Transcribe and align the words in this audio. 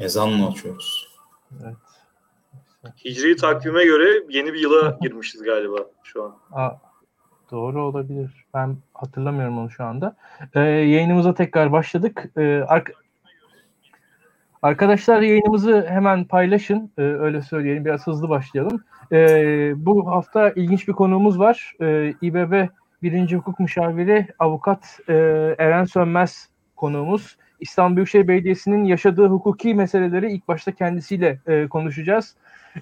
Ezanla 0.00 0.48
açıyoruz. 0.48 1.08
Evet. 1.64 1.76
Hicri 3.04 3.36
takvime 3.36 3.84
göre 3.84 4.22
yeni 4.28 4.52
bir 4.54 4.60
yıla 4.60 4.98
girmişiz 5.00 5.42
galiba 5.42 5.76
şu 6.02 6.24
an. 6.24 6.36
Aa, 6.52 6.70
doğru 7.50 7.82
olabilir. 7.84 8.44
Ben 8.54 8.76
hatırlamıyorum 8.94 9.58
onu 9.58 9.70
şu 9.70 9.84
anda. 9.84 10.16
Ee, 10.54 10.60
yayınımıza 10.60 11.34
tekrar 11.34 11.72
başladık. 11.72 12.24
Ee, 12.36 12.64
ark- 12.68 12.92
Arkadaşlar 14.62 15.20
yayınımızı 15.22 15.86
hemen 15.88 16.24
paylaşın. 16.24 16.90
Ee, 16.98 17.02
öyle 17.02 17.42
söyleyelim. 17.42 17.84
Biraz 17.84 18.06
hızlı 18.06 18.28
başlayalım. 18.28 18.84
Ee, 19.12 19.72
bu 19.76 20.10
hafta 20.10 20.50
ilginç 20.50 20.88
bir 20.88 20.92
konuğumuz 20.92 21.38
var. 21.38 21.72
Ee, 21.80 22.14
İBB 22.22 22.68
birinci 23.02 23.36
hukuk 23.36 23.60
müşaviri 23.60 24.26
avukat 24.38 25.00
e, 25.08 25.14
Eren 25.58 25.84
Sönmez 25.84 26.48
konuğumuz. 26.76 27.36
İstanbul 27.60 27.96
Büyükşehir 27.96 28.28
Belediyesi'nin 28.28 28.84
yaşadığı 28.84 29.26
hukuki 29.26 29.74
meseleleri 29.74 30.32
ilk 30.32 30.48
başta 30.48 30.72
kendisiyle 30.72 31.38
e, 31.46 31.68
konuşacağız. 31.68 32.34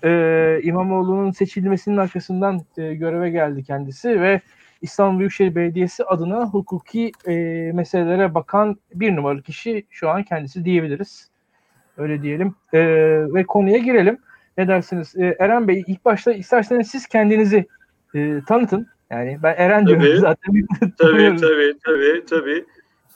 E, 0.05 0.61
İmamoğlu'nun 0.63 1.31
seçilmesinin 1.31 1.97
arkasından 1.97 2.61
e, 2.79 2.95
göreve 2.95 3.31
geldi 3.31 3.65
kendisi 3.65 4.21
ve 4.21 4.41
İstanbul 4.83 5.19
Büyükşehir 5.19 5.55
Belediyesi 5.55 6.05
adına 6.05 6.47
hukuki 6.47 7.13
e, 7.29 7.35
meselelere 7.75 8.35
bakan 8.35 8.77
bir 8.95 9.17
numaralı 9.17 9.43
kişi 9.43 9.87
şu 9.91 10.09
an 10.09 10.23
kendisi 10.23 10.65
diyebiliriz. 10.65 11.31
Öyle 11.97 12.23
diyelim. 12.23 12.55
E, 12.73 12.81
ve 13.35 13.45
konuya 13.45 13.79
girelim. 13.79 14.19
Ne 14.59 14.69
dersiniz? 14.69 15.17
E, 15.17 15.37
Eren 15.39 15.69
Bey 15.69 15.85
ilk 15.87 16.05
başta 16.05 16.33
isterseniz 16.33 16.91
siz 16.91 17.07
kendinizi 17.07 17.67
e, 18.15 18.41
tanıtın. 18.49 18.89
Yani 19.11 19.39
ben 19.43 19.55
Eren 19.59 19.87
diyorum 19.87 20.05
Tabii. 20.05 20.19
zaten. 20.19 20.55
Tabii 20.99 21.37
tabii 21.41 21.75
tabii 21.85 22.25
tabii. 22.31 22.65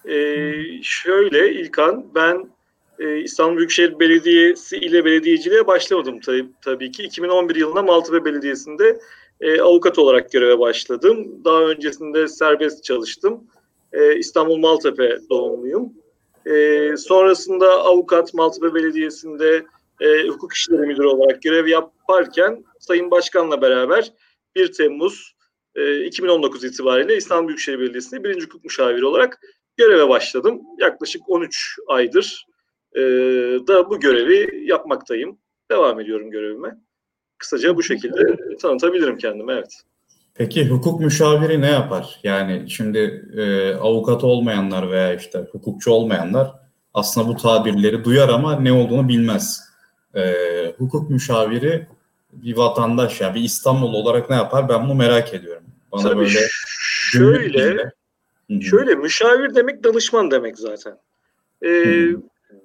Ee, 0.09 0.53
şöyle 0.83 1.53
İlkan 1.53 2.15
ben 2.15 2.51
e, 2.99 3.19
İstanbul 3.19 3.57
Büyükşehir 3.57 4.01
Belediyesi 4.01 4.77
ile 4.77 5.05
belediyeciliğe 5.05 5.67
başlamadım 5.67 6.21
tabii, 6.21 6.47
tabii 6.65 6.91
ki. 6.91 7.03
2011 7.03 7.57
yılında 7.57 7.83
Maltepe 7.83 8.25
Belediyesi'nde 8.25 9.01
e, 9.41 9.61
avukat 9.61 9.99
olarak 9.99 10.33
göreve 10.33 10.59
başladım. 10.59 11.45
Daha 11.45 11.63
öncesinde 11.63 12.29
serbest 12.29 12.85
çalıştım. 12.85 13.45
E, 13.93 14.17
İstanbul 14.17 14.57
Maltepe 14.57 15.19
doğumluyum. 15.31 15.93
E, 16.47 16.97
sonrasında 16.97 17.85
avukat 17.85 18.35
Maltepe 18.35 18.75
Belediyesi'nde 18.75 19.65
e, 20.01 20.29
hukuk 20.29 20.53
işleri 20.53 20.87
müdürü 20.87 21.07
olarak 21.07 21.43
görev 21.43 21.67
yaparken 21.67 22.65
Sayın 22.79 23.11
Başkan'la 23.11 23.63
beraber 23.63 24.13
1 24.55 24.73
Temmuz 24.73 25.35
e, 25.75 26.05
2019 26.05 26.65
itibariyle 26.65 27.17
İstanbul 27.17 27.49
Büyükşehir 27.49 27.79
Belediyesi'nde 27.79 28.25
birinci 28.25 28.47
hukuk 28.47 28.65
müşaviri 28.65 29.07
olarak 29.07 29.41
göreve 29.81 30.09
başladım. 30.09 30.61
Yaklaşık 30.79 31.23
13 31.29 31.77
aydır 31.89 32.47
e, 32.95 33.01
da 33.69 33.91
bu 33.91 34.01
görevi 34.01 34.67
yapmaktayım. 34.67 35.39
Devam 35.71 36.01
ediyorum 36.01 36.31
görevime. 36.31 36.77
Kısaca 37.39 37.77
bu 37.77 37.83
şekilde 37.83 38.57
tanıtabilirim 38.57 39.19
kendimi, 39.19 39.53
evet. 39.53 39.83
Peki 40.35 40.69
hukuk 40.69 41.01
müşaviri 41.01 41.61
ne 41.61 41.71
yapar? 41.71 42.21
Yani 42.23 42.71
şimdi 42.71 43.29
e, 43.37 43.75
avukat 43.75 44.25
olmayanlar 44.25 44.91
veya 44.91 45.15
işte 45.15 45.47
hukukçu 45.53 45.91
olmayanlar 45.91 46.53
aslında 46.95 47.29
bu 47.29 47.37
tabirleri 47.37 48.05
duyar 48.05 48.29
ama 48.29 48.61
ne 48.61 48.73
olduğunu 48.73 49.09
bilmez. 49.09 49.61
E, 50.15 50.35
hukuk 50.79 51.11
müşaviri 51.11 51.87
bir 52.33 52.57
vatandaş 52.57 53.21
ya 53.21 53.35
bir 53.35 53.41
İstanbul 53.41 53.95
olarak 53.95 54.31
ne 54.31 54.37
yapar? 54.37 54.69
Ben 54.69 54.85
bunu 54.85 54.95
merak 54.95 55.35
ediyorum. 55.35 55.63
Bana 55.93 56.03
Tabii 56.03 56.21
böyle 56.21 56.41
şöyle, 57.13 57.93
Şöyle 58.61 58.95
müşavir 58.95 59.55
demek 59.55 59.85
danışman 59.85 60.31
demek 60.31 60.59
zaten. 60.59 60.99
Ee, 61.65 62.09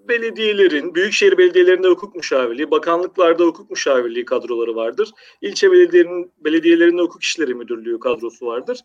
belediyelerin, 0.10 0.96
büyükşehir 0.96 1.38
belediyelerinde 1.38 1.88
hukuk 1.88 2.16
müşavirliği, 2.16 2.72
bakanlıklarda 2.72 3.44
hukuk 3.44 3.70
müşavirliği 3.70 4.26
kadroları 4.26 4.76
vardır. 4.76 5.10
İlçe 5.42 5.72
belediyelerinin, 5.72 6.32
belediyelerinde 6.40 7.02
hukuk 7.02 7.24
işleri 7.24 7.56
müdürlüğü 7.56 8.00
kadrosu 8.00 8.46
vardır. 8.46 8.80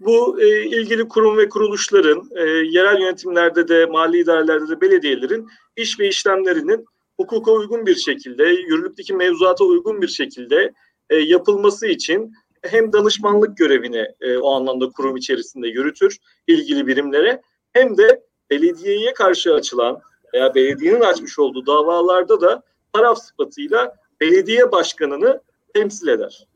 Bu 0.00 0.42
e, 0.42 0.64
ilgili 0.64 1.08
kurum 1.08 1.36
ve 1.36 1.48
kuruluşların, 1.48 2.30
e, 2.36 2.42
yerel 2.48 3.00
yönetimlerde 3.00 3.68
de, 3.68 3.86
mali 3.86 4.18
idarelerde 4.18 4.68
de 4.68 4.80
belediyelerin 4.80 5.48
iş 5.76 6.00
ve 6.00 6.08
işlemlerinin 6.08 6.84
hukuka 7.16 7.52
uygun 7.52 7.86
bir 7.86 7.94
şekilde, 7.94 8.44
yürürlükteki 8.44 9.14
mevzuata 9.14 9.64
uygun 9.64 10.02
bir 10.02 10.08
şekilde 10.08 10.72
e, 11.10 11.16
yapılması 11.16 11.86
için 11.86 12.32
hem 12.70 12.92
danışmanlık 12.92 13.56
görevini 13.56 14.06
e, 14.20 14.38
o 14.38 14.50
anlamda 14.50 14.90
kurum 14.90 15.16
içerisinde 15.16 15.68
yürütür 15.68 16.18
ilgili 16.46 16.86
birimlere 16.86 17.42
hem 17.72 17.96
de 17.96 18.24
belediyeye 18.50 19.14
karşı 19.14 19.54
açılan 19.54 20.00
veya 20.34 20.54
belediyenin 20.54 21.00
açmış 21.00 21.38
olduğu 21.38 21.66
davalarda 21.66 22.40
da 22.40 22.62
taraf 22.92 23.18
sıfatıyla 23.18 23.96
belediye 24.20 24.72
başkanını 24.72 25.40
temsil 25.74 26.08
eder. 26.08 26.48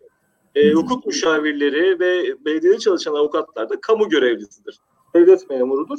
E, 0.54 0.72
hukuk 0.72 1.06
müşavirleri 1.06 2.00
ve 2.00 2.44
belediyede 2.44 2.78
çalışan 2.78 3.14
avukatlar 3.14 3.68
da 3.68 3.80
kamu 3.80 4.08
görevlisidir. 4.08 4.78
Devlet 5.14 5.50
memurudur. 5.50 5.98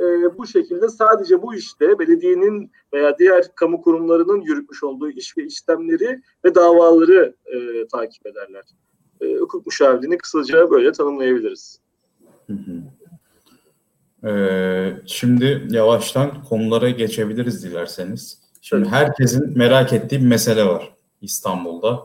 E, 0.00 0.04
bu 0.38 0.46
şekilde 0.46 0.88
sadece 0.88 1.42
bu 1.42 1.54
işte 1.54 1.98
belediyenin 1.98 2.72
veya 2.92 3.18
diğer 3.18 3.54
kamu 3.54 3.82
kurumlarının 3.82 4.40
yürütmüş 4.40 4.82
olduğu 4.82 5.10
iş 5.10 5.38
ve 5.38 5.44
işlemleri 5.44 6.20
ve 6.44 6.54
davaları 6.54 7.34
e, 7.46 7.86
takip 7.86 8.26
ederler. 8.26 8.64
E, 9.20 9.36
hukuk 9.36 9.66
müşavirliğini 9.66 10.18
kısaca 10.18 10.70
böyle 10.70 10.92
tanımlayabiliriz. 10.92 11.80
Hı 12.46 12.52
hı. 12.52 12.82
Ee, 14.24 14.96
şimdi 15.06 15.66
yavaştan 15.70 16.44
konulara 16.44 16.90
geçebiliriz 16.90 17.64
dilerseniz. 17.64 18.38
Şimdi 18.62 18.84
Tabii. 18.84 18.94
herkesin 18.94 19.58
merak 19.58 19.92
ettiği 19.92 20.20
bir 20.20 20.26
mesele 20.26 20.64
var 20.64 20.94
İstanbul'da. 21.20 22.00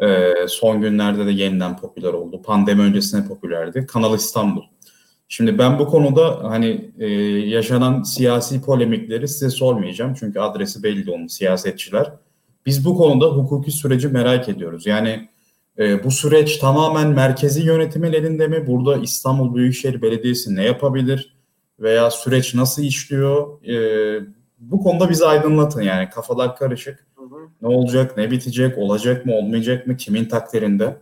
Ee, 0.00 0.34
son 0.48 0.80
günlerde 0.80 1.26
de 1.26 1.30
yeniden 1.30 1.76
popüler 1.76 2.12
oldu. 2.12 2.42
Pandemi 2.42 2.82
öncesinde 2.82 3.28
popülerdi. 3.28 3.86
Kanal 3.86 4.14
İstanbul. 4.14 4.62
Şimdi 5.28 5.58
ben 5.58 5.78
bu 5.78 5.86
konuda 5.86 6.38
hani 6.42 6.90
e, 6.98 7.08
yaşanan 7.48 8.02
siyasi 8.02 8.62
polemikleri 8.62 9.28
size 9.28 9.50
sormayacağım. 9.50 10.14
Çünkü 10.14 10.40
adresi 10.40 10.82
belli 10.82 11.10
onun 11.10 11.26
siyasetçiler. 11.26 12.12
Biz 12.66 12.84
bu 12.84 12.96
konuda 12.96 13.26
hukuki 13.26 13.70
süreci 13.70 14.08
merak 14.08 14.48
ediyoruz. 14.48 14.86
Yani 14.86 15.28
e, 15.78 16.04
bu 16.04 16.10
süreç 16.10 16.56
tamamen 16.56 17.08
merkezi 17.08 17.62
yönetimin 17.62 18.12
elinde 18.12 18.48
mi? 18.48 18.66
Burada 18.66 18.96
İstanbul 18.96 19.54
Büyükşehir 19.54 20.02
Belediyesi 20.02 20.56
ne 20.56 20.64
yapabilir? 20.64 21.36
Veya 21.80 22.10
süreç 22.10 22.54
nasıl 22.54 22.82
işliyor? 22.82 23.64
E, 23.68 23.76
bu 24.58 24.82
konuda 24.82 25.10
bizi 25.10 25.26
aydınlatın 25.26 25.82
yani 25.82 26.10
kafalar 26.10 26.56
karışık. 26.56 27.06
Hı 27.16 27.24
hı. 27.24 27.48
Ne 27.62 27.68
olacak, 27.68 28.16
ne 28.16 28.30
bitecek, 28.30 28.78
olacak 28.78 29.26
mı, 29.26 29.34
olmayacak 29.34 29.86
mı, 29.86 29.96
kimin 29.96 30.24
takdirinde? 30.24 30.96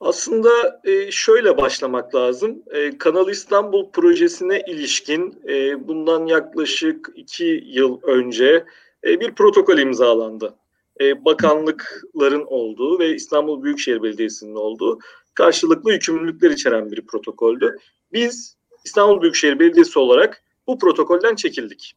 Aslında 0.00 0.80
e, 0.84 1.10
şöyle 1.10 1.56
başlamak 1.56 2.14
lazım. 2.14 2.62
E, 2.70 2.98
Kanal 2.98 3.28
İstanbul 3.28 3.90
projesine 3.90 4.60
ilişkin 4.60 5.42
e, 5.48 5.88
bundan 5.88 6.26
yaklaşık 6.26 7.12
iki 7.16 7.64
yıl 7.66 8.00
önce 8.02 8.64
bir 9.04 9.34
protokol 9.34 9.78
imzalandı. 9.78 10.54
E, 11.00 11.24
bakanlıkların 11.24 12.44
olduğu 12.46 12.98
ve 12.98 13.14
İstanbul 13.14 13.62
Büyükşehir 13.62 14.02
Belediyesi'nin 14.02 14.54
olduğu 14.54 14.98
karşılıklı 15.34 15.92
yükümlülükler 15.92 16.50
içeren 16.50 16.90
bir 16.90 17.06
protokoldü. 17.06 17.76
Biz 18.12 18.56
İstanbul 18.84 19.22
Büyükşehir 19.22 19.58
Belediyesi 19.58 19.98
olarak 19.98 20.42
bu 20.66 20.78
protokolden 20.78 21.34
çekildik. 21.34 21.96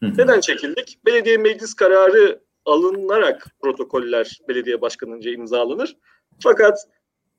Hı 0.00 0.06
hı. 0.06 0.12
Neden 0.18 0.40
çekildik? 0.40 0.98
Belediye 1.06 1.38
meclis 1.38 1.74
kararı 1.74 2.40
alınarak 2.64 3.46
protokoller 3.62 4.40
belediye 4.48 4.80
başkanınca 4.80 5.30
imzalanır. 5.30 5.96
Fakat 6.42 6.78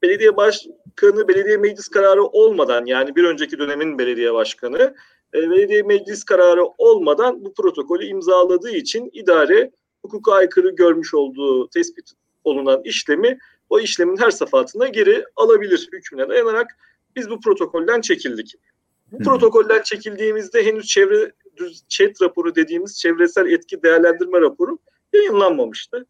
belediye 0.01 0.37
başkanı 0.37 1.27
belediye 1.27 1.57
meclis 1.57 1.87
kararı 1.87 2.23
olmadan 2.23 2.85
yani 2.85 3.15
bir 3.15 3.23
önceki 3.23 3.59
dönemin 3.59 3.97
belediye 3.97 4.33
başkanı 4.33 4.95
e, 5.33 5.49
belediye 5.49 5.83
meclis 5.83 6.23
kararı 6.23 6.65
olmadan 6.77 7.45
bu 7.45 7.53
protokolü 7.53 8.05
imzaladığı 8.05 8.71
için 8.71 9.09
idare 9.13 9.71
hukuka 10.05 10.33
aykırı 10.33 10.69
görmüş 10.69 11.13
olduğu 11.13 11.69
tespit 11.69 12.11
olunan 12.43 12.81
işlemi 12.83 13.37
o 13.69 13.79
işlemin 13.79 14.17
her 14.17 14.31
safhatına 14.31 14.87
geri 14.87 15.25
alabilir 15.35 15.89
hükmüne 15.91 16.29
dayanarak 16.29 16.77
biz 17.15 17.29
bu 17.29 17.39
protokolden 17.39 18.01
çekildik. 18.01 18.55
Bu 19.11 19.19
Hı. 19.19 19.23
protokolden 19.23 19.81
çekildiğimizde 19.81 20.65
henüz 20.65 20.87
çevre 20.87 21.31
ÇED 21.87 22.15
raporu 22.21 22.55
dediğimiz 22.55 22.99
çevresel 22.99 23.51
etki 23.51 23.83
değerlendirme 23.83 24.41
raporu 24.41 24.77
yayınlanmamıştı. 25.13 26.05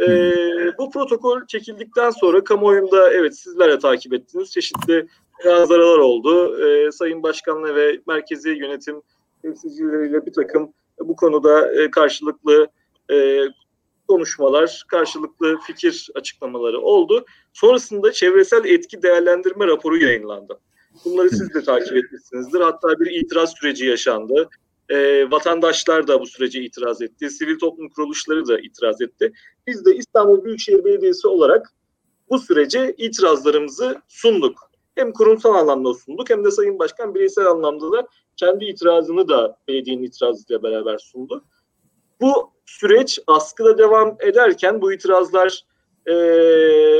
Ee, 0.00 0.32
bu 0.78 0.90
protokol 0.90 1.46
çekildikten 1.46 2.10
sonra 2.10 2.44
kamuoyunda 2.44 3.12
evet 3.12 3.38
sizler 3.38 3.70
de 3.70 3.78
takip 3.78 4.12
ettiniz. 4.12 4.50
Çeşitli 4.50 5.06
münazaralar 5.44 5.98
oldu. 5.98 6.64
Ee, 6.64 6.92
Sayın 6.92 7.22
Başkanla 7.22 7.74
ve 7.74 8.00
merkezi 8.06 8.50
yönetim 8.50 9.02
temsilcileriyle 9.42 10.26
bir 10.26 10.32
takım 10.32 10.72
bu 11.00 11.16
konuda 11.16 11.72
e, 11.72 11.90
karşılıklı 11.90 12.68
e, 13.10 13.44
konuşmalar, 14.08 14.84
karşılıklı 14.88 15.58
fikir 15.66 16.08
açıklamaları 16.14 16.80
oldu. 16.80 17.24
Sonrasında 17.52 18.12
çevresel 18.12 18.64
etki 18.64 19.02
değerlendirme 19.02 19.66
raporu 19.66 19.96
yayınlandı. 19.96 20.60
Bunları 21.04 21.30
siz 21.30 21.54
de 21.54 21.62
takip 21.62 21.96
etmişsinizdir. 21.96 22.60
Hatta 22.60 23.00
bir 23.00 23.10
itiraz 23.10 23.54
süreci 23.60 23.86
yaşandı. 23.86 24.48
E, 24.88 25.30
vatandaşlar 25.30 26.08
da 26.08 26.20
bu 26.20 26.26
sürece 26.26 26.62
itiraz 26.62 27.02
etti. 27.02 27.30
Sivil 27.30 27.58
toplum 27.58 27.88
kuruluşları 27.88 28.48
da 28.48 28.58
itiraz 28.58 29.00
etti. 29.00 29.32
Biz 29.66 29.84
de 29.84 29.96
İstanbul 29.96 30.44
Büyükşehir 30.44 30.84
Belediyesi 30.84 31.28
olarak 31.28 31.72
bu 32.30 32.38
sürece 32.38 32.94
itirazlarımızı 32.98 34.02
sunduk. 34.08 34.70
Hem 34.94 35.12
kurumsal 35.12 35.54
anlamda 35.54 35.94
sunduk 35.94 36.30
hem 36.30 36.44
de 36.44 36.50
Sayın 36.50 36.78
Başkan 36.78 37.14
bireysel 37.14 37.46
anlamda 37.46 37.92
da 37.92 38.08
kendi 38.36 38.64
itirazını 38.64 39.28
da 39.28 39.58
belediyenin 39.68 40.02
itirazıyla 40.02 40.62
beraber 40.62 40.98
sundu. 40.98 41.44
Bu 42.20 42.50
süreç 42.70 43.18
askıda 43.26 43.78
devam 43.78 44.16
ederken 44.20 44.82
bu 44.82 44.92
itirazlar 44.92 45.64
e, 46.06 46.12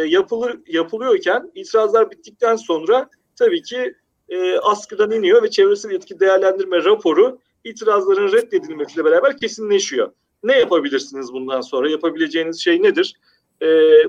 yapılır 0.06 0.58
yapılıyorken 0.67 1.50
itirazlar 1.55 2.11
bittikten 2.11 2.56
sonra 2.56 3.11
tabii 3.37 3.62
ki 3.62 3.94
e, 4.28 4.58
askıdan 4.58 5.11
iniyor 5.11 5.43
ve 5.43 5.50
çevresel 5.50 5.90
etki 5.90 6.20
değerlendirme 6.20 6.84
raporu 6.84 7.38
itirazların 7.64 8.32
reddedilmesiyle 8.32 9.05
beraber 9.05 9.37
kesinleşiyor. 9.37 10.12
Ne 10.43 10.58
yapabilirsiniz 10.58 11.32
bundan 11.32 11.61
sonra? 11.61 11.90
Yapabileceğiniz 11.90 12.61
şey 12.61 12.82
nedir? 12.82 13.16
E, 13.62 13.66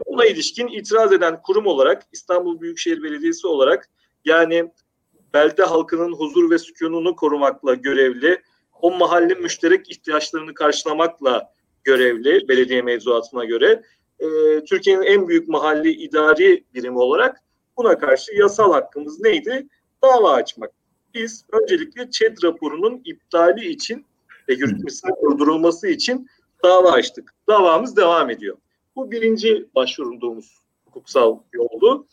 buna 0.07 0.25
ilişkin 0.25 0.67
itiraz 0.67 1.13
eden 1.13 1.41
kurum 1.41 1.65
olarak 1.65 2.03
İstanbul 2.11 2.61
Büyükşehir 2.61 3.03
Belediyesi 3.03 3.47
olarak 3.47 3.89
yani 4.25 4.71
belde 5.33 5.63
halkının 5.63 6.13
huzur 6.13 6.49
ve 6.49 6.57
sükununu 6.57 7.15
korumakla 7.15 7.73
görevli, 7.73 8.41
o 8.81 8.97
mahalle 8.97 9.33
müşterek 9.33 9.91
ihtiyaçlarını 9.91 10.53
karşılamakla 10.53 11.53
görevli 11.83 12.47
belediye 12.47 12.81
mevzuatına 12.81 13.45
göre 13.45 13.83
e, 14.19 14.27
Türkiye'nin 14.63 15.03
en 15.03 15.27
büyük 15.27 15.47
mahalli 15.47 15.91
idari 15.91 16.63
birimi 16.73 16.99
olarak 16.99 17.41
buna 17.77 17.97
karşı 17.97 18.35
yasal 18.35 18.73
hakkımız 18.73 19.19
neydi? 19.19 19.67
Dava 20.03 20.31
açmak. 20.31 20.71
Biz 21.13 21.45
öncelikle 21.51 22.09
ÇED 22.09 22.37
raporunun 22.43 23.01
iptali 23.05 23.69
için 23.69 24.05
ve 24.49 24.53
yürütmesinin 24.53 25.15
durdurulması 25.23 25.87
için 25.87 26.27
dava 26.63 26.91
açtık. 26.91 27.33
Davamız 27.47 27.97
devam 27.97 28.29
ediyor. 28.29 28.57
Bu 28.95 29.11
birinci 29.11 29.65
başvurduğumuz 29.75 30.61
hukuksal 30.85 31.39
yoldu. 31.53 32.07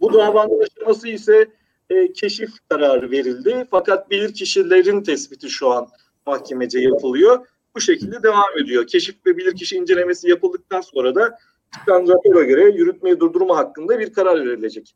Bu 0.00 0.12
davanın 0.12 0.62
aşaması 0.62 1.08
ise 1.08 1.48
e, 1.90 2.12
keşif 2.12 2.50
kararı 2.68 3.10
verildi. 3.10 3.66
Fakat 3.70 4.10
bilirkişilerin 4.10 5.02
tespiti 5.02 5.50
şu 5.50 5.70
an 5.70 5.88
mahkemece 6.26 6.78
yapılıyor. 6.78 7.46
Bu 7.74 7.80
şekilde 7.80 8.22
devam 8.22 8.58
ediyor. 8.62 8.86
Keşif 8.86 9.26
ve 9.26 9.36
bilirkişi 9.36 9.76
incelemesi 9.76 10.28
yapıldıktan 10.30 10.80
sonra 10.80 11.14
da 11.14 11.38
çıkan 11.74 12.08
rapora 12.08 12.42
göre 12.42 12.62
yürütmeyi 12.62 13.20
durdurma 13.20 13.56
hakkında 13.56 13.98
bir 13.98 14.12
karar 14.12 14.46
verilecek. 14.46 14.94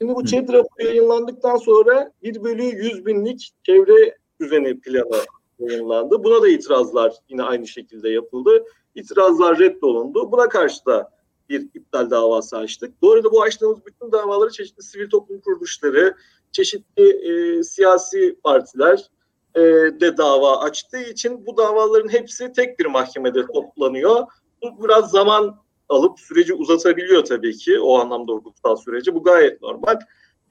Şimdi 0.00 0.14
bu 0.14 0.24
ÇED 0.24 0.48
raporu 0.48 0.86
yayınlandıktan 0.86 1.56
sonra 1.56 2.12
1 2.22 2.44
bölü 2.44 2.62
100 2.62 3.06
binlik 3.06 3.50
çevre 3.62 4.16
düzeni 4.40 4.80
planı 4.80 5.20
yayınlandı. 5.58 6.24
Buna 6.24 6.42
da 6.42 6.48
itirazlar 6.48 7.14
yine 7.28 7.42
aynı 7.42 7.66
şekilde 7.66 8.08
yapıldı. 8.08 8.64
İtirazlar 8.94 9.58
reddolundu. 9.58 10.32
Buna 10.32 10.48
karşı 10.48 10.86
da 10.86 11.10
bir 11.52 11.68
iptal 11.74 12.10
davası 12.10 12.56
açtık. 12.56 13.02
Bu 13.02 13.12
arada 13.12 13.32
bu 13.32 13.42
açtığımız 13.42 13.86
bütün 13.86 14.12
davaları 14.12 14.50
çeşitli 14.50 14.82
sivil 14.82 15.10
toplum 15.10 15.40
kuruluşları, 15.40 16.16
çeşitli 16.52 17.08
e, 17.08 17.62
siyasi 17.62 18.36
partiler 18.44 19.10
e, 19.54 19.60
de 20.00 20.16
dava 20.16 20.58
açtığı 20.58 21.02
için 21.02 21.46
bu 21.46 21.56
davaların 21.56 22.12
hepsi 22.12 22.52
tek 22.52 22.78
bir 22.78 22.86
mahkemede 22.86 23.46
toplanıyor. 23.46 24.26
Bu 24.62 24.84
biraz 24.84 25.10
zaman 25.10 25.56
alıp 25.88 26.20
süreci 26.20 26.54
uzatabiliyor 26.54 27.24
tabii 27.24 27.56
ki 27.56 27.80
o 27.80 27.98
anlamda 27.98 28.32
hukuksal 28.32 28.76
süreci. 28.76 29.14
Bu 29.14 29.22
gayet 29.22 29.62
normal. 29.62 29.96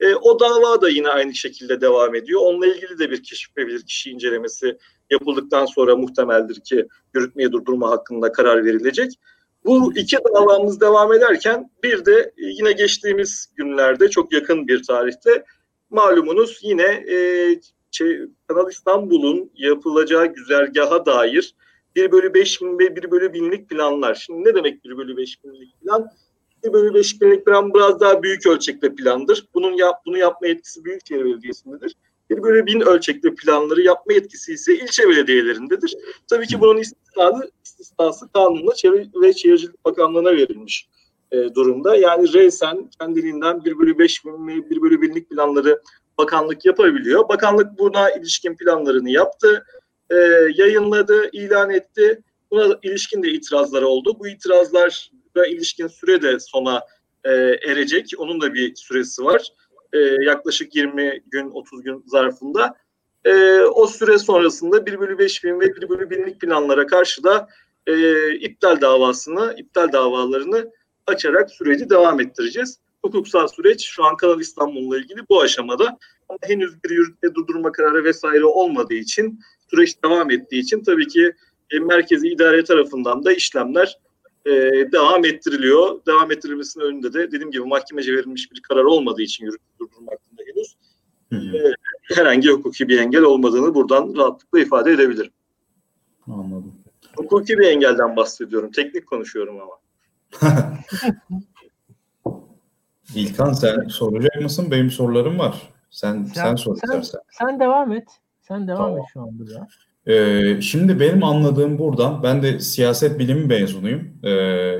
E, 0.00 0.14
o 0.14 0.40
dava 0.40 0.80
da 0.80 0.88
yine 0.88 1.08
aynı 1.08 1.34
şekilde 1.34 1.80
devam 1.80 2.14
ediyor. 2.14 2.40
Onunla 2.44 2.66
ilgili 2.66 2.98
de 2.98 3.10
bir 3.10 3.22
keşif 3.22 3.56
ve 3.56 3.66
bir 3.66 3.82
kişi 3.82 4.10
incelemesi 4.10 4.78
yapıldıktan 5.10 5.66
sonra 5.66 5.96
muhtemeldir 5.96 6.60
ki 6.60 6.88
yürütmeyi 7.14 7.52
durdurma 7.52 7.90
hakkında 7.90 8.32
karar 8.32 8.64
verilecek. 8.64 9.12
Bu 9.64 9.92
iki 9.96 10.16
davamız 10.34 10.80
devam 10.80 11.12
ederken 11.12 11.70
bir 11.82 12.04
de 12.04 12.32
yine 12.36 12.72
geçtiğimiz 12.72 13.48
günlerde 13.56 14.10
çok 14.10 14.32
yakın 14.32 14.68
bir 14.68 14.82
tarihte 14.82 15.44
malumunuz 15.90 16.58
yine 16.62 16.82
e, 16.82 17.16
şey, 17.90 18.20
Kanal 18.48 18.70
İstanbul'un 18.70 19.50
yapılacağı 19.54 20.26
güzergaha 20.26 21.06
dair 21.06 21.54
1 21.96 22.12
bölü 22.12 22.34
5 22.34 22.62
bin 22.62 22.78
ve 22.78 22.96
1 22.96 23.10
bölü 23.10 23.32
binlik 23.32 23.68
planlar. 23.68 24.14
Şimdi 24.14 24.48
ne 24.48 24.54
demek 24.54 24.84
1 24.84 24.96
bölü 24.96 25.16
5 25.16 25.44
binlik 25.44 25.80
plan? 25.80 26.08
1 26.64 26.72
bölü 26.72 26.94
5 26.94 27.20
binlik 27.20 27.46
plan 27.46 27.74
biraz 27.74 28.00
daha 28.00 28.22
büyük 28.22 28.46
ölçekli 28.46 28.94
plandır. 28.94 29.48
Bunun 29.54 29.72
yap, 29.72 29.96
bunu 30.06 30.18
yapma 30.18 30.48
yetkisi 30.48 30.84
Büyükşehir 30.84 31.24
Belediyesi'ndedir. 31.24 31.96
1 32.36 32.42
bölü 32.42 32.66
1000 32.66 32.80
ölçekli 32.80 33.34
planları 33.34 33.82
yapma 33.82 34.12
yetkisi 34.12 34.52
ise 34.52 34.74
ilçe 34.74 35.08
belediyelerindedir. 35.08 35.94
Tabii 36.30 36.46
ki 36.46 36.60
bunun 36.60 36.78
istisnası, 36.78 37.50
istisnası 37.64 38.32
kanunla 38.32 38.74
Çevre 38.74 39.06
ve 39.22 39.32
Şehircilik 39.32 39.84
Bakanlığı'na 39.84 40.32
verilmiş 40.32 40.88
e, 41.32 41.54
durumda. 41.54 41.96
Yani 41.96 42.32
reysen 42.32 42.90
kendiliğinden 43.00 43.64
1 43.64 43.78
bölü 43.78 43.98
5 43.98 44.24
bin 44.24 44.48
ve 44.48 44.70
1 44.70 44.82
bölü 44.82 45.00
1000'lik 45.00 45.30
planları 45.30 45.80
bakanlık 46.18 46.64
yapabiliyor. 46.64 47.28
Bakanlık 47.28 47.78
buna 47.78 48.10
ilişkin 48.10 48.56
planlarını 48.56 49.10
yaptı, 49.10 49.64
e, 50.10 50.16
yayınladı, 50.54 51.30
ilan 51.32 51.70
etti. 51.70 52.22
Buna 52.50 52.78
ilişkin 52.82 53.22
de 53.22 53.28
itirazlar 53.28 53.82
oldu. 53.82 54.16
Bu 54.18 54.28
itirazlara 54.28 55.46
ilişkin 55.48 55.86
süre 55.86 56.22
de 56.22 56.40
sona 56.40 56.80
e, 57.24 57.30
erecek. 57.68 58.12
Onun 58.18 58.40
da 58.40 58.54
bir 58.54 58.74
süresi 58.76 59.24
var. 59.24 59.48
E, 59.92 59.98
yaklaşık 60.24 60.74
20 60.74 61.22
gün, 61.26 61.50
30 61.50 61.82
gün 61.82 62.04
zarfında. 62.06 62.76
E, 63.24 63.60
o 63.60 63.86
süre 63.86 64.18
sonrasında 64.18 64.86
1 64.86 65.00
bölü 65.00 65.18
5 65.18 65.44
bin 65.44 65.60
ve 65.60 65.76
1 65.76 65.88
bölü 65.88 66.10
binlik 66.10 66.40
planlara 66.40 66.86
karşı 66.86 67.24
da 67.24 67.48
e, 67.86 68.34
iptal 68.34 68.80
davasını, 68.80 69.54
iptal 69.58 69.92
davalarını 69.92 70.70
açarak 71.06 71.50
süreci 71.50 71.90
devam 71.90 72.20
ettireceğiz. 72.20 72.78
Hukuksal 73.04 73.48
süreç 73.48 73.86
şu 73.86 74.04
an 74.04 74.16
Kanal 74.16 74.40
İstanbul'la 74.40 74.98
ilgili 74.98 75.20
bu 75.28 75.40
aşamada 75.40 75.98
ama 76.28 76.38
henüz 76.42 76.84
bir 76.84 76.90
yürütme 76.90 77.34
durdurma 77.34 77.72
kararı 77.72 78.04
vesaire 78.04 78.44
olmadığı 78.44 78.94
için 78.94 79.40
süreç 79.70 80.02
devam 80.04 80.30
ettiği 80.30 80.60
için 80.60 80.82
tabii 80.82 81.08
ki 81.08 81.32
e, 81.70 81.78
merkezi 81.78 82.28
idare 82.28 82.64
tarafından 82.64 83.24
da 83.24 83.32
işlemler 83.32 83.98
e, 84.46 84.52
devam 84.92 85.24
ettiriliyor. 85.24 86.00
Devam 86.06 86.32
ettirilmesinin 86.32 86.84
önünde 86.84 87.12
de 87.12 87.32
dediğim 87.32 87.50
gibi 87.50 87.64
mahkemece 87.64 88.12
verilmiş 88.12 88.52
bir 88.52 88.62
karar 88.62 88.84
olmadığı 88.84 89.22
için 89.22 89.44
yürütme 89.46 89.78
durdurma 89.78 90.12
hakkında 90.12 90.42
henüz 90.46 90.76
e, 91.32 91.74
herhangi 92.14 92.48
hukuki 92.48 92.88
bir 92.88 92.98
engel 92.98 93.22
olmadığını 93.22 93.74
buradan 93.74 94.14
rahatlıkla 94.16 94.60
ifade 94.60 94.92
edebilirim. 94.92 95.32
Anladım. 96.26 96.72
Hukuki 97.16 97.58
bir 97.58 97.66
engelden 97.66 98.16
bahsediyorum. 98.16 98.70
Teknik 98.70 99.06
konuşuyorum 99.06 99.58
ama. 99.60 99.72
İlkan 103.14 103.52
sen 103.52 103.88
soracak 103.88 104.42
mısın? 104.42 104.70
Benim 104.70 104.90
sorularım 104.90 105.38
var. 105.38 105.72
Sen 105.90 106.24
sen, 106.24 106.42
sen 106.42 106.54
sor 106.54 106.76
sen, 106.76 106.86
istersen. 106.86 107.20
Sen 107.30 107.60
devam 107.60 107.92
et. 107.92 108.08
Sen 108.42 108.68
devam 108.68 108.78
Tamam. 108.78 108.98
et 108.98 109.04
şu 109.12 109.20
anda 109.20 109.50
da. 109.50 109.68
Ee, 110.06 110.60
şimdi 110.60 111.00
benim 111.00 111.24
anladığım 111.24 111.78
buradan, 111.78 112.22
ben 112.22 112.42
de 112.42 112.58
siyaset 112.58 113.18
bilimi 113.18 113.44
mezunuyum. 113.46 114.08
Ee, 114.22 114.30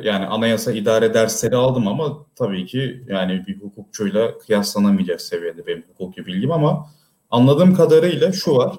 yani 0.03 0.27
anayasa 0.27 0.73
idare 0.73 1.15
dersleri 1.15 1.57
aldım 1.57 1.89
ama 1.89 2.27
tabii 2.37 2.67
ki 2.67 3.05
yani 3.09 3.45
bir 3.47 3.61
hukukçuyla 3.61 4.39
kıyaslanamayacak 4.39 5.21
seviyede 5.21 5.67
benim 5.67 5.85
hukuki 5.89 6.27
bilgim 6.27 6.53
ama 6.53 6.87
anladığım 7.31 7.75
kadarıyla 7.75 8.33
şu 8.33 8.57
var. 8.57 8.77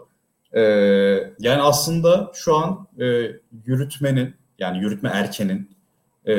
Ee, 0.54 0.62
yani 1.40 1.62
aslında 1.62 2.32
şu 2.34 2.56
an 2.56 2.88
e, 3.00 3.06
yürütmenin 3.66 4.36
yani 4.60 4.80
yürütme 4.80 5.10
erkenin 5.14 5.70
e, 6.28 6.36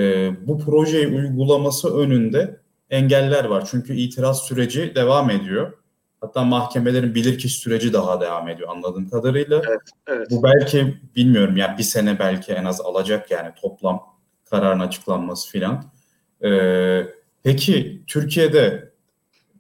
bu 0.47 0.59
projeyi 0.59 1.07
uygulaması 1.07 1.99
önünde 1.99 2.61
engeller 2.91 3.45
var. 3.45 3.69
Çünkü 3.71 3.95
itiraz 3.95 4.43
süreci 4.43 4.95
devam 4.95 5.31
ediyor. 5.31 5.73
Hatta 6.25 6.45
mahkemelerin 6.45 7.15
bilirkişi 7.15 7.59
süreci 7.59 7.93
daha 7.93 8.21
devam 8.21 8.49
ediyor 8.49 8.69
anladığım 8.69 9.09
kadarıyla. 9.09 9.63
Evet. 10.07 10.29
Bu 10.31 10.43
belki 10.43 10.97
bilmiyorum 11.17 11.57
yani 11.57 11.79
bir 11.79 11.83
sene 11.83 12.19
belki 12.19 12.53
en 12.53 12.65
az 12.65 12.81
alacak 12.81 13.31
yani 13.31 13.53
toplam 13.61 14.03
kararın 14.45 14.81
açıklanması 14.81 15.51
filan. 15.51 15.85
Ee, 16.45 17.03
peki 17.43 18.03
Türkiye'de 18.07 18.93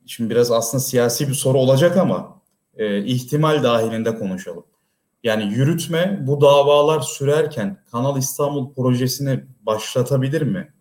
şimdi 0.06 0.30
biraz 0.30 0.50
aslında 0.50 0.82
siyasi 0.82 1.28
bir 1.28 1.34
soru 1.34 1.58
olacak 1.58 1.96
ama 1.96 2.42
e, 2.76 3.04
ihtimal 3.04 3.62
dahilinde 3.62 4.14
konuşalım. 4.14 4.64
Yani 5.24 5.54
yürütme 5.54 6.18
bu 6.22 6.40
davalar 6.40 7.00
sürerken 7.00 7.82
Kanal 7.90 8.18
İstanbul 8.18 8.74
projesini 8.74 9.44
başlatabilir 9.62 10.42
mi? 10.42 10.72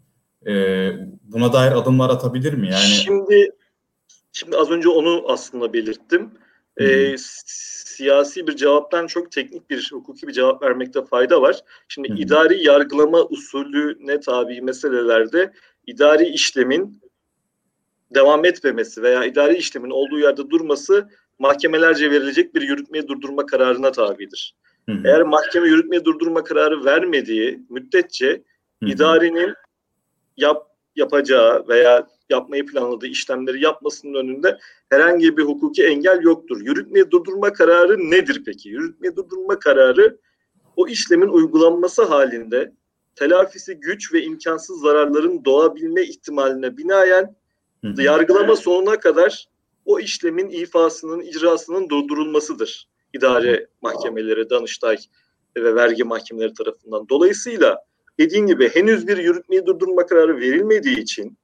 Ee, 0.48 0.92
buna 1.24 1.54
dair 1.54 1.72
adımlar 1.72 2.10
atabilir 2.10 2.54
mi? 2.54 2.70
Yani 2.72 2.84
Şimdi 2.84 3.50
şimdi 4.34 4.58
az 4.58 4.72
önce 4.72 4.90
onu 4.90 5.24
aslında 5.28 5.74
belirttim. 5.74 6.32
Ee, 6.78 7.16
siyasi 7.18 8.48
bir 8.48 8.56
cevaptan 8.56 9.08
çok 9.08 9.32
teknik 9.32 9.70
bir 9.70 9.90
hukuki 9.92 10.28
bir 10.28 10.34
cevap 10.34 10.64
vermekte 10.64 11.06
fayda 11.06 11.42
var. 11.42 11.60
Şimdi 11.88 12.10
hı. 12.10 12.14
idari 12.14 12.64
yargılama 12.64 13.22
usulüne 13.24 14.20
tabi 14.20 14.62
meselelerde 14.62 15.54
idari 15.88 16.26
işlemin 16.26 17.02
devam 18.16 18.46
etmemesi 18.46 19.04
veya 19.04 19.26
idari 19.26 19.58
işlemin 19.58 19.90
olduğu 19.90 20.20
yerde 20.20 20.50
durması 20.50 21.10
mahkemelerce 21.40 22.12
verilecek 22.12 22.56
bir 22.56 22.62
yürütmeyi 22.62 23.08
durdurma 23.08 23.46
kararına 23.46 23.92
tabidir. 23.92 24.56
Hı 24.90 24.92
hı. 24.92 25.02
Eğer 25.06 25.22
mahkeme 25.22 25.68
yürütmeyi 25.68 26.06
durdurma 26.06 26.44
kararı 26.44 26.86
vermediği 26.86 27.64
müddetçe 27.70 28.44
Hı 28.84 28.86
hı. 28.86 28.90
idarenin 28.90 29.54
yap, 30.38 30.68
yapacağı 30.96 31.68
veya 31.68 32.08
yapmayı 32.30 32.66
planladığı 32.66 33.08
işlemleri 33.08 33.64
yapmasının 33.64 34.14
önünde 34.14 34.58
herhangi 34.90 35.38
bir 35.38 35.44
hukuki 35.44 35.84
engel 35.84 36.22
yoktur. 36.22 36.62
Yürütmeyi 36.62 37.12
durdurma 37.12 37.54
kararı 37.54 38.12
nedir 38.12 38.44
peki? 38.46 38.70
Yürütmeyi 38.70 39.16
durdurma 39.16 39.60
kararı 39.60 40.18
o 40.76 40.88
işlemin 40.88 41.28
uygulanması 41.28 42.04
halinde 42.04 42.74
telafisi 43.16 43.74
güç 43.74 44.14
ve 44.14 44.24
imkansız 44.24 44.82
zararların 44.82 45.46
doğabilme 45.46 46.04
ihtimaline 46.04 46.78
binaen 46.78 47.36
Hı 47.84 47.88
hı. 47.88 48.02
yargılama 48.02 48.56
sonuna 48.56 49.00
kadar 49.00 49.48
o 49.86 50.00
işlemin 50.00 50.50
ifasının, 50.50 51.22
icrasının 51.22 51.90
durdurulmasıdır. 51.90 52.88
İdare 53.14 53.68
mahkemeleri, 53.82 54.50
Danıştay 54.50 54.98
ve 55.58 55.76
vergi 55.76 56.04
mahkemeleri 56.04 56.54
tarafından. 56.54 57.10
Dolayısıyla 57.10 57.86
dediğim 58.20 58.48
gibi 58.48 58.70
henüz 58.70 59.08
bir 59.08 59.18
yürütmeyi 59.18 59.66
durdurma 59.66 60.06
kararı 60.06 60.38
verilmediği 60.38 61.00
için 61.00 61.38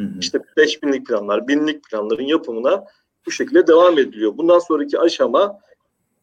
Hı 0.00 0.04
hı. 0.04 0.18
işte 0.20 0.38
5000'lik 0.56 1.06
planlar, 1.06 1.48
binlik 1.48 1.84
planların 1.90 2.24
yapımına 2.24 2.84
bu 3.26 3.30
şekilde 3.30 3.66
devam 3.66 3.98
ediliyor. 3.98 4.36
Bundan 4.36 4.58
sonraki 4.58 4.98
aşama 4.98 5.60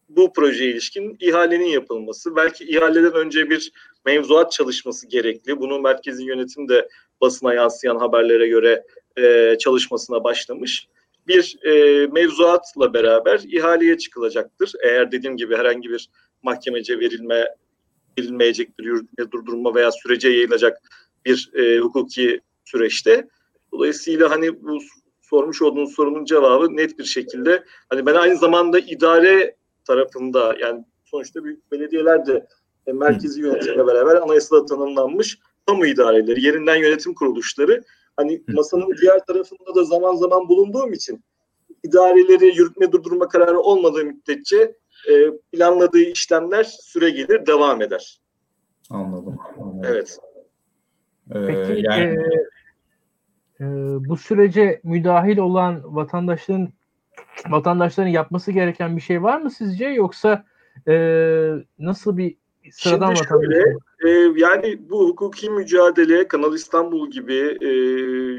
bu 0.08 0.32
projeye 0.32 0.70
ilişkin 0.70 1.16
ihalenin 1.20 1.68
yapılması. 1.68 2.36
Belki 2.36 2.64
ihaleden 2.64 3.12
önce 3.12 3.50
bir 3.50 3.72
mevzuat 4.06 4.52
çalışması 4.52 5.06
gerekli. 5.06 5.60
Bunu 5.60 5.80
merkezi 5.80 6.24
yönetim 6.24 6.68
de 6.68 6.88
basına 7.20 7.54
yansıyan 7.54 7.96
haberlere 7.96 8.48
göre 8.48 8.84
e, 9.18 9.56
çalışmasına 9.58 10.24
başlamış. 10.24 10.88
Bir 11.26 11.56
e, 11.62 12.06
mevzuatla 12.06 12.94
beraber 12.94 13.40
ihaleye 13.44 13.98
çıkılacaktır. 13.98 14.72
Eğer 14.82 15.12
dediğim 15.12 15.36
gibi 15.36 15.56
herhangi 15.56 15.90
bir 15.90 16.08
mahkemece 16.42 16.98
verilme 16.98 17.44
verilmeyecek 18.18 18.78
bir 18.78 18.84
yürütme 18.84 19.30
durdurma 19.30 19.74
veya 19.74 19.92
sürece 19.92 20.28
yayılacak 20.28 20.78
bir 21.24 21.50
e, 21.54 21.78
hukuki 21.78 22.40
süreçte. 22.64 23.28
Dolayısıyla 23.72 24.30
hani 24.30 24.62
bu 24.62 24.78
sormuş 25.20 25.62
olduğunuz 25.62 25.94
sorunun 25.94 26.24
cevabı 26.24 26.76
net 26.76 26.98
bir 26.98 27.04
şekilde 27.04 27.64
hani 27.88 28.06
ben 28.06 28.14
aynı 28.14 28.36
zamanda 28.36 28.78
idare 28.78 29.56
tarafında 29.84 30.56
yani 30.60 30.84
sonuçta 31.04 31.44
büyük 31.44 31.72
belediyeler 31.72 32.26
de 32.26 32.46
e, 32.86 32.92
merkezi 32.92 33.40
yönetimle 33.40 33.86
beraber 33.86 34.14
anayasada 34.16 34.66
tanımlanmış 34.66 35.38
kamu 35.66 35.86
idareleri, 35.86 36.44
yerinden 36.44 36.76
yönetim 36.76 37.14
kuruluşları 37.14 37.82
hani 38.16 38.42
masanın 38.48 38.94
diğer 39.00 39.24
tarafında 39.26 39.74
da 39.74 39.84
zaman 39.84 40.14
zaman 40.14 40.48
bulunduğum 40.48 40.92
için 40.92 41.24
idareleri 41.82 42.46
yürütme 42.46 42.92
durdurma 42.92 43.28
kararı 43.28 43.60
olmadığı 43.60 44.04
müddetçe 44.04 44.76
e, 45.10 45.30
planladığı 45.52 45.98
işlemler 45.98 46.64
süre 46.64 47.10
gelir, 47.10 47.46
devam 47.46 47.82
eder. 47.82 48.20
Anladım. 48.90 49.38
anladım. 49.60 49.82
Evet. 49.84 50.18
Ee, 51.34 51.46
Peki 51.46 51.82
yani 51.86 52.02
e, 52.02 52.48
e, 53.60 53.64
bu 54.08 54.16
sürece 54.16 54.80
müdahil 54.84 55.38
olan 55.38 55.82
vatandaşların 55.84 56.68
vatandaşların 57.48 58.10
yapması 58.10 58.52
gereken 58.52 58.96
bir 58.96 59.00
şey 59.00 59.22
var 59.22 59.40
mı 59.40 59.50
sizce 59.50 59.86
yoksa 59.86 60.44
e, 60.88 60.94
nasıl 61.78 62.16
bir 62.16 62.36
sıradan 62.70 63.14
Şimdi 63.14 63.20
vatandaş? 63.20 63.56
şöyle, 63.56 63.76
e, 64.06 64.40
yani 64.40 64.78
bu 64.90 65.08
hukuki 65.08 65.50
mücadele 65.50 66.28
Kanal 66.28 66.54
İstanbul 66.54 67.10
gibi 67.10 67.58
e, 67.60 67.68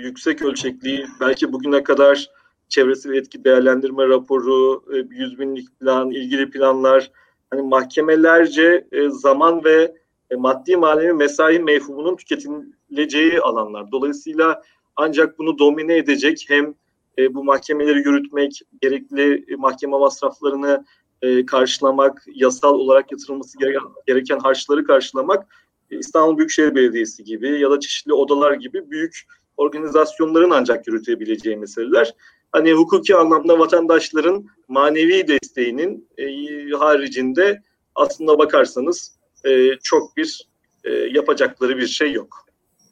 yüksek 0.08 0.42
ölçekli 0.42 1.06
belki 1.22 1.54
bugüne 1.54 1.84
kadar 1.84 2.30
çevresi 2.70 3.10
ve 3.10 3.18
etki 3.18 3.44
değerlendirme 3.44 4.08
raporu, 4.08 4.84
e, 4.94 5.16
100 5.16 5.40
binlik 5.40 5.80
plan, 5.80 6.12
ilgili 6.12 6.50
planlar 6.50 7.12
hani 7.50 7.62
mahkemelerce 7.62 8.88
e, 8.92 9.10
zaman 9.10 9.64
ve 9.64 9.96
e, 10.32 10.36
maddi 10.36 10.78
manevi 10.78 11.14
mesai 11.14 11.60
mefhumunun 11.60 12.16
tüketileceği 12.16 13.42
alanlar. 13.42 13.92
Dolayısıyla 13.92 14.62
ancak 15.00 15.40
bunu 15.40 15.60
domine 15.60 15.98
edecek 15.98 16.46
hem 16.48 16.74
e, 17.18 17.34
bu 17.34 17.44
mahkemeleri 17.44 17.98
yürütmek, 17.98 18.62
gerekli 18.82 19.46
e, 19.48 19.56
mahkeme 19.56 19.98
masraflarını 19.98 20.86
e, 21.22 21.46
karşılamak, 21.46 22.24
yasal 22.34 22.74
olarak 22.74 23.12
yatırılması 23.12 23.58
gereken, 23.58 23.82
gereken 24.08 24.40
harçları 24.40 24.84
karşılamak 24.84 25.48
e, 25.92 25.98
İstanbul 25.98 26.38
Büyükşehir 26.38 26.76
Belediyesi 26.76 27.24
gibi 27.24 27.60
ya 27.60 27.72
da 27.72 27.80
çeşitli 27.80 28.14
odalar 28.14 28.54
gibi 28.54 28.92
büyük 28.92 29.24
organizasyonların 29.58 30.50
ancak 30.50 30.88
yürütebileceği 30.88 31.58
meseleler. 31.58 32.14
Hani 32.52 32.74
hukuki 32.74 33.16
anlamda 33.16 33.60
vatandaşların 33.60 34.46
manevi 34.68 35.28
desteğinin 35.28 36.08
e, 36.18 36.26
haricinde 36.70 37.62
aslında 37.96 38.38
bakarsanız 38.38 39.20
e, 39.46 39.76
çok 39.84 40.18
bir 40.18 40.48
e, 40.84 40.94
yapacakları 40.94 41.78
bir 41.78 41.88
şey 41.88 42.12
yok. 42.12 42.49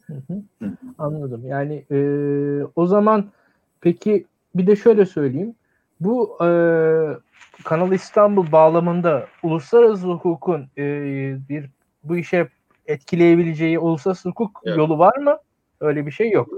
Hı 0.08 0.14
hı. 0.14 0.70
Anladım. 0.98 1.42
Yani 1.46 1.84
e, 1.90 1.98
o 2.76 2.86
zaman 2.86 3.24
peki 3.80 4.26
bir 4.54 4.66
de 4.66 4.76
şöyle 4.76 5.06
söyleyeyim. 5.06 5.54
Bu 6.00 6.38
e, 6.44 6.48
Kanal 7.64 7.92
İstanbul 7.92 8.52
bağlamında 8.52 9.26
uluslararası 9.42 10.06
hukukun 10.06 10.66
e, 10.78 10.84
bir 11.48 11.66
bu 12.04 12.16
işe 12.16 12.48
etkileyebileceği 12.86 13.78
uluslararası 13.78 14.28
hukuk 14.28 14.60
Evet. 14.64 14.78
yolu 14.78 14.98
var 14.98 15.16
mı? 15.16 15.36
Öyle 15.80 16.06
bir 16.06 16.10
şey 16.10 16.30
yok. 16.30 16.48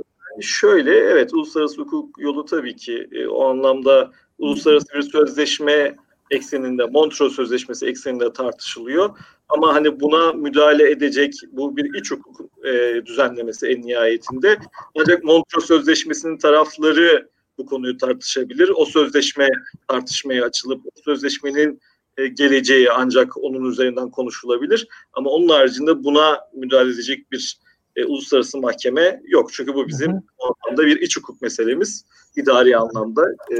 Şöyle 0.40 0.90
evet 0.96 1.34
uluslararası 1.34 1.80
hukuk 1.80 2.20
yolu 2.20 2.44
tabii 2.44 2.76
ki 2.76 3.08
e, 3.12 3.26
o 3.26 3.48
anlamda 3.48 4.10
uluslararası 4.38 4.94
bir 4.94 5.02
sözleşme 5.02 5.94
ekseninde 6.30 6.84
Montreux 6.84 7.34
Sözleşmesi 7.34 7.86
ekseninde 7.86 8.32
tartışılıyor. 8.32 9.18
Ama 9.48 9.74
hani 9.74 10.00
buna 10.00 10.32
müdahale 10.32 10.90
edecek 10.90 11.34
bu 11.52 11.76
bir 11.76 12.00
iç 12.00 12.10
hukuk 12.10 12.66
e, 12.66 13.02
düzenlemesi 13.06 13.66
en 13.66 13.82
nihayetinde. 13.82 14.58
Ancak 15.00 15.24
Montreux 15.24 15.66
Sözleşmesi'nin 15.66 16.38
tarafları 16.38 17.28
bu 17.58 17.66
konuyu 17.66 17.96
tartışabilir. 17.96 18.70
O 18.76 18.84
sözleşme 18.84 19.48
tartışmaya 19.88 20.44
açılıp 20.44 20.86
o 20.86 20.90
sözleşmenin 21.04 21.80
e, 22.16 22.26
geleceği 22.26 22.90
ancak 22.90 23.36
onun 23.36 23.70
üzerinden 23.70 24.10
konuşulabilir. 24.10 24.88
Ama 25.12 25.30
onun 25.30 25.48
haricinde 25.48 26.04
buna 26.04 26.40
müdahale 26.54 26.90
edecek 26.90 27.32
bir 27.32 27.58
e, 27.96 28.04
uluslararası 28.04 28.58
mahkeme 28.58 29.22
yok. 29.24 29.52
Çünkü 29.52 29.74
bu 29.74 29.88
bizim 29.88 30.10
anlamda 30.10 30.86
bir 30.86 31.00
iç 31.00 31.16
hukuk 31.16 31.42
meselemiz 31.42 32.04
idari 32.36 32.76
anlamda. 32.76 33.22
E, 33.52 33.56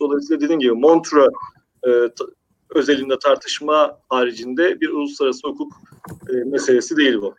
dolayısıyla 0.00 0.40
dediğim 0.40 0.60
gibi 0.60 0.72
Montreux 0.72 1.28
e, 1.86 1.90
özelinde 2.74 3.18
tartışma 3.18 3.98
haricinde 4.08 4.80
bir 4.80 4.88
uluslararası 4.88 5.48
hukuk 5.48 5.72
e, 6.30 6.32
meselesi 6.50 6.96
değil 6.96 7.16
bu. 7.20 7.34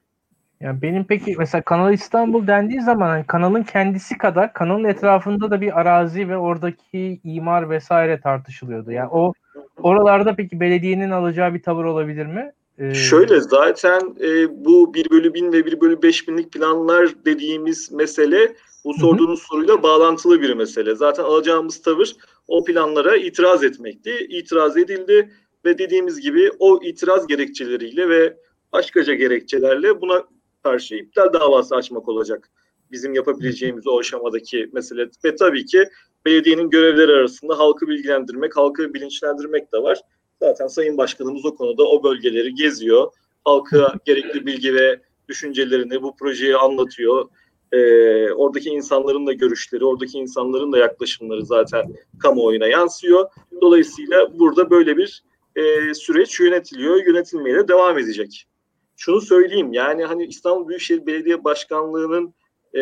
Yani 0.62 0.82
benim 0.82 1.06
peki 1.06 1.36
mesela 1.38 1.62
Kanal 1.62 1.94
İstanbul 1.94 2.48
dendiği 2.48 2.82
zaman 2.82 3.08
hani 3.08 3.26
kanalın 3.28 3.64
kendisi 3.64 4.18
kadar 4.18 4.54
kanalın 4.54 4.84
etrafında 4.84 5.52
da 5.52 5.62
bir 5.62 5.80
arazi 5.80 6.30
ve 6.30 6.38
oradaki 6.38 7.20
imar 7.24 7.70
vesaire 7.70 8.22
tartışılıyordu. 8.22 8.92
Yani 8.92 9.10
o 9.12 9.34
oralarda 9.78 10.36
peki 10.36 10.60
belediyenin 10.60 11.12
alacağı 11.12 11.54
bir 11.54 11.62
tavır 11.62 11.84
olabilir 11.86 12.26
mi? 12.26 12.52
Ee, 12.80 12.94
Şöyle 12.94 13.42
zaten 13.42 14.16
e, 14.22 14.66
bu 14.66 14.94
1 14.94 15.10
bölü 15.10 15.34
1000 15.34 15.54
ve 15.54 15.66
1 15.66 15.82
bölü 15.82 15.96
5000'lik 15.96 16.52
planlar 16.52 17.10
dediğimiz 17.26 17.92
mesele 17.92 18.56
bu 18.86 18.94
sorduğunuz 18.94 19.42
soruyla 19.42 19.84
bağlantılı 19.84 20.42
bir 20.42 20.54
mesele. 20.54 20.96
Zaten 20.96 21.24
alacağımız 21.24 21.82
tavır 21.82 22.16
o 22.48 22.64
planlara 22.64 23.16
itiraz 23.16 23.64
etmekti. 23.64 24.12
İtiraz 24.30 24.78
edildi 24.78 25.32
ve 25.66 25.78
dediğimiz 25.78 26.22
gibi 26.22 26.52
o 26.60 26.80
itiraz 26.84 27.28
gerekçeleriyle 27.28 28.10
ve 28.10 28.38
başkaca 28.74 29.14
gerekçelerle 29.14 30.02
buna 30.02 30.24
karşı 30.64 30.96
iptal 30.96 31.34
davası 31.34 31.76
açmak 31.76 32.08
olacak. 32.08 32.50
Bizim 32.92 33.14
yapabileceğimiz 33.14 33.88
o 33.88 34.00
aşamadaki 34.00 34.70
mesele. 34.74 35.10
Ve 35.26 35.36
tabii 35.36 35.66
ki 35.66 35.90
belediyenin 36.26 36.70
görevleri 36.70 37.12
arasında 37.12 37.60
halkı 37.60 37.88
bilgilendirmek, 37.88 38.58
halkı 38.58 38.94
bilinçlendirmek 38.94 39.74
de 39.74 39.78
var. 39.78 40.02
Zaten 40.42 40.68
Sayın 40.68 40.98
Başkanımız 40.98 41.46
o 41.46 41.56
konuda 41.56 41.84
o 41.84 42.04
bölgeleri 42.04 42.56
geziyor. 42.56 43.12
Halka 43.46 43.94
gerekli 44.06 44.46
bilgi 44.46 44.74
ve 44.74 45.02
düşüncelerini 45.30 46.02
bu 46.02 46.16
projeyi 46.16 46.56
anlatıyor. 46.56 47.30
Ee, 47.72 48.32
oradaki 48.32 48.70
insanların 48.70 49.28
da 49.28 49.34
görüşleri, 49.34 49.86
oradaki 49.86 50.18
insanların 50.18 50.72
da 50.72 50.78
yaklaşımları 50.78 51.46
zaten 51.46 51.96
kamuoyuna 52.20 52.68
yansıyor. 52.68 53.30
Dolayısıyla 53.62 54.40
burada 54.40 54.70
böyle 54.70 54.98
bir 54.98 55.24
e, 55.56 55.94
süreç 55.94 56.40
yönetiliyor, 56.40 57.06
yönetilmeye 57.06 57.56
de 57.56 57.68
devam 57.68 58.00
edecek. 58.00 58.48
Şunu 58.96 59.22
söyleyeyim 59.22 59.74
yani 59.74 60.06
hani 60.06 60.26
İstanbul 60.26 60.68
Büyükşehir 60.68 61.06
Belediye 61.06 61.44
Başkanlığı'nın 61.44 62.34
e, 62.76 62.82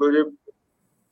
böyle 0.00 0.24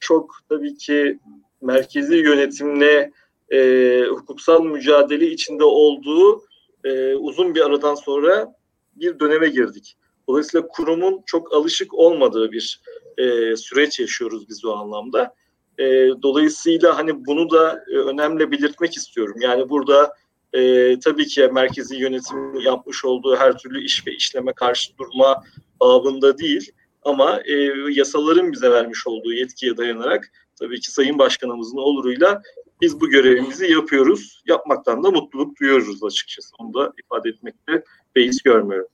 çok 0.01 0.35
tabii 0.49 0.77
ki 0.77 1.19
merkezi 1.61 2.17
yönetimle 2.17 3.13
e, 3.53 4.05
hukuksal 4.11 4.65
mücadele 4.65 5.27
içinde 5.27 5.65
olduğu 5.65 6.43
e, 6.85 7.15
uzun 7.15 7.55
bir 7.55 7.67
aradan 7.67 7.95
sonra 7.95 8.55
bir 8.97 9.19
döneme 9.19 9.49
girdik. 9.49 9.97
Dolayısıyla 10.29 10.69
kurumun 10.69 11.23
çok 11.27 11.55
alışık 11.55 11.95
olmadığı 11.95 12.53
bir 12.53 12.81
e, 13.19 13.57
süreç 13.57 14.01
yaşıyoruz 14.01 14.49
biz 14.49 14.65
o 14.65 14.73
anlamda. 14.73 15.35
E, 15.79 15.85
dolayısıyla 16.23 16.99
hani 16.99 17.27
bunu 17.27 17.51
da 17.51 17.85
e, 17.93 17.97
önemli 17.97 18.51
belirtmek 18.51 18.97
istiyorum. 18.97 19.35
Yani 19.41 19.69
burada 19.69 20.13
e, 20.53 20.99
tabii 20.99 21.27
ki 21.27 21.49
merkezi 21.53 21.97
yönetim 21.97 22.61
yapmış 22.61 23.05
olduğu 23.05 23.37
her 23.37 23.59
türlü 23.59 23.85
iş 23.85 24.07
ve 24.07 24.13
işleme 24.13 24.53
karşı 24.53 24.99
durma 24.99 25.45
babında 25.81 26.39
değil. 26.39 26.73
Ama 27.03 27.41
e, 27.45 27.53
yasaların 27.91 28.53
bize 28.53 28.71
vermiş 28.71 29.07
olduğu 29.07 29.33
yetkiye 29.33 29.77
dayanarak 29.77 30.33
tabii 30.61 30.81
ki 30.81 30.91
Sayın 30.91 31.19
Başkanımızın 31.19 31.79
oluruyla 31.79 32.43
biz 32.81 33.01
bu 33.01 33.11
görevimizi 33.11 33.73
yapıyoruz. 33.73 34.43
Yapmaktan 34.47 35.05
da 35.05 35.11
mutluluk 35.11 35.61
duyuyoruz 35.61 36.05
açıkçası. 36.05 36.55
Onu 36.59 36.75
da 36.75 36.93
ifade 37.05 37.29
etmekte 37.29 37.85
beis 38.17 38.43
görmüyorum. 38.43 38.89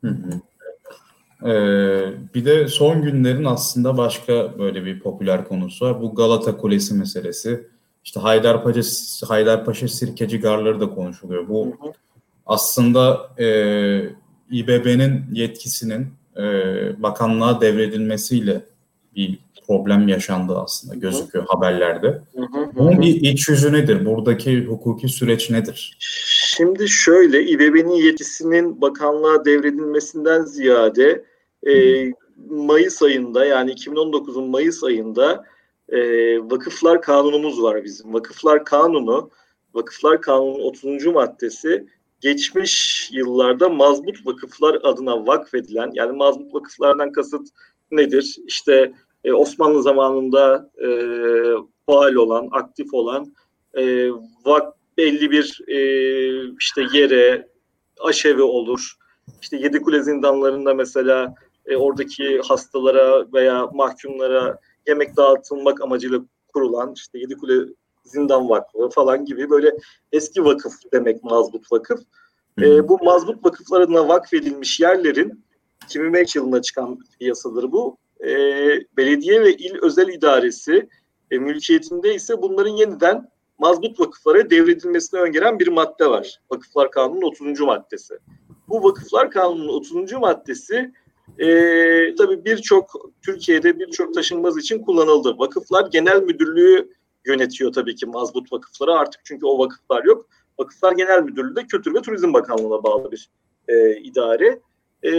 Hı 0.00 0.08
hı. 0.08 0.40
Ee, 1.46 2.12
bir 2.34 2.44
de 2.44 2.68
son 2.68 3.02
günlerin 3.02 3.44
aslında 3.44 3.96
başka 3.96 4.58
böyle 4.58 4.84
bir 4.84 5.00
popüler 5.00 5.48
konusu 5.48 5.86
var. 5.86 6.00
Bu 6.02 6.14
Galata 6.14 6.56
Kulesi 6.56 6.94
meselesi. 6.94 7.66
İşte 8.04 8.20
Haydarpaşa, 8.20 8.80
Haydarpaşa 9.28 9.88
Sirkeci 9.88 10.40
Garları 10.40 10.80
da 10.80 10.90
konuşuluyor. 10.90 11.48
Bu 11.48 11.66
hı 11.66 11.70
hı. 11.70 11.92
aslında 12.46 13.30
e, 13.38 13.46
İBB'nin 14.50 15.24
yetkisinin 15.32 16.06
e, 16.36 16.42
bakanlığa 17.02 17.60
devredilmesiyle 17.60 18.60
bir 19.16 19.38
problem 19.66 20.08
yaşandı 20.08 20.58
aslında 20.58 20.94
gözüküyor 20.94 21.44
hı. 21.44 21.48
haberlerde. 21.48 22.06
Hı 22.08 22.42
hı. 22.42 22.70
Bunun 22.74 23.00
bir 23.00 23.20
iç 23.20 23.48
yüzü 23.48 23.72
nedir? 23.72 24.06
Buradaki 24.06 24.64
hukuki 24.64 25.08
süreç 25.08 25.50
nedir? 25.50 25.96
Şimdi 26.56 26.88
şöyle 26.88 27.46
İBB'nin 27.46 28.04
yetkisinin 28.04 28.80
bakanlığa 28.80 29.44
devredilmesinden 29.44 30.44
ziyade 30.44 31.24
e, 31.68 31.72
Mayıs 32.50 33.02
ayında 33.02 33.44
yani 33.44 33.72
2019'un 33.72 34.50
Mayıs 34.50 34.84
ayında 34.84 35.44
e, 35.88 35.98
vakıflar 36.38 37.02
kanunumuz 37.02 37.62
var 37.62 37.84
bizim. 37.84 38.14
Vakıflar 38.14 38.64
kanunu, 38.64 39.30
vakıflar 39.74 40.20
kanunun 40.20 40.60
30. 40.60 41.06
maddesi 41.06 41.86
geçmiş 42.20 43.08
yıllarda 43.12 43.68
mazbut 43.68 44.26
vakıflar 44.26 44.78
adına 44.82 45.26
vakfedilen 45.26 45.90
yani 45.94 46.12
mazbut 46.16 46.54
vakıflardan 46.54 47.12
kasıt 47.12 47.48
nedir? 47.90 48.36
İşte 48.46 48.92
e, 49.24 49.32
Osmanlı 49.32 49.82
zamanında 49.82 50.70
e, 50.84 50.88
faal 51.86 52.14
olan, 52.14 52.48
aktif 52.52 52.94
olan 52.94 53.34
e, 53.74 54.10
vak 54.44 54.74
belli 54.98 55.30
bir 55.30 55.60
e, 55.68 55.78
işte 56.60 56.82
yere 56.92 57.48
aşevi 58.00 58.42
olur. 58.42 58.92
İşte 59.42 59.56
Yedikule 59.56 60.02
zindanlarında 60.02 60.74
mesela 60.74 61.34
e, 61.66 61.76
oradaki 61.76 62.40
hastalara 62.40 63.32
veya 63.32 63.66
mahkumlara 63.66 64.58
yemek 64.86 65.16
dağıtılmak 65.16 65.80
amacıyla 65.80 66.20
kurulan 66.54 66.92
işte 66.96 67.18
Yedikule 67.18 67.72
Zindan 68.04 68.48
Vakfı 68.48 68.88
falan 68.88 69.24
gibi 69.24 69.50
böyle 69.50 69.76
eski 70.12 70.44
vakıf 70.44 70.72
demek 70.92 71.24
mazbut 71.24 71.72
vakıf. 71.72 72.00
E, 72.60 72.88
bu 72.88 73.04
mazbut 73.04 73.44
vakıflar 73.44 73.80
adına 73.80 74.08
vakfedilmiş 74.08 74.80
yerlerin 74.80 75.44
2005 75.84 76.36
yılında 76.36 76.62
çıkan 76.62 76.98
yasadır 77.20 77.72
bu. 77.72 77.96
E, 78.24 78.28
belediye 78.96 79.40
ve 79.40 79.54
il 79.54 79.74
özel 79.82 80.08
idaresi 80.08 80.88
e, 81.30 81.38
mülkiyetinde 81.38 82.14
ise 82.14 82.42
bunların 82.42 82.70
yeniden 82.76 83.30
mazbut 83.58 84.00
vakıflara 84.00 84.50
devredilmesine 84.50 85.20
öngören 85.20 85.58
bir 85.58 85.68
madde 85.68 86.06
var. 86.06 86.40
Vakıflar 86.50 86.90
Kanunu'nun 86.90 87.22
30. 87.22 87.60
maddesi. 87.60 88.18
Bu 88.68 88.84
Vakıflar 88.84 89.30
Kanunu'nun 89.30 89.68
30. 89.68 90.12
maddesi 90.12 90.92
e, 91.38 91.48
tabii 92.14 92.44
birçok 92.44 93.10
Türkiye'de 93.22 93.78
birçok 93.78 94.14
taşınmaz 94.14 94.58
için 94.58 94.82
kullanıldı. 94.82 95.38
Vakıflar 95.38 95.86
Genel 95.86 96.22
Müdürlüğü 96.22 96.92
yönetiyor 97.26 97.72
tabii 97.72 97.94
ki 97.94 98.06
mazbut 98.06 98.52
vakıfları 98.52 98.92
artık 98.92 99.20
çünkü 99.24 99.46
o 99.46 99.58
vakıflar 99.58 100.04
yok. 100.04 100.26
Vakıflar 100.58 100.92
Genel 100.92 101.22
Müdürlüğü 101.22 101.56
de 101.56 101.66
Kültür 101.66 101.94
ve 101.94 102.02
Turizm 102.02 102.32
Bakanlığı'na 102.32 102.82
bağlı 102.82 103.12
bir 103.12 103.30
e, 103.68 103.96
idare. 103.96 104.60
E, 105.04 105.10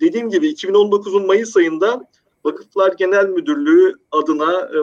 dediğim 0.00 0.30
gibi 0.30 0.48
2019'un 0.48 1.26
Mayıs 1.26 1.56
ayında 1.56 2.08
Vakıflar 2.44 2.92
Genel 2.92 3.28
Müdürlüğü 3.28 3.94
adına 4.10 4.60
e, 4.60 4.78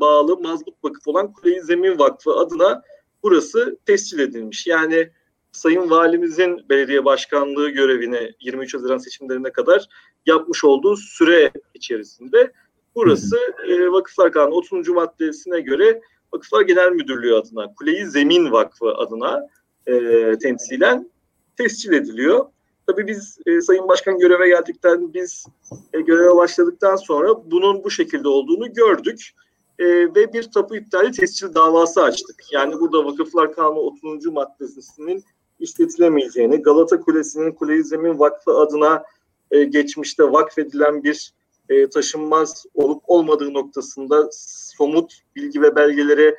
bağlı 0.00 0.36
mazbut 0.36 0.74
vakıf 0.84 1.08
olan 1.08 1.32
Kuleyi 1.32 1.60
Zemin 1.62 1.98
Vakfı 1.98 2.32
adına 2.32 2.82
burası 3.22 3.78
tescil 3.86 4.18
edilmiş. 4.18 4.66
Yani 4.66 5.10
Sayın 5.58 5.90
Valimizin 5.90 6.68
belediye 6.68 7.04
başkanlığı 7.04 7.70
görevini 7.70 8.32
23 8.40 8.74
Haziran 8.74 8.98
seçimlerine 8.98 9.52
kadar 9.52 9.88
yapmış 10.26 10.64
olduğu 10.64 10.96
süre 10.96 11.50
içerisinde 11.74 12.52
burası 12.94 13.36
e, 13.68 13.92
Vakıflar 13.92 14.32
Kanunu 14.32 14.54
30. 14.54 14.88
maddesine 14.88 15.60
göre 15.60 16.00
Vakıflar 16.32 16.60
Genel 16.60 16.92
Müdürlüğü 16.92 17.34
adına 17.34 17.74
Kuleyi 17.74 18.06
Zemin 18.06 18.52
Vakfı 18.52 18.94
adına 18.94 19.48
e, 19.86 20.32
temsilen 20.38 21.10
tescil 21.56 21.92
ediliyor. 21.92 22.46
Tabii 22.86 23.06
biz 23.06 23.38
e, 23.46 23.60
Sayın 23.60 23.88
Başkan 23.88 24.18
göreve 24.18 24.48
geldikten, 24.48 25.14
biz 25.14 25.46
e, 25.92 26.00
göreve 26.00 26.36
başladıktan 26.36 26.96
sonra 26.96 27.50
bunun 27.50 27.84
bu 27.84 27.90
şekilde 27.90 28.28
olduğunu 28.28 28.72
gördük. 28.72 29.30
E, 29.78 29.86
ve 29.86 30.32
bir 30.32 30.50
tapu 30.50 30.76
iptali 30.76 31.12
tescil 31.12 31.54
davası 31.54 32.02
açtık. 32.02 32.44
Yani 32.52 32.80
burada 32.80 33.04
Vakıflar 33.04 33.52
Kanunu 33.52 33.78
30. 33.78 34.26
maddesinin 34.26 35.24
işletilemeyeceğini, 35.60 36.62
Galata 36.62 37.00
Kulesi'nin 37.00 37.52
Kule-i 37.52 37.84
Zemin 37.84 38.18
Vakfı 38.18 38.50
adına 38.50 39.04
e, 39.50 39.64
geçmişte 39.64 40.24
vakfedilen 40.24 41.04
bir 41.04 41.32
e, 41.68 41.90
taşınmaz 41.90 42.66
olup 42.74 43.02
olmadığı 43.06 43.54
noktasında 43.54 44.28
somut 44.32 45.14
bilgi 45.36 45.62
ve 45.62 45.76
belgeleri 45.76 46.34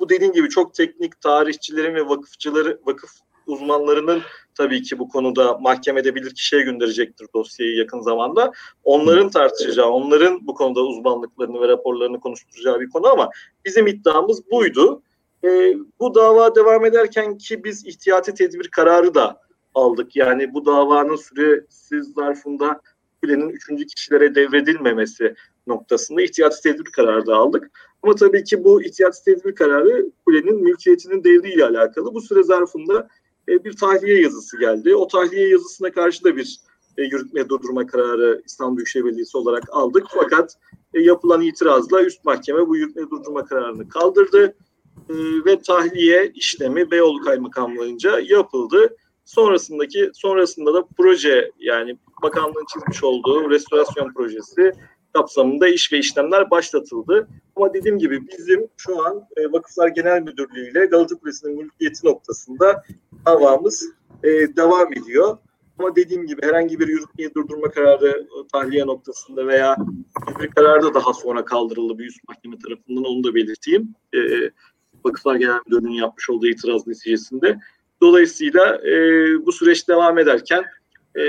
bu 0.00 0.08
dediğim 0.08 0.32
gibi 0.32 0.48
çok 0.48 0.74
teknik 0.74 1.20
tarihçilerin 1.20 1.94
ve 1.94 2.08
vakıfçıları, 2.08 2.80
vakıf 2.86 3.10
uzmanlarının 3.46 4.22
tabii 4.54 4.82
ki 4.82 4.98
bu 4.98 5.08
konuda 5.08 5.58
mahkemede 5.58 6.14
bilir 6.14 6.34
kişiye 6.34 6.62
gönderecektir 6.62 7.26
dosyayı 7.34 7.76
yakın 7.76 8.00
zamanda. 8.00 8.52
Onların 8.84 9.30
tartışacağı, 9.30 9.90
onların 9.90 10.46
bu 10.46 10.54
konuda 10.54 10.80
uzmanlıklarını 10.80 11.60
ve 11.60 11.68
raporlarını 11.68 12.20
konuşturacağı 12.20 12.80
bir 12.80 12.90
konu 12.90 13.06
ama 13.06 13.30
bizim 13.64 13.86
iddiamız 13.86 14.50
buydu. 14.50 15.02
E, 15.44 15.76
bu 16.00 16.14
dava 16.14 16.54
devam 16.54 16.84
ederken 16.84 17.38
ki 17.38 17.64
biz 17.64 17.86
ihtiyati 17.86 18.34
tedbir 18.34 18.68
kararı 18.68 19.14
da 19.14 19.40
aldık. 19.74 20.16
Yani 20.16 20.54
bu 20.54 20.66
davanın 20.66 21.16
süresiz 21.16 22.12
zarfında 22.14 22.80
kulenin 23.22 23.48
üçüncü 23.48 23.86
kişilere 23.86 24.34
devredilmemesi 24.34 25.34
noktasında 25.66 26.22
ihtiyati 26.22 26.62
tedbir 26.62 26.84
kararı 26.84 27.26
da 27.26 27.36
aldık. 27.36 27.70
Ama 28.02 28.14
tabii 28.14 28.44
ki 28.44 28.64
bu 28.64 28.82
ihtiyati 28.82 29.24
tedbir 29.24 29.54
kararı 29.54 30.10
kulenin 30.26 30.62
mülkiyetinin 30.62 31.24
devriyle 31.24 31.64
alakalı. 31.64 32.14
Bu 32.14 32.20
süre 32.20 32.42
zarfında 32.42 33.08
e, 33.48 33.64
bir 33.64 33.76
tahliye 33.76 34.22
yazısı 34.22 34.58
geldi. 34.58 34.96
O 34.96 35.06
tahliye 35.06 35.48
yazısına 35.48 35.92
karşı 35.92 36.24
da 36.24 36.36
bir 36.36 36.60
e, 36.98 37.02
yürütme 37.02 37.48
durdurma 37.48 37.86
kararı 37.86 38.42
İstanbul 38.46 38.76
Büyükşehir 38.76 39.04
Belediyesi 39.04 39.38
olarak 39.38 39.64
aldık. 39.70 40.06
Fakat 40.10 40.54
e, 40.94 41.00
yapılan 41.00 41.42
itirazla 41.42 42.02
üst 42.02 42.24
mahkeme 42.24 42.68
bu 42.68 42.76
yürütme 42.76 43.02
durdurma 43.02 43.44
kararını 43.44 43.88
kaldırdı 43.88 44.54
ve 45.46 45.62
tahliye 45.62 46.32
işlemi 46.34 46.90
Beyoğlu 46.90 47.20
Kaymakamlığı'nca 47.20 48.20
yapıldı. 48.20 48.96
Sonrasındaki 49.24 50.10
sonrasında 50.14 50.74
da 50.74 50.84
proje 50.96 51.50
yani 51.58 51.98
bakanlığın 52.22 52.64
çizmiş 52.72 53.04
olduğu 53.04 53.50
restorasyon 53.50 54.12
projesi 54.12 54.72
kapsamında 55.12 55.68
iş 55.68 55.92
ve 55.92 55.98
işlemler 55.98 56.50
başlatıldı. 56.50 57.28
Ama 57.56 57.74
dediğim 57.74 57.98
gibi 57.98 58.28
bizim 58.28 58.68
şu 58.76 59.06
an 59.06 59.22
e, 59.36 59.52
Vakıflar 59.52 59.88
Genel 59.88 60.22
Müdürlüğü 60.22 60.70
ile 60.70 60.86
Galata 60.86 61.14
Kulesi'nin 61.14 61.56
mülkiyeti 61.56 62.06
noktasında 62.06 62.82
davamız 63.26 63.84
e, 64.24 64.28
devam 64.28 64.92
ediyor. 64.92 65.38
Ama 65.78 65.96
dediğim 65.96 66.26
gibi 66.26 66.46
herhangi 66.46 66.80
bir 66.80 66.88
yürütmeyi 66.88 67.34
durdurma 67.34 67.70
kararı 67.70 68.08
e, 68.08 68.48
tahliye 68.52 68.86
noktasında 68.86 69.46
veya 69.46 69.76
bir 70.40 70.50
karar 70.50 70.82
da 70.82 70.94
daha 70.94 71.14
sonra 71.14 71.44
kaldırıldı 71.44 71.98
bir 71.98 72.06
üst 72.06 72.28
mahkeme 72.28 72.58
tarafından 72.58 73.04
onu 73.04 73.24
da 73.24 73.34
belirteyim. 73.34 73.94
E, 74.14 74.18
Vakıflar 75.04 75.36
Genel 75.36 75.60
Müdürlüğü'nün 75.66 75.92
yapmış 75.92 76.30
olduğu 76.30 76.46
itiraz 76.46 76.86
neticesinde. 76.86 77.58
Dolayısıyla 78.02 78.76
e, 78.76 78.96
bu 79.46 79.52
süreç 79.52 79.88
devam 79.88 80.18
ederken 80.18 80.64
e, 81.18 81.22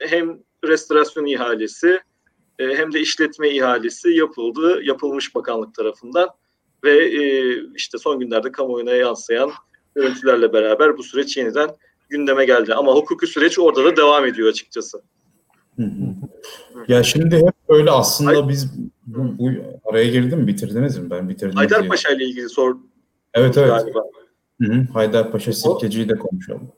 hem 0.00 0.38
restorasyon 0.64 1.26
ihalesi 1.26 2.00
e, 2.58 2.76
hem 2.76 2.92
de 2.92 3.00
işletme 3.00 3.50
ihalesi 3.50 4.10
yapıldı, 4.10 4.80
yapılmış 4.82 5.34
bakanlık 5.34 5.74
tarafından 5.74 6.28
ve 6.84 7.04
e, 7.04 7.54
işte 7.74 7.98
son 7.98 8.20
günlerde 8.20 8.52
kamuoyuna 8.52 8.90
yansıyan 8.90 9.50
görüntülerle 9.94 10.52
beraber 10.52 10.98
bu 10.98 11.02
süreç 11.02 11.36
yeniden 11.36 11.70
gündeme 12.08 12.44
geldi. 12.44 12.74
Ama 12.74 12.94
hukuki 12.94 13.26
süreç 13.26 13.58
orada 13.58 13.84
da 13.84 13.96
devam 13.96 14.26
ediyor 14.26 14.48
açıkçası. 14.48 15.02
Ya 16.88 17.02
şimdi 17.02 17.36
hep 17.36 17.54
böyle 17.68 17.90
aslında 17.90 18.48
biz 18.48 18.70
bu, 19.06 19.38
bu 19.38 19.50
araya 19.84 20.08
girdim 20.08 20.46
bitirdiniz 20.46 20.98
mi? 20.98 21.10
Ben 21.10 21.28
bitirdim. 21.28 21.56
Haydarpaşa 21.56 22.10
ile 22.10 22.24
ilgili 22.24 22.48
sor. 22.48 22.76
Evet 23.34 23.58
evet. 23.58 23.68
Galiba. 23.68 24.04
Hı 24.60 24.72
hı. 24.72 24.86
Haydarpaşa 24.92 25.52
Sirkeci'yi 25.52 26.08
de 26.08 26.18
konuşalım. 26.18 26.72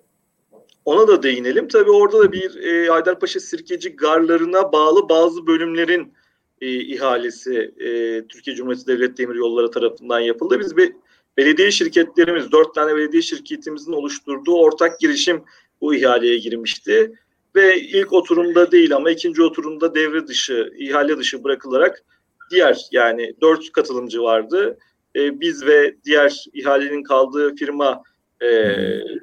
Ona 0.84 1.08
da 1.08 1.22
değinelim. 1.22 1.68
Tabii 1.68 1.90
orada 1.90 2.18
da 2.18 2.32
bir 2.32 2.56
e, 2.56 2.88
Haydarpaşa 2.88 3.40
Sirkeci 3.40 3.96
garlarına 3.96 4.72
bağlı 4.72 5.08
bazı 5.08 5.46
bölümlerin 5.46 6.12
e, 6.60 6.80
ihalesi 6.80 7.74
e, 7.80 7.88
Türkiye 8.26 8.56
Cumhuriyeti 8.56 8.86
Devlet 8.86 9.18
Demir 9.18 9.34
Yolları 9.34 9.70
tarafından 9.70 10.20
yapıldı. 10.20 10.60
Biz 10.60 10.76
bir 10.76 10.92
belediye 11.36 11.70
şirketlerimiz, 11.70 12.52
dört 12.52 12.74
tane 12.74 12.96
belediye 12.96 13.22
şirketimizin 13.22 13.92
oluşturduğu 13.92 14.54
ortak 14.54 15.00
girişim 15.00 15.42
bu 15.80 15.94
ihaleye 15.94 16.38
girmişti. 16.38 17.12
Ve 17.56 17.80
ilk 17.80 18.12
oturumda 18.12 18.72
değil 18.72 18.96
ama 18.96 19.10
ikinci 19.10 19.42
oturumda 19.42 19.94
devre 19.94 20.26
dışı, 20.26 20.72
ihale 20.78 21.18
dışı 21.18 21.44
bırakılarak 21.44 22.04
diğer 22.50 22.86
yani 22.92 23.34
dört 23.40 23.72
katılımcı 23.72 24.22
vardı. 24.22 24.78
E, 25.16 25.40
biz 25.40 25.66
ve 25.66 25.96
diğer 26.04 26.44
ihalenin 26.52 27.02
kaldığı 27.02 27.54
firma 27.54 28.02
e, 28.42 28.48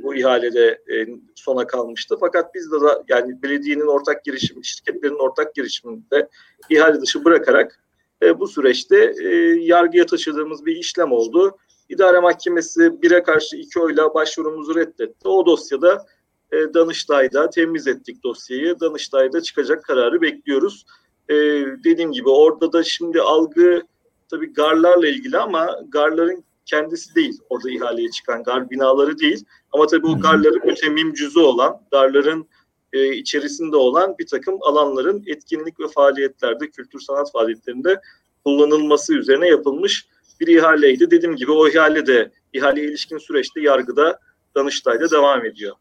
bu 0.04 0.16
ihalede 0.16 0.82
e, 0.94 1.08
sona 1.36 1.68
kalmıştı. 1.68 2.16
Fakat 2.20 2.56
biz 2.56 2.72
de 2.72 2.82
da 2.82 3.04
yani 3.08 3.44
belediyenin 3.44 3.88
ortak 3.88 4.24
girişimi, 4.26 4.66
şirketlerin 4.66 5.20
ortak 5.20 5.56
girişiminde 5.56 6.30
ihale 6.70 7.02
dışı 7.02 7.26
bırakarak 7.26 7.84
e, 8.22 8.40
bu 8.40 8.48
süreçte 8.48 9.14
e, 9.24 9.28
yargıya 9.62 10.06
taşıdığımız 10.06 10.66
bir 10.66 10.76
işlem 10.76 11.12
oldu. 11.12 11.58
İdare 11.90 12.20
Mahkemesi 12.20 13.02
bire 13.02 13.24
karşı 13.24 13.56
iki 13.56 13.80
oyla 13.80 14.14
başvurumuzu 14.14 14.76
reddetti. 14.76 15.28
O 15.28 15.46
dosyada 15.46 16.06
e, 16.52 16.74
Danıştay'da 16.74 17.50
temiz 17.50 17.88
ettik 17.88 18.24
dosyayı. 18.24 18.80
Danıştay'da 18.80 19.42
çıkacak 19.42 19.84
kararı 19.84 20.22
bekliyoruz. 20.22 20.86
E, 21.30 21.36
dediğim 21.84 22.12
gibi 22.12 22.30
orada 22.30 22.74
da 22.74 22.84
şimdi 22.84 23.22
algı 23.22 23.82
tabii 24.30 24.54
garlarla 24.54 25.08
ilgili 25.08 25.38
ama 25.38 25.80
garların 25.90 26.44
kendisi 26.66 27.16
değil 27.16 27.40
orada 27.50 27.70
ihaleye 27.70 28.12
çıkan 28.12 28.44
gar 28.44 28.70
binaları 28.70 29.20
değil. 29.20 29.46
Ama 29.72 29.88
tabii 29.88 30.08
o 30.08 30.20
garların 30.20 30.70
ötemim 30.70 31.14
cüzü 31.14 31.40
olan, 31.40 31.82
garların 31.92 32.48
e, 32.94 33.16
içerisinde 33.16 33.76
olan 33.76 34.16
bir 34.20 34.28
takım 34.28 34.58
alanların 34.62 35.24
etkinlik 35.28 35.80
ve 35.80 35.88
faaliyetlerde, 35.88 36.70
kültür 36.70 37.00
sanat 37.00 37.32
faaliyetlerinde 37.32 38.02
kullanılması 38.44 39.14
üzerine 39.14 39.48
yapılmış 39.48 40.08
bir 40.40 40.48
ihaleydi. 40.48 41.12
Dediğim 41.12 41.36
gibi 41.36 41.52
o 41.52 41.68
ihale 41.68 42.08
de 42.08 42.32
ihaleye 42.54 42.88
ilişkin 42.88 43.18
süreçte 43.18 43.62
yargıda 43.62 44.20
Danıştay'da 44.56 45.12
devam 45.12 45.46
ediyor. 45.46 45.76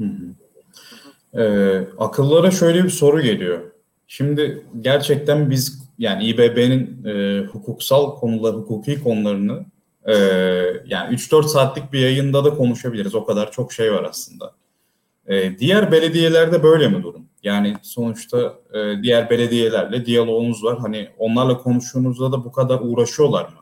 Hı 0.00 0.04
hı. 0.04 0.34
Ee, 1.34 1.88
akıllara 1.98 2.50
şöyle 2.50 2.84
bir 2.84 2.90
soru 2.90 3.20
geliyor. 3.20 3.60
Şimdi 4.06 4.66
gerçekten 4.80 5.50
biz 5.50 5.88
yani 5.98 6.24
İBB'nin 6.24 7.04
e, 7.04 7.44
hukuksal 7.46 8.14
konular, 8.14 8.54
hukuki 8.54 9.02
konularını 9.02 9.64
e, 10.04 10.14
yani 10.86 11.14
3-4 11.14 11.48
saatlik 11.48 11.92
bir 11.92 11.98
yayında 11.98 12.44
da 12.44 12.50
konuşabiliriz. 12.50 13.14
O 13.14 13.24
kadar 13.24 13.52
çok 13.52 13.72
şey 13.72 13.92
var 13.92 14.04
aslında. 14.04 14.54
E, 15.26 15.58
diğer 15.58 15.92
belediyelerde 15.92 16.62
böyle 16.62 16.88
mi 16.88 17.02
durum? 17.02 17.22
Yani 17.42 17.74
sonuçta 17.82 18.54
e, 18.74 19.02
diğer 19.02 19.30
belediyelerle 19.30 20.06
diyaloğunuz 20.06 20.64
var. 20.64 20.78
Hani 20.78 21.08
onlarla 21.18 21.58
konuştuğunuzda 21.58 22.32
da 22.32 22.44
bu 22.44 22.52
kadar 22.52 22.80
uğraşıyorlar 22.82 23.44
mı? 23.44 23.60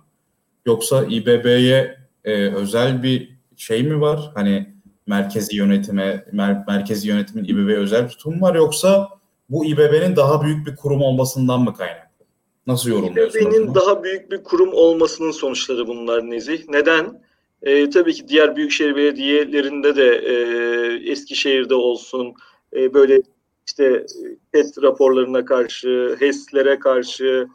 Yoksa 0.67 1.05
İBB'ye 1.05 1.99
e, 2.25 2.33
özel 2.33 3.03
bir 3.03 3.37
şey 3.57 3.83
mi 3.83 4.01
var? 4.01 4.31
Hani 4.35 4.76
merkezi 5.07 5.57
yönetime, 5.57 6.25
mer, 6.33 6.65
merkezi 6.69 7.09
yönetimin 7.09 7.45
İBB'ye 7.45 7.77
özel 7.77 8.09
tutum 8.09 8.43
var 8.43 8.55
yoksa 8.55 9.09
bu 9.51 9.65
İBB'nin 9.65 10.17
daha 10.17 10.43
büyük 10.43 10.67
bir 10.67 10.77
kurum 10.77 11.03
olmasından 11.03 11.61
mı 11.61 11.75
kaynaklı? 11.75 12.27
Nasıl 12.67 12.91
yorumluyorsunuz? 12.91 13.47
İBB'nin 13.47 13.75
daha 13.75 14.05
büyük 14.05 14.31
bir 14.31 14.43
kurum 14.43 14.73
olmasının 14.73 15.31
sonuçları 15.31 15.87
bunlar 15.87 16.31
Nezih. 16.31 16.69
Neden? 16.69 17.21
E, 17.63 17.91
tabii 17.91 18.15
ki 18.15 18.29
diğer 18.29 18.57
büyükşehir 18.57 18.97
belediyelerinde 18.97 19.97
de 19.97 20.09
e, 20.17 21.11
Eskişehir'de 21.11 21.75
olsun 21.75 22.35
e, 22.77 22.95
böyle 22.95 23.23
işte 23.67 24.07
HES 24.53 24.83
raporlarına 24.83 25.45
karşı, 25.45 26.17
HES'lere 26.21 26.79
karşı 26.79 27.47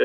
e, 0.00 0.04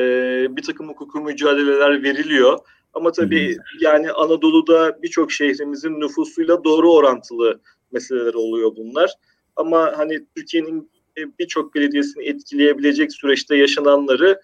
bir 0.56 0.62
takım 0.62 0.88
hukuku 0.88 1.20
mücadeleler 1.20 2.02
veriliyor. 2.02 2.58
Ama 2.94 3.12
tabii 3.12 3.54
hı 3.54 3.58
hı. 3.58 3.64
yani 3.80 4.12
Anadolu'da 4.12 5.02
birçok 5.02 5.32
şehrimizin 5.32 6.00
nüfusuyla 6.00 6.64
doğru 6.64 6.92
orantılı 6.92 7.60
meseleler 7.92 8.34
oluyor 8.34 8.76
bunlar. 8.76 9.14
Ama 9.56 9.92
hani 9.96 10.26
Türkiye'nin 10.36 10.90
birçok 11.38 11.74
belediyesini 11.74 12.24
etkileyebilecek 12.24 13.12
süreçte 13.12 13.56
yaşananları 13.56 14.40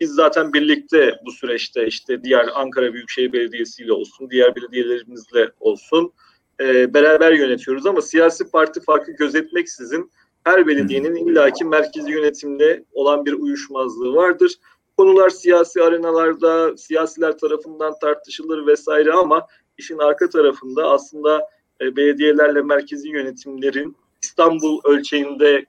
biz 0.00 0.10
zaten 0.10 0.52
birlikte 0.52 1.14
bu 1.26 1.32
süreçte 1.32 1.86
işte 1.86 2.24
diğer 2.24 2.48
Ankara 2.54 2.92
Büyükşehir 2.92 3.32
Belediyesi 3.32 3.82
ile 3.82 3.92
olsun, 3.92 4.30
diğer 4.30 4.56
belediyelerimizle 4.56 5.50
olsun 5.60 6.12
e, 6.60 6.94
beraber 6.94 7.32
yönetiyoruz 7.32 7.86
ama 7.86 8.02
siyasi 8.02 8.50
parti 8.50 8.80
farkı 8.80 9.12
gözetmeksizin 9.12 10.10
her 10.44 10.66
belediyenin 10.66 11.14
illaki 11.14 11.64
merkezi 11.64 12.12
yönetimde 12.12 12.84
olan 12.92 13.26
bir 13.26 13.32
uyuşmazlığı 13.32 14.14
vardır. 14.14 14.54
Konular 14.96 15.30
siyasi 15.30 15.82
arenalarda, 15.82 16.76
siyasiler 16.76 17.38
tarafından 17.38 17.98
tartışılır 17.98 18.66
vesaire 18.66 19.12
ama 19.12 19.46
işin 19.78 19.98
arka 19.98 20.28
tarafında 20.28 20.90
aslında 20.90 21.48
e, 21.80 21.96
belediyelerle 21.96 22.62
merkezi 22.62 23.08
yönetimlerin 23.08 23.96
İstanbul 24.22 24.80
ölçeğinde 24.84 25.66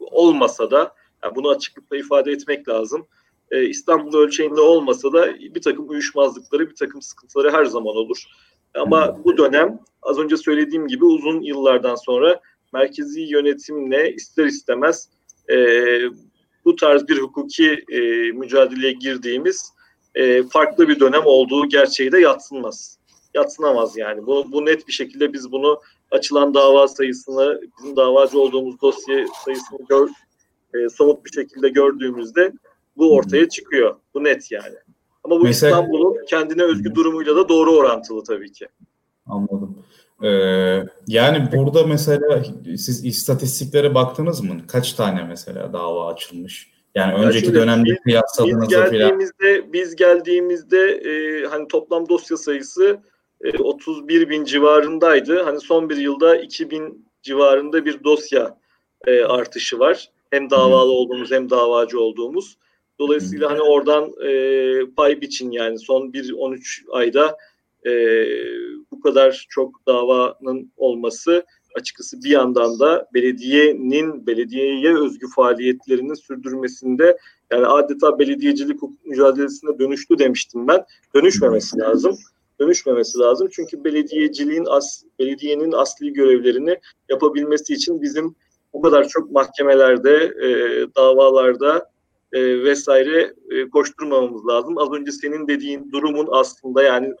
olmasa 0.00 0.70
da 0.70 0.94
yani 1.24 1.34
bunu 1.34 1.48
açıklıkla 1.48 1.96
ifade 1.96 2.32
etmek 2.32 2.68
lazım. 2.68 3.06
Ee, 3.50 3.64
İstanbul 3.64 4.18
ölçeğinde 4.18 4.60
olmasa 4.60 5.12
da 5.12 5.34
bir 5.38 5.62
takım 5.62 5.88
uyuşmazlıkları, 5.90 6.70
bir 6.70 6.74
takım 6.74 7.02
sıkıntıları 7.02 7.50
her 7.52 7.64
zaman 7.64 7.96
olur. 7.96 8.24
Ama 8.74 9.24
bu 9.24 9.36
dönem 9.36 9.78
az 10.02 10.18
önce 10.18 10.36
söylediğim 10.36 10.88
gibi 10.88 11.04
uzun 11.04 11.40
yıllardan 11.40 11.94
sonra 11.94 12.40
merkezi 12.72 13.20
yönetimle 13.20 14.14
ister 14.14 14.44
istemez 14.44 15.08
e, 15.50 15.56
bu 16.66 16.76
tarz 16.76 17.08
bir 17.08 17.18
hukuki 17.18 17.84
e, 17.92 18.00
mücadeleye 18.32 18.92
girdiğimiz 18.92 19.72
e, 20.14 20.42
farklı 20.42 20.88
bir 20.88 21.00
dönem 21.00 21.22
olduğu 21.24 21.68
gerçeği 21.68 22.12
de 22.12 22.20
yatsınmaz. 22.20 22.98
Yatsınamaz 23.34 23.96
yani. 23.96 24.26
Bu, 24.26 24.52
bu 24.52 24.66
net 24.66 24.88
bir 24.88 24.92
şekilde 24.92 25.32
biz 25.32 25.52
bunu 25.52 25.80
açılan 26.10 26.54
dava 26.54 26.88
sayısını, 26.88 27.60
bizim 27.78 27.96
davacı 27.96 28.40
olduğumuz 28.40 28.80
dosya 28.80 29.26
sayısını 29.44 29.78
gör, 29.88 30.08
e, 30.74 30.88
somut 30.88 31.24
bir 31.24 31.30
şekilde 31.30 31.68
gördüğümüzde 31.68 32.52
bu 32.96 33.14
ortaya 33.14 33.48
çıkıyor. 33.48 33.96
Bu 34.14 34.24
net 34.24 34.52
yani. 34.52 34.76
Ama 35.24 35.40
bu 35.40 35.44
Mesela, 35.44 35.70
İstanbul'un 35.70 36.24
kendine 36.28 36.62
özgü 36.62 36.94
durumuyla 36.94 37.36
da 37.36 37.48
doğru 37.48 37.70
orantılı 37.70 38.24
tabii 38.24 38.52
ki. 38.52 38.66
Anladım. 39.26 39.84
Ee, 40.22 40.28
yani 41.06 41.48
burada 41.56 41.86
mesela 41.86 42.42
siz 42.64 43.04
istatistiklere 43.04 43.94
baktınız 43.94 44.40
mı? 44.40 44.56
Kaç 44.68 44.92
tane 44.92 45.24
mesela 45.24 45.72
dava 45.72 46.12
açılmış? 46.12 46.70
Yani 46.94 47.14
önceki 47.14 47.46
ya 47.46 47.54
dönemde 47.54 47.96
kıyasladığınızda 47.96 48.62
biz 48.62 48.68
geldiğimizde, 48.68 49.60
falan. 49.60 49.72
Biz 49.72 49.96
geldiğimizde 49.96 50.88
e, 50.88 51.46
hani 51.46 51.68
toplam 51.68 52.08
dosya 52.08 52.36
sayısı 52.36 53.00
e, 53.40 53.58
31 53.58 54.28
bin 54.28 54.44
civarındaydı. 54.44 55.42
Hani 55.42 55.60
son 55.60 55.90
bir 55.90 55.96
yılda 55.96 56.36
2000 56.36 57.06
civarında 57.22 57.84
bir 57.84 58.04
dosya 58.04 58.58
e, 59.06 59.24
artışı 59.24 59.78
var. 59.78 60.10
Hem 60.30 60.50
davalı 60.50 60.90
olduğumuz 60.90 61.30
hem 61.30 61.50
davacı 61.50 62.00
olduğumuz. 62.00 62.56
Dolayısıyla 62.98 63.50
hani 63.50 63.60
oradan 63.60 64.12
e, 64.26 64.30
pay 64.96 65.20
biçin 65.20 65.50
yani 65.50 65.78
son 65.78 66.12
bir 66.12 66.32
13 66.32 66.84
ayda 66.92 67.36
e, 67.86 67.92
bu 68.90 69.00
kadar 69.00 69.46
çok 69.50 69.86
davanın 69.86 70.72
olması 70.76 71.44
açıkçası 71.74 72.22
bir 72.22 72.30
yandan 72.30 72.80
da 72.80 73.08
belediyenin 73.14 74.26
belediyeye 74.26 74.98
özgü 74.98 75.26
faaliyetlerini 75.36 76.16
sürdürmesinde 76.16 77.18
yani 77.52 77.66
adeta 77.66 78.18
belediyecilik 78.18 78.82
hukuk 78.82 79.06
mücadelesine 79.06 79.78
dönüştü 79.78 80.18
demiştim 80.18 80.68
ben. 80.68 80.84
Dönüşmemesi 81.14 81.78
lazım. 81.78 82.18
Dönüşmemesi 82.60 83.18
lazım. 83.18 83.48
Çünkü 83.52 83.84
belediyeciliğin 83.84 84.64
as, 84.68 85.02
belediyenin 85.18 85.72
asli 85.72 86.12
görevlerini 86.12 86.80
yapabilmesi 87.08 87.74
için 87.74 88.02
bizim 88.02 88.34
bu 88.72 88.82
kadar 88.82 89.08
çok 89.08 89.30
mahkemelerde, 89.30 90.34
e, 90.42 90.48
davalarda 90.96 91.90
e, 92.32 92.64
vesaire 92.64 93.34
e, 93.50 93.70
koşturmamamız 93.70 94.46
lazım. 94.46 94.78
Az 94.78 94.92
önce 94.92 95.12
senin 95.12 95.48
dediğin 95.48 95.92
durumun 95.92 96.28
aslında 96.30 96.82
yani 96.82 97.14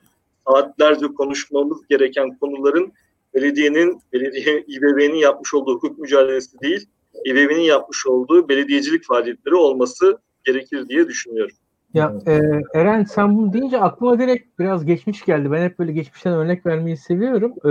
saatlerce 0.48 1.06
konuşmamız 1.06 1.78
gereken 1.88 2.38
konuların 2.38 2.92
belediyenin, 3.34 4.00
belediye 4.12 4.60
İBB'nin 4.60 5.14
yapmış 5.14 5.54
olduğu 5.54 5.74
hukuk 5.74 5.98
mücadelesi 5.98 6.60
değil, 6.60 6.88
İBB'nin 7.24 7.60
yapmış 7.60 8.06
olduğu 8.06 8.48
belediyecilik 8.48 9.04
faaliyetleri 9.04 9.54
olması 9.54 10.18
gerekir 10.44 10.88
diye 10.88 11.08
düşünüyorum. 11.08 11.56
Ya 11.94 12.14
e, 12.26 12.40
Eren 12.74 13.04
sen 13.04 13.36
bunu 13.36 13.52
deyince 13.52 13.80
aklıma 13.80 14.18
direkt 14.18 14.58
biraz 14.58 14.84
geçmiş 14.84 15.24
geldi. 15.24 15.50
Ben 15.50 15.62
hep 15.62 15.78
böyle 15.78 15.92
geçmişten 15.92 16.32
örnek 16.32 16.66
vermeyi 16.66 16.96
seviyorum. 16.96 17.54
E, 17.64 17.70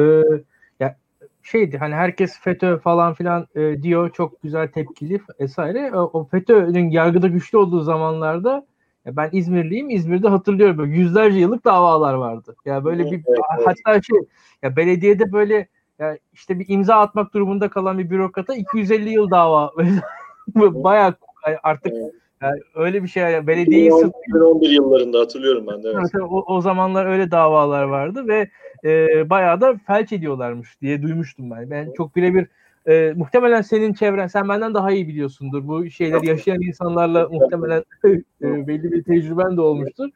ya 0.79 0.97
şeydi 1.43 1.77
hani 1.77 1.95
herkes 1.95 2.39
FETÖ 2.39 2.77
falan 2.77 3.13
filan 3.13 3.47
e, 3.55 3.83
diyor 3.83 4.09
çok 4.13 4.41
güzel 4.41 4.67
tepkili 4.67 5.21
vesaire. 5.39 5.91
O, 5.95 6.09
o 6.13 6.27
FETÖ'nün 6.27 6.89
yargıda 6.89 7.27
güçlü 7.27 7.57
olduğu 7.57 7.81
zamanlarda 7.81 8.65
ya 9.05 9.15
ben 9.15 9.29
İzmirliyim. 9.31 9.89
İzmir'de 9.89 10.27
hatırlıyorum 10.27 10.77
böyle 10.77 10.97
yüzlerce 10.97 11.39
yıllık 11.39 11.65
davalar 11.65 12.13
vardı. 12.13 12.55
Ya 12.65 12.73
yani 12.73 12.85
böyle 12.85 13.05
bir 13.05 13.23
evet, 13.27 13.39
evet. 13.57 13.67
hatta 13.85 14.01
şey 14.01 14.19
ya 14.63 14.75
belediyede 14.75 15.31
böyle 15.31 15.67
ya 15.99 16.17
işte 16.33 16.59
bir 16.59 16.65
imza 16.67 16.95
atmak 16.95 17.33
durumunda 17.33 17.69
kalan 17.69 17.99
bir 17.99 18.09
bürokrata 18.09 18.55
250 18.55 19.09
yıl 19.09 19.29
dava 19.31 19.71
bayağı 20.55 21.15
artık 21.63 21.93
Yani 22.41 22.59
öyle 22.75 23.03
bir 23.03 23.07
şey 23.07 23.23
yani 23.23 23.47
belediyeyi 23.47 23.91
2011 24.27 24.69
yıllarında 24.69 25.19
hatırlıyorum 25.19 25.67
ben 25.67 25.83
de. 25.83 25.89
Evet. 25.89 26.11
evet 26.15 26.23
o, 26.29 26.55
o 26.55 26.61
zamanlar 26.61 27.05
öyle 27.05 27.31
davalar 27.31 27.83
vardı 27.83 28.27
ve 28.27 28.49
e, 28.83 29.29
bayağı 29.29 29.61
da 29.61 29.75
felç 29.87 30.11
ediyorlarmış 30.11 30.81
diye 30.81 31.01
duymuştum 31.01 31.51
ben. 31.51 31.71
Ben 31.71 31.93
çok 31.97 32.15
birebir 32.15 32.47
e, 32.87 33.13
muhtemelen 33.15 33.61
senin 33.61 33.93
çevren 33.93 34.27
sen 34.27 34.49
benden 34.49 34.73
daha 34.73 34.91
iyi 34.91 35.07
biliyorsundur. 35.07 35.67
Bu 35.67 35.89
şeyler 35.89 36.21
yaşayan 36.21 36.61
insanlarla 36.61 37.29
muhtemelen 37.29 37.83
e, 38.41 38.67
belli 38.67 38.91
bir 38.91 39.03
tecrüben 39.03 39.57
de 39.57 39.61
olmuştur. 39.61 40.09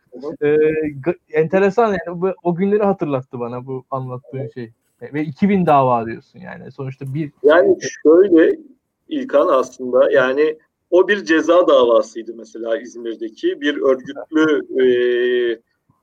E, 0.43 0.57
enteresan 1.31 1.87
yani 1.87 2.21
bu, 2.21 2.33
o 2.43 2.55
günleri 2.55 2.83
hatırlattı 2.83 3.39
bana 3.39 3.65
bu 3.65 3.85
anlattığın 3.91 4.47
şey. 4.47 4.71
Ve 5.13 5.23
2000 5.23 5.65
dava 5.65 6.05
diyorsun 6.05 6.39
yani. 6.39 6.71
Sonuçta 6.71 7.13
bir 7.13 7.31
Yani 7.43 7.77
şöyle 8.03 8.59
İlkan 9.09 9.47
aslında 9.47 10.11
yani 10.11 10.57
o 10.91 11.07
bir 11.07 11.25
ceza 11.25 11.67
davasıydı 11.67 12.33
mesela 12.35 12.77
İzmir'deki 12.77 13.61
bir 13.61 13.77
örgütlü 13.77 14.61
e, 14.83 14.87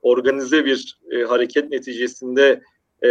organize 0.03 0.65
bir 0.65 0.99
e, 1.11 1.23
hareket 1.23 1.71
neticesinde 1.71 2.63
e, 3.03 3.09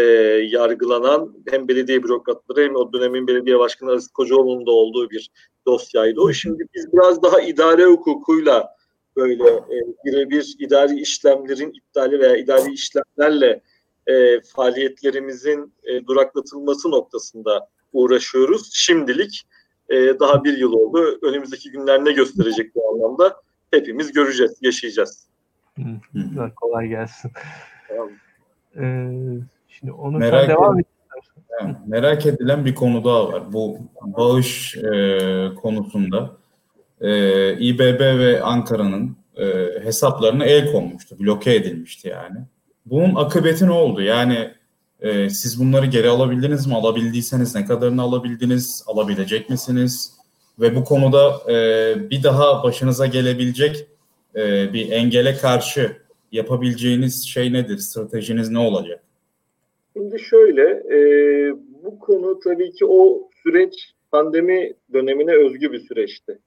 yargılanan 0.50 1.36
hem 1.50 1.68
belediye 1.68 2.04
bürokratları 2.04 2.64
hem 2.64 2.76
o 2.76 2.94
dönemin 2.94 3.28
belediye 3.28 3.60
başkanı 3.60 3.92
Aziz 3.92 4.08
Kocaoğlu'nun 4.08 4.66
da 4.66 4.72
olduğu 4.72 5.10
bir 5.10 5.32
dosyaydı. 5.66 6.22
O 6.22 6.34
şimdi 6.34 6.64
biz 6.76 6.94
biraz 6.94 7.24
daha 7.24 7.42
idare 7.42 7.86
hukukuyla 7.86 8.76
böyle 9.16 9.44
e, 9.50 9.78
birebir 10.06 10.56
idari 10.60 11.00
işlemlerin 11.00 11.72
iptali 11.72 12.20
veya 12.20 12.36
idari 12.36 12.74
işlemlerle 12.74 13.62
e, 14.08 14.42
faaliyetlerimizin 14.42 15.74
e, 15.84 16.08
duraklatılması 16.08 16.92
noktasında 16.92 17.70
uğraşıyoruz. 17.94 18.70
Şimdilik 18.74 19.48
e, 19.90 19.96
daha 20.20 20.44
bir 20.44 20.58
yıl 20.58 20.74
oldu. 20.74 21.20
Önümüzdeki 21.22 21.72
günler 21.72 22.06
ne 22.06 22.12
gösterecek 22.12 22.76
bu 22.76 22.94
anlamda 22.94 23.42
hepimiz 23.72 24.12
göreceğiz, 24.12 24.58
yaşayacağız. 24.62 25.28
Hı, 25.76 26.52
kolay 26.56 26.88
gelsin. 26.88 27.32
Tamam. 27.88 28.10
Ee, 28.78 29.10
şimdi 29.80 29.92
onu 29.92 30.18
merak 30.18 30.50
devam 30.50 30.80
et. 30.80 30.86
merak 31.88 32.26
edilen 32.26 32.66
bir 32.66 32.76
konu 32.76 33.04
daha 33.04 33.28
var. 33.28 33.54
Bu 33.54 33.78
bağış 34.02 34.76
e, 34.78 35.50
konusunda 35.56 36.32
e, 37.02 37.10
İBB 37.54 38.00
ve 38.00 38.42
Ankara'nın 38.42 39.18
e, 39.38 39.46
hesaplarına 39.84 40.46
el 40.46 40.72
konmuştu, 40.72 41.16
bloke 41.20 41.56
edilmişti 41.56 42.08
yani. 42.08 42.38
Bunun 42.86 43.16
akıbeti 43.16 43.66
ne 43.68 43.72
oldu? 43.72 44.02
Yani 44.02 44.52
e, 45.00 45.30
siz 45.30 45.60
bunları 45.60 45.86
geri 45.86 46.10
alabildiniz 46.10 46.68
mi? 46.68 46.76
Alabildiyseniz 46.76 47.56
ne 47.56 47.66
kadarını 47.66 48.02
alabildiniz? 48.02 48.84
Alabilecek 48.88 49.50
misiniz? 49.50 50.14
Ve 50.60 50.76
bu 50.76 50.84
konuda 50.84 51.52
e, 51.52 52.10
bir 52.10 52.24
daha 52.24 52.64
başınıza 52.64 53.06
gelebilecek 53.06 53.88
e, 54.36 54.74
bir 54.74 54.92
engele 54.92 55.38
karşı 55.38 55.98
yapabileceğiniz 56.32 57.28
şey 57.28 57.54
nedir? 57.54 57.78
Stratejiniz 57.78 58.50
ne 58.50 58.60
olacak? 58.60 59.05
Şimdi 59.98 60.20
şöyle, 60.20 60.84
e, 60.96 60.98
bu 61.84 62.00
konu 62.00 62.40
tabii 62.40 62.72
ki 62.72 62.86
o 62.86 63.30
süreç 63.44 63.94
pandemi 64.12 64.74
dönemine 64.94 65.36
özgü 65.36 65.72
bir 65.72 65.80
süreçti. 65.80 66.40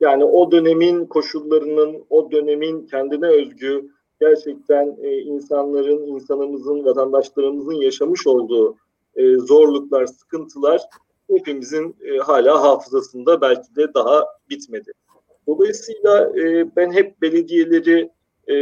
Yani 0.00 0.24
o 0.24 0.52
dönemin 0.52 1.06
koşullarının, 1.06 2.04
o 2.10 2.32
dönemin 2.32 2.86
kendine 2.86 3.26
özgü 3.26 3.90
gerçekten 4.20 4.96
e, 5.02 5.18
insanların, 5.18 6.06
insanımızın, 6.06 6.84
vatandaşlarımızın 6.84 7.74
yaşamış 7.74 8.26
olduğu 8.26 8.76
e, 9.16 9.36
zorluklar, 9.36 10.06
sıkıntılar 10.06 10.82
hepimizin 11.30 11.96
e, 12.04 12.18
hala 12.18 12.62
hafızasında 12.62 13.40
belki 13.40 13.76
de 13.76 13.94
daha 13.94 14.24
bitmedi. 14.50 14.92
Dolayısıyla 15.46 16.32
e, 16.38 16.76
ben 16.76 16.92
hep 16.92 17.22
belediyeleri 17.22 18.10
e, 18.48 18.56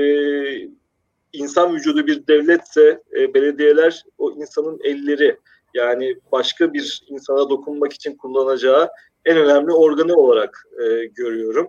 insan 1.35 1.75
vücudu 1.75 2.07
bir 2.07 2.27
devletse 2.27 3.03
e, 3.17 3.35
belediyeler 3.35 4.05
o 4.19 4.33
insanın 4.33 4.81
elleri 4.85 5.37
yani 5.75 6.17
başka 6.33 6.73
bir 6.73 7.05
insana 7.09 7.51
dokunmak 7.51 7.93
için 7.93 8.17
kullanacağı 8.17 8.89
en 9.25 9.37
önemli 9.37 9.73
organı 9.73 10.15
olarak 10.15 10.69
e, 10.79 11.05
görüyorum. 11.05 11.67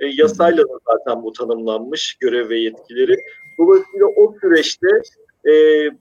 E, 0.00 0.06
yasayla 0.06 0.62
da 0.64 0.78
zaten 0.92 1.22
bu 1.22 1.32
tanımlanmış 1.32 2.16
görev 2.20 2.48
ve 2.48 2.58
yetkileri. 2.58 3.16
Dolayısıyla 3.58 4.06
o 4.06 4.34
süreçte 4.40 4.88
e, 5.46 5.52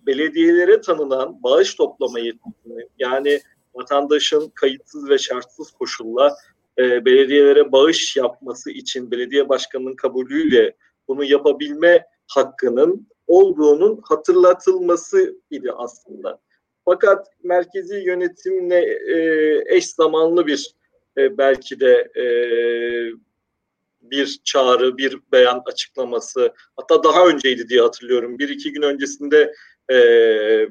belediyelere 0.08 0.82
tanınan 0.82 1.44
bağış 1.44 1.76
toplama 1.76 2.20
yetkisini 2.20 2.88
yani 3.00 3.40
vatandaşın 3.76 4.52
kayıtsız 4.56 5.10
ve 5.10 5.18
şartsız 5.18 5.72
koşulla 5.72 6.36
e, 6.78 7.06
belediyelere 7.06 7.72
bağış 7.72 8.18
yapması 8.18 8.72
için 8.72 9.12
belediye 9.12 9.50
başkanının 9.50 9.96
kabulüyle 9.96 10.76
bunu 11.08 11.24
yapabilme 11.24 12.06
hakkının 12.28 13.08
olduğunun 13.28 14.02
hatırlatılması 14.04 15.36
idi 15.52 15.72
aslında. 15.78 16.40
Fakat 16.86 17.28
merkezi 17.44 17.96
yönetimle 17.96 18.80
e, 19.16 19.76
eş 19.76 19.88
zamanlı 19.88 20.48
bir 20.48 20.76
e, 21.18 21.38
belki 21.38 21.80
de 21.80 22.12
e, 22.16 22.26
bir 24.02 24.40
çağrı, 24.44 24.98
bir 24.98 25.20
beyan 25.32 25.62
açıklaması 25.66 26.54
hatta 26.76 27.04
daha 27.04 27.28
önceydi 27.28 27.70
diye 27.70 27.82
hatırlıyorum. 27.82 28.40
Bir 28.40 28.50
iki 28.50 28.72
gün 28.72 28.82
öncesinde 28.82 29.54
e, 29.92 29.96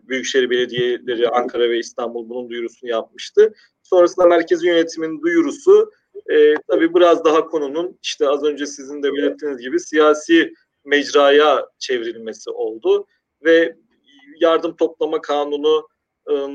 Büyükşehir 0.09 0.51
Belediyeleri 0.51 1.29
Ankara 1.29 1.71
ve 1.71 1.79
İstanbul 1.79 2.29
bunun 2.29 2.51
duyurusunu 2.51 2.91
yapmıştı. 2.91 3.55
Sonrasında 3.83 4.27
merkezi 4.27 4.67
yönetimin 4.67 5.23
duyurusu 5.23 5.93
e, 6.31 6.55
tabii 6.69 6.95
biraz 6.95 7.25
daha 7.25 7.47
konunun 7.47 7.99
işte 8.03 8.29
az 8.29 8.45
önce 8.45 8.67
sizin 8.67 9.03
de 9.03 9.13
belirttiğiniz 9.13 9.61
gibi 9.61 9.81
siyasi 9.81 10.55
mecraya 10.87 11.67
çevrilmesi 11.79 12.51
oldu 12.51 13.07
ve 13.45 13.77
yardım 14.41 14.77
toplama 14.77 15.21
kanunu 15.21 15.89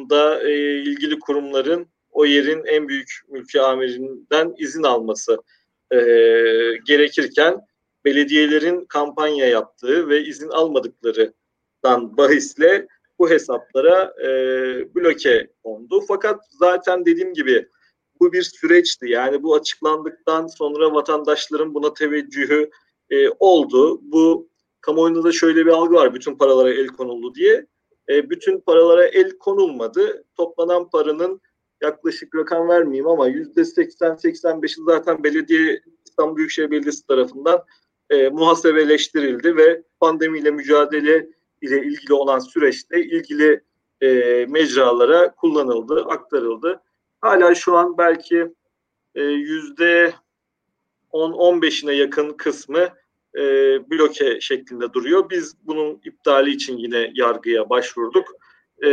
da 0.10 0.50
e, 0.50 0.54
ilgili 0.82 1.20
kurumların 1.20 1.88
o 2.12 2.26
yerin 2.26 2.66
en 2.66 2.88
büyük 2.88 3.12
mülki 3.28 3.62
amirinden 3.62 4.56
izin 4.58 4.84
alması 4.84 5.38
e, 5.92 5.98
gerekirken 6.86 7.62
belediyelerin 8.06 8.86
kampanya 8.86 9.48
yaptığı 9.48 10.10
ve 10.10 10.24
izin 10.24 10.50
almadıklarından 10.50 12.18
bahisle 12.18 12.88
bu 13.20 13.30
hesaplara 13.30 14.14
e, 14.24 14.28
bloke 14.96 15.48
kondu. 15.64 16.02
Fakat 16.08 16.42
zaten 16.50 17.06
dediğim 17.06 17.34
gibi 17.34 17.68
bu 18.20 18.34
bir 18.34 18.44
süreçti. 18.44 19.10
Yani 19.10 19.44
bu 19.44 19.56
açıklandıktan 19.56 20.48
sonra 20.48 20.94
vatandaşların 20.94 21.74
buna 21.74 21.94
teveccühü 21.94 22.70
e, 23.12 23.30
oldu. 23.40 24.00
Bu 24.02 24.50
kamuoyunda 24.82 25.24
da 25.24 25.32
şöyle 25.32 25.66
bir 25.66 25.72
algı 25.72 25.96
var 25.96 26.14
bütün 26.14 26.36
paralara 26.36 26.70
el 26.70 26.88
konuldu 26.88 27.36
diye. 27.36 27.66
E, 28.10 28.30
bütün 28.30 28.60
paralara 28.60 29.06
el 29.06 29.38
konulmadı. 29.38 30.24
Toplanan 30.36 30.90
paranın 30.90 31.42
yaklaşık 31.82 32.36
rakam 32.36 32.70
vermeyeyim 32.70 33.08
ama 33.08 33.28
yüzde 33.28 33.62
80-85'i 33.62 34.84
zaten 34.86 35.24
belediye 35.24 35.82
İstanbul 36.06 36.38
Büyükşehir 36.38 36.72
Belediyesi 36.72 37.08
tarafından 37.08 37.64
e, 38.10 38.30
muhasebeleştirildi 38.30 39.56
ve 39.56 39.84
pandemiyle 40.00 40.52
mücadele 40.52 41.28
ile 41.62 41.84
ilgili 41.84 42.14
olan 42.14 42.40
süreçte 42.40 43.06
ilgili 43.06 43.64
e, 44.02 44.08
mecralara 44.50 45.36
kullanıldı, 45.36 46.06
aktarıldı. 46.06 46.82
Hala 47.22 47.56
şu 47.56 47.78
an 47.78 47.98
belki 47.98 48.48
e, 49.16 49.22
yüzde 49.24 50.14
10-15'ine 51.12 51.92
yakın 51.92 52.34
kısmı 52.34 52.90
e, 53.38 53.42
bloke 53.92 54.42
şeklinde 54.42 54.94
duruyor. 54.94 55.30
Biz 55.30 55.56
bunun 55.64 56.02
iptali 56.06 56.52
için 56.52 56.78
yine 56.78 57.12
yargıya 57.14 57.70
başvurduk. 57.70 58.26
E, 58.84 58.90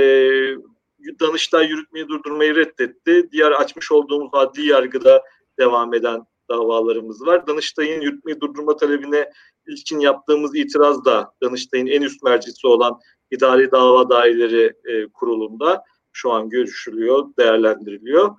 Danıştay 1.20 1.66
yürütmeyi 1.66 2.08
durdurmayı 2.08 2.54
reddetti. 2.54 3.28
Diğer 3.32 3.50
açmış 3.50 3.92
olduğumuz 3.92 4.30
adli 4.32 4.66
yargıda 4.66 5.22
devam 5.58 5.94
eden 5.94 6.26
davalarımız 6.50 7.26
var. 7.26 7.46
Danıştay'ın 7.46 8.00
yürütmeyi 8.00 8.40
durdurma 8.40 8.76
talebine 8.76 9.30
ilkin 9.66 10.00
yaptığımız 10.00 10.56
itiraz 10.56 11.04
da 11.04 11.32
Danıştay'ın 11.42 11.86
en 11.86 12.02
üst 12.02 12.22
mercisi 12.22 12.66
olan 12.66 13.00
İdari 13.30 13.70
Dava 13.70 14.10
Daireleri 14.10 14.72
e, 14.84 15.06
Kurulu'nda 15.08 15.84
şu 16.12 16.32
an 16.32 16.48
görüşülüyor, 16.48 17.26
değerlendiriliyor. 17.38 18.30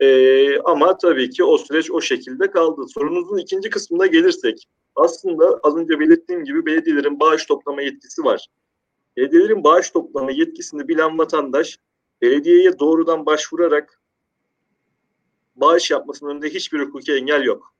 E, 0.00 0.60
ama 0.60 0.96
tabii 0.96 1.30
ki 1.30 1.44
o 1.44 1.58
süreç 1.58 1.90
o 1.90 2.00
şekilde 2.00 2.50
kaldı. 2.50 2.82
Sorunuzun 2.94 3.38
ikinci 3.38 3.70
kısmına 3.70 4.06
gelirsek, 4.06 4.64
aslında 4.98 5.60
az 5.62 5.76
önce 5.76 6.00
belirttiğim 6.00 6.44
gibi 6.44 6.66
belediyelerin 6.66 7.20
bağış 7.20 7.46
toplama 7.46 7.82
yetkisi 7.82 8.24
var. 8.24 8.48
Belediyelerin 9.16 9.64
bağış 9.64 9.90
toplama 9.90 10.30
yetkisini 10.30 10.88
bilen 10.88 11.18
vatandaş 11.18 11.78
belediyeye 12.22 12.78
doğrudan 12.78 13.26
başvurarak 13.26 14.00
bağış 15.56 15.90
yapmasının 15.90 16.30
önünde 16.30 16.50
hiçbir 16.50 16.80
hukuki 16.80 17.12
engel 17.12 17.42
yok. 17.42 17.74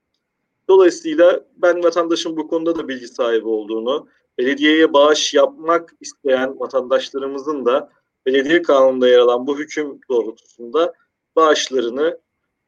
Dolayısıyla 0.69 1.45
ben 1.57 1.85
vatandaşın 1.85 2.37
bu 2.37 2.49
konuda 2.49 2.77
da 2.77 2.89
bilgi 2.89 3.09
sahibi 3.09 3.49
olduğunu, 3.49 4.09
belediyeye 4.39 4.93
bağış 4.93 5.35
yapmak 5.35 5.95
isteyen 6.01 6.61
vatandaşlarımızın 6.61 7.65
da 7.65 7.91
belediye 8.27 8.63
kanununda 8.63 9.09
yer 9.09 9.19
alan 9.19 9.47
bu 9.47 9.59
hüküm 9.59 10.01
doğrultusunda 10.11 10.95
bağışlarını 11.37 12.19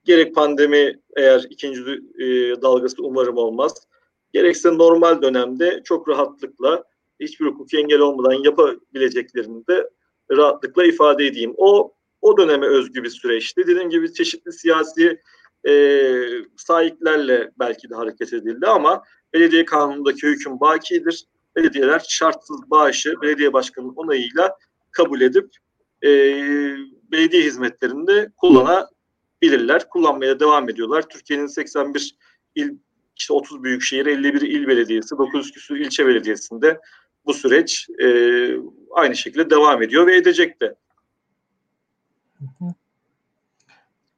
gerek 0.04 0.34
pandemi 0.34 1.00
eğer 1.16 1.46
ikinci 1.50 1.80
e, 2.18 2.26
dalgası 2.62 2.96
umarım 3.02 3.36
olmaz. 3.36 3.86
Gerekse 4.32 4.78
normal 4.78 5.22
dönemde 5.22 5.80
çok 5.84 6.08
rahatlıkla 6.08 6.84
hiçbir 7.20 7.46
hukuki 7.46 7.78
engel 7.78 7.98
olmadan 7.98 8.44
yapabileceklerini 8.44 9.66
de 9.66 9.90
rahatlıkla 10.30 10.84
ifade 10.84 11.26
edeyim. 11.26 11.54
O 11.56 11.92
o 12.20 12.38
döneme 12.38 12.66
özgü 12.66 13.02
bir 13.02 13.08
süreçti. 13.08 13.66
Dediğim 13.66 13.90
gibi 13.90 14.12
çeşitli 14.12 14.52
siyasi 14.52 15.20
e, 15.68 15.72
sahiplerle 16.56 17.50
belki 17.58 17.90
de 17.90 17.94
hareket 17.94 18.32
edildi 18.32 18.66
ama 18.66 19.02
belediye 19.34 19.64
kanunundaki 19.64 20.26
hüküm 20.26 20.60
bakidir. 20.60 21.26
Belediyeler 21.56 22.02
şartsız 22.08 22.70
bağışı 22.70 23.14
belediye 23.22 23.52
başkanının 23.52 23.94
onayıyla 23.96 24.56
kabul 24.90 25.20
edip 25.20 25.48
e, 26.04 26.08
belediye 27.12 27.42
hizmetlerinde 27.42 28.32
kullanabilirler. 28.36 29.88
Kullanmaya 29.88 30.40
devam 30.40 30.68
ediyorlar. 30.68 31.08
Türkiye'nin 31.08 31.46
81 31.46 32.16
il 32.54 32.70
işte 33.20 33.34
30 33.34 33.62
büyük 33.62 33.82
şehir, 33.82 34.06
51 34.06 34.40
il 34.40 34.66
belediyesi, 34.66 35.18
900 35.18 35.52
küsur 35.52 35.76
ilçe 35.76 36.06
belediyesinde 36.06 36.80
bu 37.26 37.34
süreç 37.34 37.88
e, 38.02 38.06
aynı 38.90 39.16
şekilde 39.16 39.50
devam 39.50 39.82
ediyor 39.82 40.06
ve 40.06 40.16
edecek 40.16 40.62
de. 40.62 40.74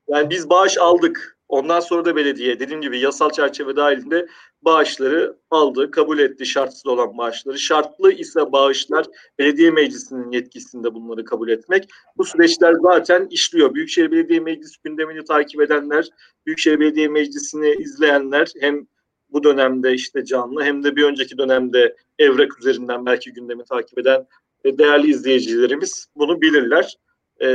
Yani 0.09 0.31
biz 0.31 0.51
bağış 0.51 0.79
aldık. 0.79 1.39
Ondan 1.49 1.81
sonra 1.81 2.05
da 2.05 2.17
belediye 2.17 2.61
dediğim 2.61 2.81
gibi 2.81 2.99
yasal 2.99 3.31
çerçeve 3.31 3.77
dahilinde 3.77 4.27
bağışları 4.63 5.37
aldı, 5.51 5.91
kabul 5.91 6.19
etti 6.19 6.47
şartsız 6.47 6.87
olan 6.87 7.19
bağışları. 7.19 7.59
Şartlı 7.59 8.13
ise 8.13 8.53
bağışlar 8.53 9.07
belediye 9.39 9.71
meclisinin 9.71 10.33
yetkisinde 10.33 10.95
bunları 10.95 11.25
kabul 11.25 11.49
etmek. 11.49 11.89
Bu 12.17 12.25
süreçler 12.25 12.75
zaten 12.83 13.27
işliyor. 13.31 13.75
Büyükşehir 13.75 14.11
Belediye 14.11 14.41
Meclisi 14.41 14.77
gündemini 14.85 15.25
takip 15.25 15.61
edenler, 15.61 16.09
Büyükşehir 16.47 16.81
Belediye 16.81 17.09
Meclisi'ni 17.09 17.71
izleyenler 17.71 18.53
hem 18.61 18.87
bu 19.33 19.45
dönemde 19.45 19.95
işte 19.95 20.25
canlı 20.25 20.63
hem 20.63 20.85
de 20.85 20.97
bir 20.97 21.05
önceki 21.05 21.39
dönemde 21.39 21.97
evrak 22.19 22.59
üzerinden 22.61 23.07
belki 23.07 23.33
gündemi 23.33 23.65
takip 23.65 23.99
eden 23.99 24.27
e, 24.65 24.79
değerli 24.79 25.11
izleyicilerimiz 25.11 26.07
bunu 26.17 26.41
bilirler. 26.41 26.97
E, 27.41 27.49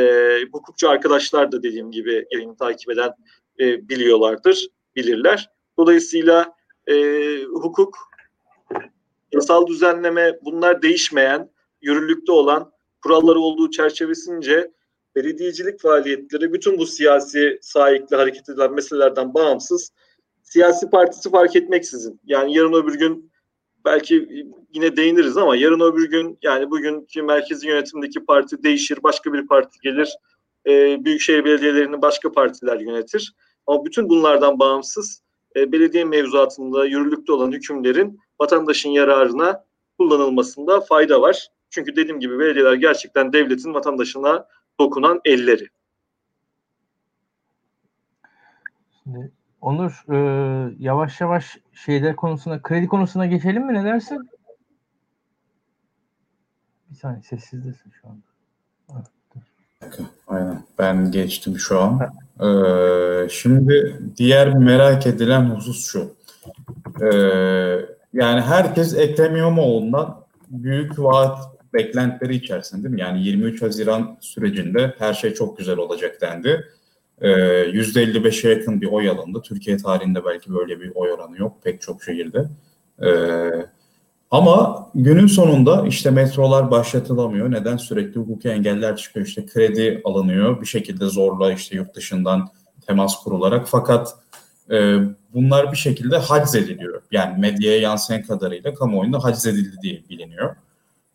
hukukçu 0.52 0.90
arkadaşlar 0.90 1.52
da 1.52 1.64
dediğim 1.64 1.92
gibi 1.92 2.26
yayını 2.32 2.56
takip 2.56 2.90
eden 2.90 3.14
e, 3.60 3.90
biliyorlardır, 3.90 4.68
bilirler. 4.96 5.50
Dolayısıyla 5.78 6.54
e, 6.88 6.96
hukuk, 7.44 7.98
yasal 9.32 9.68
düzenleme 9.68 10.40
bunlar 10.42 10.82
değişmeyen, 10.82 11.50
yürürlükte 11.82 12.32
olan 12.32 12.72
kuralları 13.02 13.40
olduğu 13.40 13.72
çerçevesince 13.72 14.72
belediyecilik 15.16 15.82
faaliyetleri 15.82 16.54
bütün 16.54 16.78
bu 16.78 16.86
siyasi 16.86 17.60
sahipli 17.62 18.16
hareket 18.16 18.50
edilen 18.50 18.74
meselelerden 18.74 19.34
bağımsız 19.34 19.92
siyasi 20.50 20.90
partisi 20.90 21.30
fark 21.30 21.56
etmeksizin 21.56 22.20
yani 22.26 22.58
yarın 22.58 22.74
öbür 22.74 23.00
gün 23.00 23.32
belki 23.86 24.46
yine 24.74 24.98
değiniriz 24.98 25.38
ama 25.38 25.56
yarın 25.56 25.80
öbür 25.80 26.10
gün 26.10 26.38
yani 26.42 26.72
bugünkü 26.72 27.22
merkezi 27.22 27.68
yönetimdeki 27.68 28.26
parti 28.26 28.64
değişir, 28.64 29.04
başka 29.04 29.34
bir 29.34 29.48
parti 29.48 29.80
gelir. 29.80 30.18
E, 30.68 31.06
büyükşehir 31.06 31.46
belediyelerini 31.46 32.02
başka 32.02 32.32
partiler 32.32 32.80
yönetir. 32.80 33.36
Ama 33.68 33.86
bütün 33.86 34.10
bunlardan 34.10 34.60
bağımsız 34.60 35.22
e, 35.56 35.72
belediye 35.72 36.06
mevzuatında 36.06 36.86
yürürlükte 36.86 37.34
olan 37.34 37.52
hükümlerin 37.52 38.20
vatandaşın 38.42 38.90
yararına 38.90 39.66
kullanılmasında 40.00 40.82
fayda 40.82 41.22
var. 41.22 41.48
Çünkü 41.70 41.96
dediğim 41.96 42.20
gibi 42.20 42.40
belediyeler 42.40 42.74
gerçekten 42.74 43.34
devletin 43.34 43.74
vatandaşına 43.74 44.48
dokunan 44.80 45.22
elleri. 45.26 45.68
Şimdi 49.04 49.37
Onur 49.68 50.04
e, 50.14 50.18
yavaş 50.80 51.22
yavaş 51.22 51.58
şeyler 51.74 52.16
konusuna, 52.16 52.62
kredi 52.62 52.88
konusuna 52.88 53.26
geçelim 53.26 53.66
mi? 53.66 53.74
Ne 53.74 53.84
dersin? 53.84 54.30
Bir 56.90 56.96
saniye 56.96 57.22
sessizdesin 57.22 57.92
şu 58.02 58.08
anda. 58.08 58.22
Aynen. 60.28 60.64
Ben 60.80 61.12
geçtim 61.12 61.60
şu 61.60 61.80
an. 61.80 62.00
Ee, 62.40 63.30
şimdi 63.30 64.02
diğer 64.18 64.54
merak 64.54 65.08
edilen 65.08 65.46
husus 65.46 65.86
şu. 65.86 66.16
Ee, 67.02 67.16
yani 68.14 68.42
herkes 68.42 68.98
Ekrem 68.98 69.36
İmamoğlu'ndan 69.36 70.22
büyük 70.50 71.00
vaat 71.00 71.40
beklentileri 71.74 72.36
içerisinde 72.36 72.84
değil 72.84 72.96
mi? 72.96 73.02
Yani 73.02 73.24
23 73.24 73.62
Haziran 73.62 74.18
sürecinde 74.22 74.96
her 74.98 75.14
şey 75.14 75.34
çok 75.34 75.58
güzel 75.58 75.78
olacak 75.78 76.22
dendi. 76.22 76.68
Ee, 77.22 77.30
%55'e 77.30 78.50
yakın 78.50 78.82
bir 78.82 78.88
oy 78.88 79.10
alındı. 79.10 79.42
Türkiye 79.42 79.78
tarihinde 79.78 80.26
belki 80.26 80.54
böyle 80.54 80.82
bir 80.82 80.92
oy 80.96 81.12
oranı 81.12 81.38
yok 81.38 81.64
pek 81.64 81.82
çok 81.82 82.04
şehirde. 82.04 82.46
Ee, 83.06 83.50
ama 84.32 84.88
günün 84.96 85.28
sonunda 85.28 85.88
işte 85.88 86.12
metrolar 86.12 86.72
başlatılamıyor. 86.72 87.52
Neden? 87.52 87.78
Sürekli 87.78 88.20
hukuki 88.20 88.50
engeller 88.50 88.96
çıkıyor. 88.96 89.26
İşte 89.26 89.46
kredi 89.46 90.02
alınıyor. 90.04 90.62
Bir 90.62 90.66
şekilde 90.66 91.06
zorla 91.06 91.54
işte 91.54 91.76
yurt 91.76 91.96
dışından 91.96 92.50
temas 92.88 93.24
kurularak. 93.24 93.68
Fakat 93.68 94.16
e, 94.72 94.98
bunlar 95.34 95.72
bir 95.72 95.78
şekilde 95.78 96.18
haciz 96.18 96.56
ediliyor. 96.56 97.02
Yani 97.12 97.40
medyaya 97.40 97.80
yansıyan 97.80 98.24
kadarıyla 98.24 98.74
kamuoyunda 98.74 99.24
haciz 99.24 99.46
edildi 99.48 99.76
diye 99.82 100.04
biliniyor. 100.10 100.56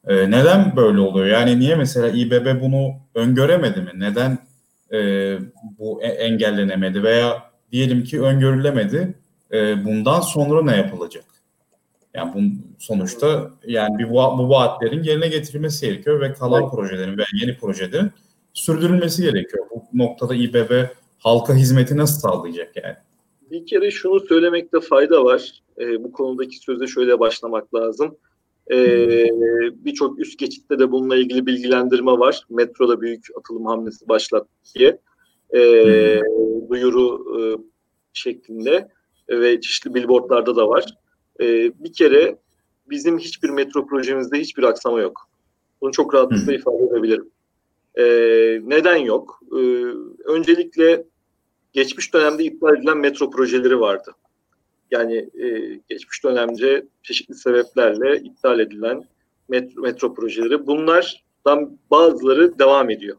E, 0.07 0.31
neden 0.31 0.77
böyle 0.77 1.01
oluyor? 1.01 1.27
Yani 1.27 1.61
niye 1.61 1.75
mesela 1.75 2.09
İBB 2.09 2.61
bunu 2.61 2.95
öngöremedi 3.15 3.81
mi? 3.81 3.91
Neden 3.95 4.39
e, 4.93 4.99
bu 5.79 6.03
e, 6.03 6.07
engellenemedi 6.07 7.03
veya 7.03 7.43
diyelim 7.73 8.05
ki 8.05 8.23
öngörülemedi. 8.23 9.15
E, 9.53 9.85
bundan 9.85 10.21
sonra 10.21 10.63
ne 10.63 10.77
yapılacak? 10.77 11.25
Yani 12.15 12.35
bu 12.35 12.41
sonuçta 12.79 13.51
yani 13.67 13.99
bir 13.99 14.11
bu, 14.11 14.15
bu 14.15 14.49
vaatlerin 14.49 15.03
yerine 15.03 15.29
getirilmesi 15.29 15.87
gerekiyor 15.87 16.21
ve 16.21 16.33
kalan 16.33 16.71
projelerin 16.71 17.19
ve 17.19 17.23
yeni 17.43 17.57
projelerin 17.57 18.11
sürdürülmesi 18.53 19.23
gerekiyor. 19.23 19.67
Bu 19.71 19.99
noktada 19.99 20.35
İBB 20.35 20.87
halka 21.19 21.55
hizmeti 21.55 21.97
nasıl 21.97 22.21
sağlayacak 22.21 22.77
yani? 22.85 22.97
Bir 23.51 23.67
kere 23.67 23.91
şunu 23.91 24.21
söylemekte 24.21 24.81
fayda 24.81 25.25
var. 25.25 25.53
E, 25.79 26.05
bu 26.05 26.13
konudaki 26.13 26.59
söze 26.59 26.87
şöyle 26.87 27.21
başlamak 27.21 27.75
lazım. 27.75 28.17
E, 28.71 28.77
Birçok 29.85 30.19
üst 30.19 30.39
geçitte 30.39 30.79
de 30.79 30.93
bununla 30.93 31.17
ilgili 31.17 31.47
bilgilendirme 31.47 32.13
var. 32.13 32.43
Metroda 32.51 33.01
büyük 33.01 33.27
atılım 33.39 33.67
hamlesi 33.67 34.09
başlattı 34.09 34.49
diye. 34.75 34.99
E, 35.55 35.61
duyuru 36.71 37.25
e, 37.39 37.41
şeklinde 38.13 38.89
ve 39.29 39.61
çeşitli 39.61 39.95
billboardlarda 39.95 40.57
da 40.57 40.69
var. 40.69 40.85
E, 41.41 41.45
bir 41.85 41.93
kere 41.93 42.39
bizim 42.91 43.19
hiçbir 43.19 43.51
metro 43.51 43.87
projemizde 43.87 44.41
hiçbir 44.41 44.63
aksama 44.63 45.01
yok. 45.01 45.29
Bunu 45.81 45.93
çok 45.93 46.15
rahatlıkla 46.15 46.55
ifade 46.55 46.85
edebilirim. 46.85 47.31
E, 47.95 48.05
neden 48.63 48.97
yok? 48.97 49.41
E, 49.53 49.61
öncelikle 50.25 51.05
geçmiş 51.73 52.15
dönemde 52.15 52.45
iptal 52.45 52.77
edilen 52.77 52.99
metro 52.99 53.31
projeleri 53.31 53.81
vardı. 53.81 54.13
Yani 54.93 55.31
e, 55.35 55.79
geçmiş 55.89 56.25
dönemce 56.25 56.85
çeşitli 57.03 57.35
sebeplerle 57.35 58.17
iptal 58.17 58.61
edilen 58.61 59.05
metro, 59.49 59.83
metro 59.83 60.15
projeleri. 60.15 60.67
Bunlardan 60.67 61.79
bazıları 61.91 62.59
devam 62.59 62.91
ediyor. 62.91 63.17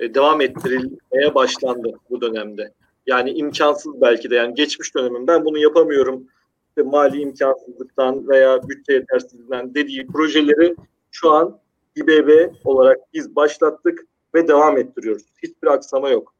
E, 0.00 0.14
devam 0.14 0.40
ettirilmeye 0.40 1.34
başlandı 1.34 1.92
bu 2.10 2.20
dönemde. 2.20 2.72
Yani 3.06 3.30
imkansız 3.30 4.00
belki 4.00 4.30
de 4.30 4.34
yani 4.34 4.54
geçmiş 4.54 4.94
dönemin 4.94 5.26
ben 5.26 5.44
bunu 5.44 5.58
yapamıyorum 5.58 6.26
işte 6.68 6.82
mali 6.82 7.20
imkansızlıktan 7.20 8.28
veya 8.28 8.68
bütçe 8.68 8.92
yetersizliğinden 8.92 9.74
dediği 9.74 10.06
projeleri 10.06 10.76
şu 11.10 11.30
an 11.30 11.58
İBB 11.96 12.50
olarak 12.64 12.98
biz 13.14 13.36
başlattık 13.36 14.06
ve 14.34 14.48
devam 14.48 14.78
ettiriyoruz. 14.78 15.26
Hiçbir 15.42 15.68
aksama 15.68 16.10
yok. 16.10 16.34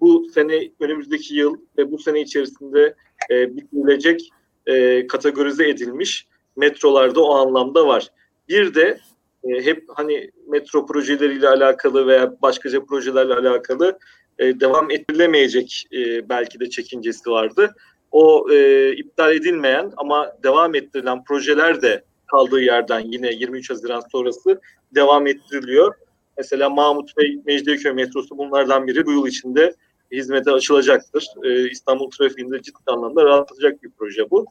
Bu 0.00 0.24
sene 0.34 0.70
önümüzdeki 0.80 1.34
yıl 1.34 1.56
ve 1.78 1.92
bu 1.92 1.98
sene 1.98 2.20
içerisinde 2.20 2.94
e, 3.30 3.56
bitirilecek 3.56 4.30
e, 4.66 5.06
kategorize 5.06 5.68
edilmiş 5.68 6.26
metrolarda 6.56 7.24
o 7.24 7.34
anlamda 7.34 7.86
var. 7.86 8.08
Bir 8.48 8.74
de 8.74 9.00
e, 9.44 9.64
hep 9.64 9.84
hani 9.88 10.30
metro 10.48 10.86
projeleriyle 10.86 11.48
alakalı 11.48 12.06
veya 12.06 12.42
başkaca 12.42 12.84
projelerle 12.84 13.34
alakalı 13.34 13.98
e, 14.38 14.60
devam 14.60 14.90
ettirilemeyecek 14.90 15.84
e, 15.92 16.28
belki 16.28 16.60
de 16.60 16.70
çekincesi 16.70 17.30
vardı. 17.30 17.74
O 18.10 18.50
e, 18.52 18.92
iptal 18.92 19.34
edilmeyen 19.34 19.92
ama 19.96 20.32
devam 20.42 20.74
ettirilen 20.74 21.24
projeler 21.24 21.82
de 21.82 22.04
kaldığı 22.26 22.60
yerden 22.60 23.00
yine 23.00 23.32
23 23.32 23.70
Haziran 23.70 24.02
sonrası 24.12 24.60
devam 24.94 25.26
ettiriliyor. 25.26 25.94
Mesela 26.38 26.70
Mahmut 26.70 27.16
Bey 27.16 27.38
Mecidiyeköy 27.46 27.92
metrosu 27.92 28.38
bunlardan 28.38 28.86
biri 28.86 29.06
bu 29.06 29.12
yıl 29.12 29.26
içinde 29.26 29.74
hizmete 30.12 30.50
açılacaktır. 30.50 31.28
Ee, 31.44 31.70
İstanbul 31.70 32.10
trafiğinde 32.10 32.62
ciddi 32.62 32.78
anlamda 32.86 33.24
rahatlatacak 33.24 33.82
bir 33.82 33.90
proje 33.98 34.30
bu. 34.30 34.46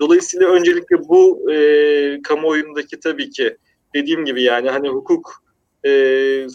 Dolayısıyla 0.00 0.48
öncelikle 0.48 1.08
bu 1.08 1.52
e, 1.52 2.22
kamuoyundaki 2.22 3.00
tabii 3.00 3.30
ki 3.30 3.56
dediğim 3.94 4.24
gibi 4.24 4.42
yani 4.42 4.70
hani 4.70 4.88
hukuk 4.88 5.42
e, 5.86 5.90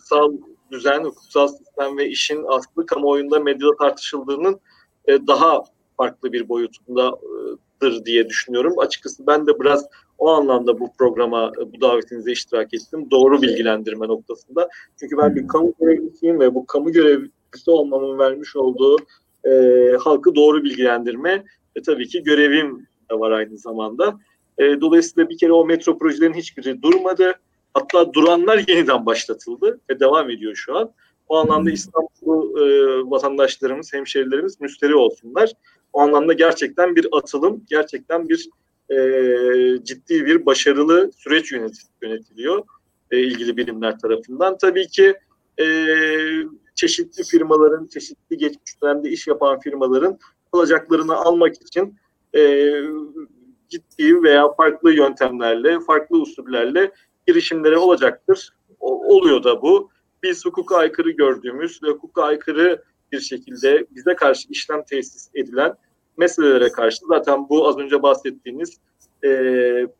sal 0.03 0.33
düzen, 0.71 1.03
hukuksal 1.03 1.47
sistem 1.47 1.97
ve 1.97 2.09
işin 2.09 2.43
aslı 2.47 2.85
kamuoyunda 2.85 3.39
medyada 3.39 3.75
tartışıldığının 3.75 4.59
e, 5.07 5.27
daha 5.27 5.63
farklı 5.97 6.33
bir 6.33 6.49
boyutundadır 6.49 8.05
diye 8.05 8.29
düşünüyorum. 8.29 8.79
Açıkçası 8.79 9.27
ben 9.27 9.47
de 9.47 9.59
biraz 9.59 9.85
o 10.17 10.29
anlamda 10.29 10.79
bu 10.79 10.93
programa, 10.97 11.51
bu 11.73 11.81
davetinize 11.81 12.31
iştirak 12.31 12.73
ettim. 12.73 13.07
Doğru 13.11 13.41
bilgilendirme 13.41 14.07
noktasında. 14.07 14.69
Çünkü 14.99 15.17
ben 15.17 15.35
bir 15.35 15.47
kamu 15.47 15.73
görevlisiyim 15.79 16.39
ve 16.39 16.55
bu 16.55 16.65
kamu 16.65 16.91
görevlisi 17.51 17.71
olmamın 17.71 18.19
vermiş 18.19 18.55
olduğu 18.55 18.97
e, 19.45 19.51
halkı 19.99 20.35
doğru 20.35 20.63
bilgilendirme 20.63 21.43
ve 21.77 21.81
tabii 21.81 22.07
ki 22.07 22.23
görevim 22.23 22.87
de 23.11 23.19
var 23.19 23.31
aynı 23.31 23.57
zamanda. 23.57 24.19
E, 24.57 24.81
dolayısıyla 24.81 25.29
bir 25.29 25.37
kere 25.37 25.51
o 25.51 25.65
metro 25.65 25.97
projelerin 25.97 26.33
hiçbiri 26.33 26.81
durmadı. 26.81 27.33
Hatta 27.73 28.13
duranlar 28.13 28.63
yeniden 28.67 29.05
başlatıldı 29.05 29.79
ve 29.89 29.99
devam 29.99 30.29
ediyor 30.29 30.55
şu 30.55 30.77
an. 30.77 30.91
O 31.27 31.37
anlamda 31.37 31.71
İstanbul 31.71 32.61
e, 32.61 33.09
vatandaşlarımız, 33.09 33.93
hemşerilerimiz 33.93 34.61
müsteri 34.61 34.95
olsunlar. 34.95 35.51
O 35.93 36.01
anlamda 36.01 36.33
gerçekten 36.33 36.95
bir 36.95 37.07
atılım, 37.11 37.63
gerçekten 37.69 38.29
bir 38.29 38.49
e, 38.89 38.97
ciddi 39.83 40.25
bir 40.25 40.45
başarılı 40.45 41.11
süreç 41.17 41.51
yönetiliyor 42.01 42.63
e, 43.11 43.19
ilgili 43.19 43.57
birimler 43.57 43.99
tarafından. 43.99 44.57
Tabii 44.57 44.87
ki 44.87 45.15
e, 45.59 45.65
çeşitli 46.79 47.23
firmaların, 47.23 47.87
çeşitli 47.87 48.37
geçmiş 48.37 48.81
dönemde 48.83 49.09
iş 49.09 49.27
yapan 49.27 49.59
firmaların 49.59 50.19
alacaklarını 50.51 51.15
almak 51.15 51.55
için 51.55 51.95
e, 52.35 52.71
ciddi 53.69 54.23
veya 54.23 54.53
farklı 54.53 54.93
yöntemlerle, 54.93 55.79
farklı 55.79 56.17
usullerle 56.17 56.91
girişimleri 57.27 57.77
olacaktır. 57.77 58.49
O, 58.79 59.15
oluyor 59.15 59.43
da 59.43 59.61
bu. 59.61 59.89
Biz 60.23 60.45
hukuka 60.45 60.77
aykırı 60.77 61.11
gördüğümüz 61.11 61.83
ve 61.83 61.89
hukuka 61.89 62.23
aykırı 62.23 62.83
bir 63.11 63.19
şekilde 63.19 63.85
bize 63.91 64.15
karşı 64.15 64.47
işlem 64.49 64.83
tesis 64.83 65.29
edilen 65.33 65.73
meselelere 66.17 66.71
karşı 66.71 66.99
zaten 67.07 67.49
bu 67.49 67.67
az 67.67 67.77
önce 67.77 68.01
bahsettiğiniz 68.01 68.77
e, 69.23 69.29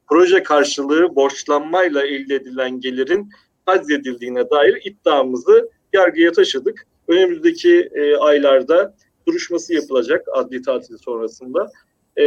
proje 0.10 0.44
karşılığı 0.44 1.16
borçlanmayla 1.16 2.04
elde 2.04 2.36
edilen 2.36 2.80
gelirin 2.80 3.30
haczedildiğine 3.66 4.50
dair 4.50 4.82
iddiamızı 4.86 5.70
yargıya 5.94 6.32
taşıdık. 6.32 6.88
Önümüzdeki 7.08 7.90
e, 7.94 8.16
aylarda 8.16 8.96
duruşması 9.28 9.74
yapılacak 9.74 10.28
adli 10.34 10.62
tatil 10.62 10.98
sonrasında. 10.98 11.72
E, 12.18 12.24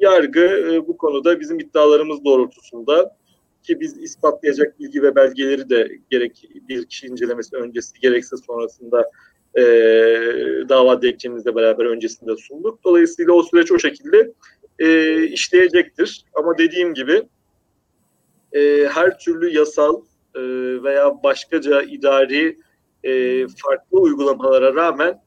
yargı 0.00 0.72
e, 0.72 0.86
bu 0.86 0.96
konuda 0.96 1.40
bizim 1.40 1.60
iddialarımız 1.60 2.24
doğrultusunda 2.24 3.16
ki 3.62 3.80
biz 3.80 3.98
ispatlayacak 3.98 4.80
bilgi 4.80 5.02
ve 5.02 5.14
belgeleri 5.14 5.70
de 5.70 5.98
gerek 6.10 6.48
bir 6.68 6.84
kişi 6.84 7.06
incelemesi 7.06 7.56
öncesi 7.56 8.00
gerekse 8.00 8.36
sonrasında 8.36 9.10
e, 9.54 9.62
dava 10.68 11.02
dilekçemizle 11.02 11.54
beraber 11.54 11.84
öncesinde 11.84 12.36
sunduk. 12.36 12.84
Dolayısıyla 12.84 13.32
o 13.32 13.42
süreç 13.42 13.72
o 13.72 13.78
şekilde 13.78 14.32
e, 14.78 15.22
işleyecektir. 15.22 16.24
Ama 16.34 16.58
dediğim 16.58 16.94
gibi 16.94 17.22
e, 18.52 18.86
her 18.86 19.18
türlü 19.18 19.56
yasal 19.56 20.02
e, 20.34 20.40
veya 20.82 21.22
başkaca 21.22 21.82
idari 21.82 22.58
e, 23.04 23.46
farklı 23.48 24.00
uygulamalara 24.00 24.74
rağmen 24.74 25.20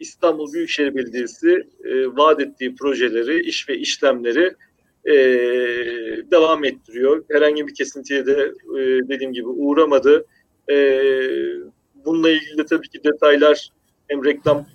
İstanbul 0.00 0.52
Büyükşehir 0.52 0.94
Belediyesi 0.94 1.68
e, 1.84 2.06
vaat 2.06 2.40
ettiği 2.40 2.74
projeleri, 2.74 3.40
iş 3.40 3.68
ve 3.68 3.78
işlemleri 3.78 4.54
e, 5.04 5.14
devam 6.30 6.64
ettiriyor. 6.64 7.24
Herhangi 7.30 7.66
bir 7.66 7.74
kesintiye 7.74 8.26
de 8.26 8.52
dediğim 9.08 9.32
gibi 9.32 9.48
uğramadı. 9.48 10.26
Bununla 11.94 12.30
ilgili 12.30 12.58
de 12.58 12.66
tabii 12.66 12.88
ki 12.88 13.04
detaylar 13.04 13.72
hem 14.08 14.24
reklam 14.24 14.66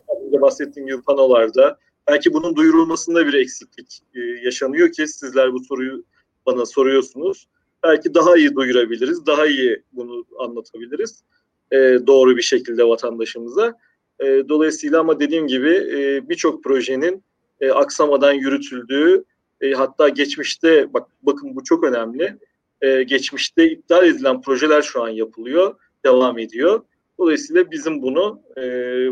bahsettiğim 0.42 0.88
gibi 0.88 1.02
panolarda 1.02 1.78
belki 2.08 2.34
bunun 2.34 2.56
duyurulmasında 2.56 3.28
bir 3.28 3.34
eksiklik 3.34 4.02
yaşanıyor 4.44 4.92
ki 4.92 5.08
sizler 5.08 5.54
bu 5.54 5.64
soruyu 5.64 6.04
bana 6.46 6.66
soruyorsunuz. 6.66 7.48
Belki 7.88 8.14
daha 8.14 8.38
iyi 8.38 8.56
duyurabiliriz, 8.56 9.26
daha 9.26 9.46
iyi 9.46 9.84
bunu 9.94 10.26
anlatabiliriz 10.40 11.24
e, 11.72 11.78
doğru 12.08 12.38
bir 12.38 12.42
şekilde 12.42 12.88
vatandaşımıza. 12.88 13.74
E, 14.20 14.26
dolayısıyla 14.50 15.00
ama 15.00 15.20
dediğim 15.20 15.48
gibi 15.48 15.70
e, 15.70 16.30
birçok 16.30 16.64
projenin 16.64 17.24
e, 17.62 17.72
aksamadan 17.72 18.34
yürütüldüğü, 18.34 19.24
e, 19.62 19.72
hatta 19.72 20.10
geçmişte 20.10 20.94
bak 20.94 21.08
bakın 21.22 21.56
bu 21.56 21.64
çok 21.64 21.84
önemli. 21.84 22.38
E, 22.82 23.04
geçmişte 23.04 23.70
iptal 23.70 24.08
edilen 24.08 24.42
projeler 24.42 24.82
şu 24.82 25.04
an 25.04 25.10
yapılıyor, 25.10 25.76
devam 26.06 26.40
ediyor. 26.40 26.82
Dolayısıyla 27.20 27.72
bizim 27.72 28.02
bunu 28.02 28.42
e, 28.56 28.64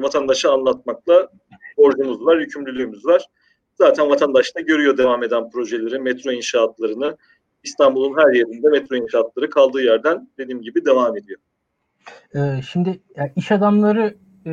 vatandaşa 0.01 0.53
anlatmakla 0.53 1.29
borcumuz 1.77 2.25
var, 2.25 2.37
yükümlülüğümüz 2.37 3.05
var. 3.05 3.25
Zaten 3.77 4.09
vatandaş 4.09 4.55
da 4.55 4.61
görüyor 4.61 4.97
devam 4.97 5.23
eden 5.23 5.49
projeleri, 5.49 5.99
metro 5.99 6.31
inşaatlarını. 6.31 7.17
İstanbul'un 7.65 8.17
her 8.17 8.33
yerinde 8.33 8.69
metro 8.69 8.95
inşaatları 8.95 9.49
kaldığı 9.49 9.81
yerden 9.81 10.29
dediğim 10.37 10.61
gibi 10.61 10.85
devam 10.85 11.17
ediyor. 11.17 11.39
Ee, 12.35 12.61
şimdi 12.71 12.99
yani 13.15 13.31
iş 13.35 13.51
adamları 13.51 14.15
e, 14.47 14.51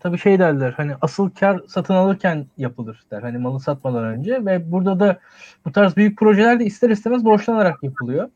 tabii 0.00 0.18
şey 0.18 0.38
derler 0.38 0.74
hani 0.76 0.92
asıl 1.00 1.30
kar 1.30 1.60
satın 1.68 1.94
alırken 1.94 2.46
yapılır 2.58 3.04
der 3.10 3.22
hani 3.22 3.38
malı 3.38 3.60
satmadan 3.60 4.04
önce 4.04 4.44
ve 4.44 4.72
burada 4.72 5.00
da 5.00 5.18
bu 5.64 5.72
tarz 5.72 5.96
büyük 5.96 6.18
projeler 6.18 6.60
de 6.60 6.64
ister 6.64 6.90
istemez 6.90 7.24
borçlanarak 7.24 7.82
yapılıyor. 7.82 8.28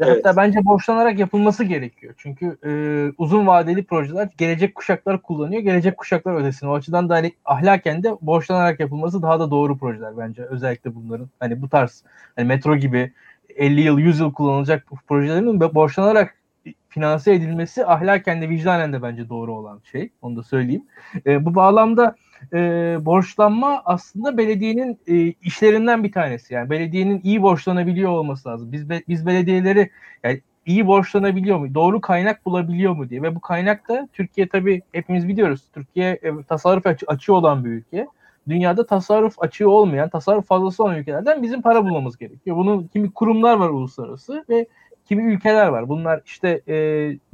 Ve 0.00 0.04
evet. 0.06 0.24
Hatta 0.24 0.36
bence 0.36 0.64
borçlanarak 0.64 1.18
yapılması 1.18 1.64
gerekiyor. 1.64 2.14
Çünkü 2.18 2.58
e, 2.64 2.72
uzun 3.18 3.46
vadeli 3.46 3.84
projeler 3.84 4.28
gelecek 4.38 4.74
kuşaklar 4.74 5.22
kullanıyor. 5.22 5.62
Gelecek 5.62 5.96
kuşaklar 5.96 6.34
ödesin. 6.34 6.66
O 6.66 6.74
açıdan 6.74 7.08
da 7.08 7.14
hani 7.14 7.32
ahlaken 7.44 8.02
de 8.02 8.16
borçlanarak 8.20 8.80
yapılması 8.80 9.22
daha 9.22 9.40
da 9.40 9.50
doğru 9.50 9.78
projeler 9.78 10.18
bence. 10.18 10.42
Özellikle 10.42 10.94
bunların 10.94 11.28
hani 11.40 11.62
bu 11.62 11.68
tarz 11.68 12.04
hani 12.36 12.46
metro 12.46 12.76
gibi 12.76 13.12
50 13.56 13.80
yıl 13.80 13.98
100 13.98 14.20
yıl 14.20 14.32
kullanılacak 14.32 14.86
projelerin 15.08 15.60
borçlanarak 15.60 16.42
finanse 16.88 17.34
edilmesi 17.34 17.86
ahlaken 17.86 18.42
de 18.42 18.48
vicdanen 18.48 18.92
de 18.92 19.02
bence 19.02 19.28
doğru 19.28 19.54
olan 19.54 19.80
şey. 19.92 20.10
Onu 20.22 20.36
da 20.36 20.42
söyleyeyim. 20.42 20.84
E, 21.26 21.44
bu 21.44 21.54
bağlamda 21.54 22.14
e, 22.52 22.58
borçlanma 23.00 23.82
aslında 23.84 24.36
belediyenin 24.38 24.98
e, 25.06 25.16
işlerinden 25.42 26.04
bir 26.04 26.12
tanesi. 26.12 26.54
Yani 26.54 26.70
belediyenin 26.70 27.20
iyi 27.24 27.42
borçlanabiliyor 27.42 28.10
olması 28.10 28.48
lazım. 28.48 28.72
Biz 28.72 28.90
be, 28.90 29.02
biz 29.08 29.26
belediyeleri 29.26 29.90
yani 30.24 30.40
iyi 30.66 30.86
borçlanabiliyor 30.86 31.58
mu? 31.58 31.74
Doğru 31.74 32.00
kaynak 32.00 32.46
bulabiliyor 32.46 32.92
mu 32.92 33.08
diye. 33.08 33.22
Ve 33.22 33.34
bu 33.34 33.40
kaynak 33.40 33.88
da 33.88 34.08
Türkiye 34.12 34.48
tabii 34.48 34.82
hepimiz 34.92 35.28
biliyoruz. 35.28 35.62
Türkiye 35.74 36.10
e, 36.10 36.42
tasarruf 36.48 36.86
açı, 36.86 37.06
açığı 37.06 37.34
olan 37.34 37.64
bir 37.64 37.70
ülke. 37.70 38.06
Dünyada 38.48 38.86
tasarruf 38.86 39.42
açığı 39.42 39.70
olmayan, 39.70 40.08
tasarruf 40.08 40.46
fazlası 40.46 40.84
olan 40.84 40.96
ülkelerden 40.96 41.42
bizim 41.42 41.62
para 41.62 41.84
bulmamız 41.84 42.16
gerekiyor. 42.16 42.56
Bunun 42.56 42.86
kimi 42.86 43.12
kurumlar 43.12 43.56
var 43.56 43.68
uluslararası 43.68 44.44
ve 44.48 44.66
kimi 45.08 45.32
ülkeler 45.32 45.66
var. 45.66 45.88
Bunlar 45.88 46.20
işte 46.26 46.60
e, 46.68 46.76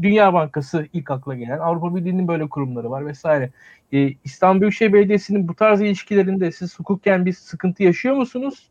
Dünya 0.03 0.35
Bankası 0.35 0.87
ilk 0.93 1.11
akla 1.11 1.35
gelen, 1.35 1.59
Avrupa 1.59 1.97
Birliği'nin 1.97 2.29
böyle 2.29 2.49
kurumları 2.49 2.91
var 2.91 3.07
vesaire. 3.07 3.51
E, 3.93 4.09
İstanbul 4.25 4.61
Büyükşehir 4.61 4.93
Belediyesi'nin 4.93 5.49
bu 5.49 5.55
tarz 5.55 5.81
ilişkilerinde 5.81 6.53
siz 6.53 6.79
hukukken 6.79 7.27
bir 7.27 7.33
sıkıntı 7.33 7.83
yaşıyor 7.83 8.15
musunuz? 8.15 8.69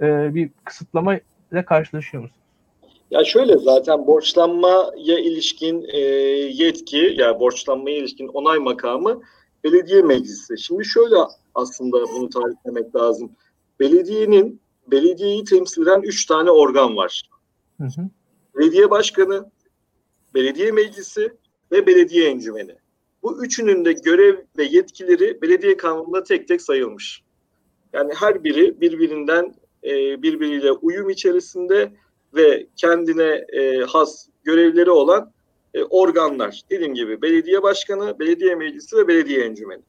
E, 0.00 0.34
bir 0.34 0.50
kısıtlama 0.64 1.18
ile 1.52 1.64
karşılaşıyor 1.64 2.22
musunuz? 2.22 2.46
Ya 3.10 3.24
şöyle 3.24 3.58
zaten 3.58 4.06
borçlanmaya 4.06 5.18
ilişkin 5.18 5.86
e, 5.92 5.98
yetki, 6.64 6.96
ya 6.96 7.26
yani 7.26 7.40
borçlanmaya 7.40 7.96
ilişkin 7.96 8.28
onay 8.28 8.58
makamı 8.58 9.22
belediye 9.66 10.02
meclisi. 10.02 10.58
Şimdi 10.58 10.84
şöyle 10.84 11.16
aslında 11.54 11.96
bunu 11.96 12.28
tariflemek 12.28 12.96
lazım. 12.96 13.30
Belediyenin 13.80 14.60
belediyeyi 14.86 15.44
temsil 15.44 15.82
eden 15.82 16.02
üç 16.02 16.26
tane 16.26 16.50
organ 16.50 16.96
var. 16.96 17.30
Hı 17.80 17.86
hı 17.86 18.08
belediye 18.56 18.90
başkanı, 18.90 19.50
belediye 20.34 20.72
meclisi 20.72 21.32
ve 21.72 21.86
belediye 21.86 22.30
encümeni. 22.30 22.74
Bu 23.22 23.44
üçünün 23.44 23.84
de 23.84 23.92
görev 23.92 24.38
ve 24.58 24.64
yetkileri 24.64 25.42
belediye 25.42 25.76
kanununda 25.76 26.22
tek 26.22 26.48
tek 26.48 26.62
sayılmış. 26.62 27.22
Yani 27.92 28.12
her 28.14 28.44
biri 28.44 28.80
birbirinden 28.80 29.54
e, 29.84 30.22
birbiriyle 30.22 30.72
uyum 30.72 31.10
içerisinde 31.10 31.92
ve 32.34 32.66
kendine 32.76 33.44
e, 33.52 33.78
has 33.78 34.28
görevleri 34.44 34.90
olan 34.90 35.32
e, 35.76 35.84
organlar. 35.84 36.60
Dediğim 36.70 36.94
gibi 36.94 37.22
belediye 37.22 37.62
başkanı, 37.62 38.18
belediye 38.18 38.54
meclisi 38.54 38.96
ve 38.96 39.08
belediye 39.08 39.44
encümeni. 39.44 39.82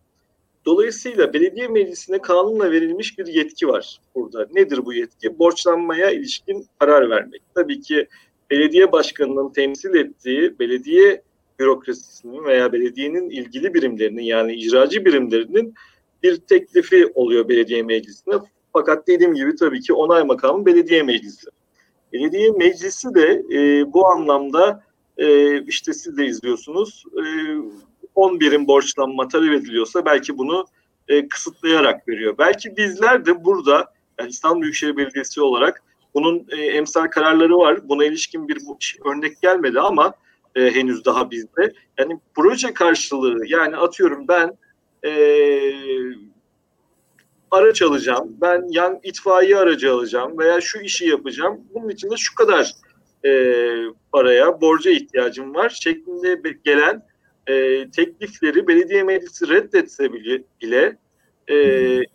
Dolayısıyla 0.65 1.33
belediye 1.33 1.67
meclisine 1.67 2.21
kanunla 2.21 2.71
verilmiş 2.71 3.19
bir 3.19 3.27
yetki 3.27 3.67
var 3.67 3.99
burada. 4.15 4.47
Nedir 4.53 4.85
bu 4.85 4.93
yetki? 4.93 5.39
Borçlanmaya 5.39 6.11
ilişkin 6.11 6.67
karar 6.79 7.09
vermek. 7.09 7.41
Tabii 7.55 7.81
ki 7.81 8.07
belediye 8.49 8.91
başkanının 8.91 9.49
temsil 9.49 9.95
ettiği 9.95 10.59
belediye 10.59 11.21
bürokrasisinin 11.59 12.45
veya 12.45 12.73
belediyenin 12.73 13.29
ilgili 13.29 13.73
birimlerinin 13.73 14.23
yani 14.23 14.53
icracı 14.53 15.05
birimlerinin 15.05 15.73
bir 16.23 16.38
teklifi 16.38 17.11
oluyor 17.15 17.49
belediye 17.49 17.83
meclisine. 17.83 18.35
Fakat 18.73 19.07
dediğim 19.07 19.33
gibi 19.33 19.55
tabii 19.55 19.81
ki 19.81 19.93
onay 19.93 20.23
makamı 20.23 20.65
belediye 20.65 21.03
meclisi. 21.03 21.47
Belediye 22.13 22.51
meclisi 22.51 23.15
de 23.15 23.43
e, 23.53 23.93
bu 23.93 24.07
anlamda 24.07 24.86
e, 25.18 25.61
işte 25.63 25.93
siz 25.93 26.18
de 26.18 26.26
izliyorsunuz. 26.26 27.03
E, 27.18 27.24
10 28.15 28.39
birim 28.39 28.68
borçlanma 28.68 29.28
talep 29.28 29.53
ediliyorsa 29.53 30.05
belki 30.05 30.38
bunu 30.38 30.65
e, 31.07 31.28
kısıtlayarak 31.28 32.07
veriyor. 32.07 32.36
Belki 32.38 32.78
bizler 32.78 33.26
de 33.26 33.43
burada 33.45 33.93
yani 34.20 34.30
İstanbul 34.30 34.61
Büyükşehir 34.61 34.97
Belediyesi 34.97 35.41
olarak 35.41 35.84
bunun 36.13 36.47
e, 36.49 36.55
emsal 36.55 37.07
kararları 37.07 37.57
var. 37.57 37.89
Buna 37.89 38.05
ilişkin 38.05 38.47
bir 38.47 38.57
örnek 39.05 39.41
gelmedi 39.41 39.80
ama 39.80 40.13
e, 40.55 40.72
henüz 40.72 41.05
daha 41.05 41.32
bizde. 41.32 41.74
Yani 41.99 42.20
proje 42.36 42.74
karşılığı 42.74 43.39
yani 43.47 43.78
atıyorum 43.78 44.28
ben 44.28 44.57
e, 45.05 45.11
araç 47.51 47.82
alacağım, 47.82 48.38
ben 48.41 48.65
yan 48.70 48.99
itfaiye 49.03 49.57
aracı 49.57 49.93
alacağım 49.93 50.39
veya 50.39 50.61
şu 50.61 50.80
işi 50.80 51.05
yapacağım. 51.05 51.61
Bunun 51.74 51.89
için 51.89 52.11
de 52.11 52.18
şu 52.18 52.36
kadar 52.36 52.72
e, 53.26 53.32
paraya, 54.11 54.61
borca 54.61 54.91
ihtiyacım 54.91 55.55
var 55.55 55.70
şeklinde 55.70 56.53
gelen 56.63 57.05
e, 57.47 57.86
teklifleri 57.91 58.68
belediye 58.68 59.03
meclisi 59.03 59.49
reddetse 59.49 60.13
bile, 60.13 60.43
bile 60.61 60.97
e, 61.47 61.55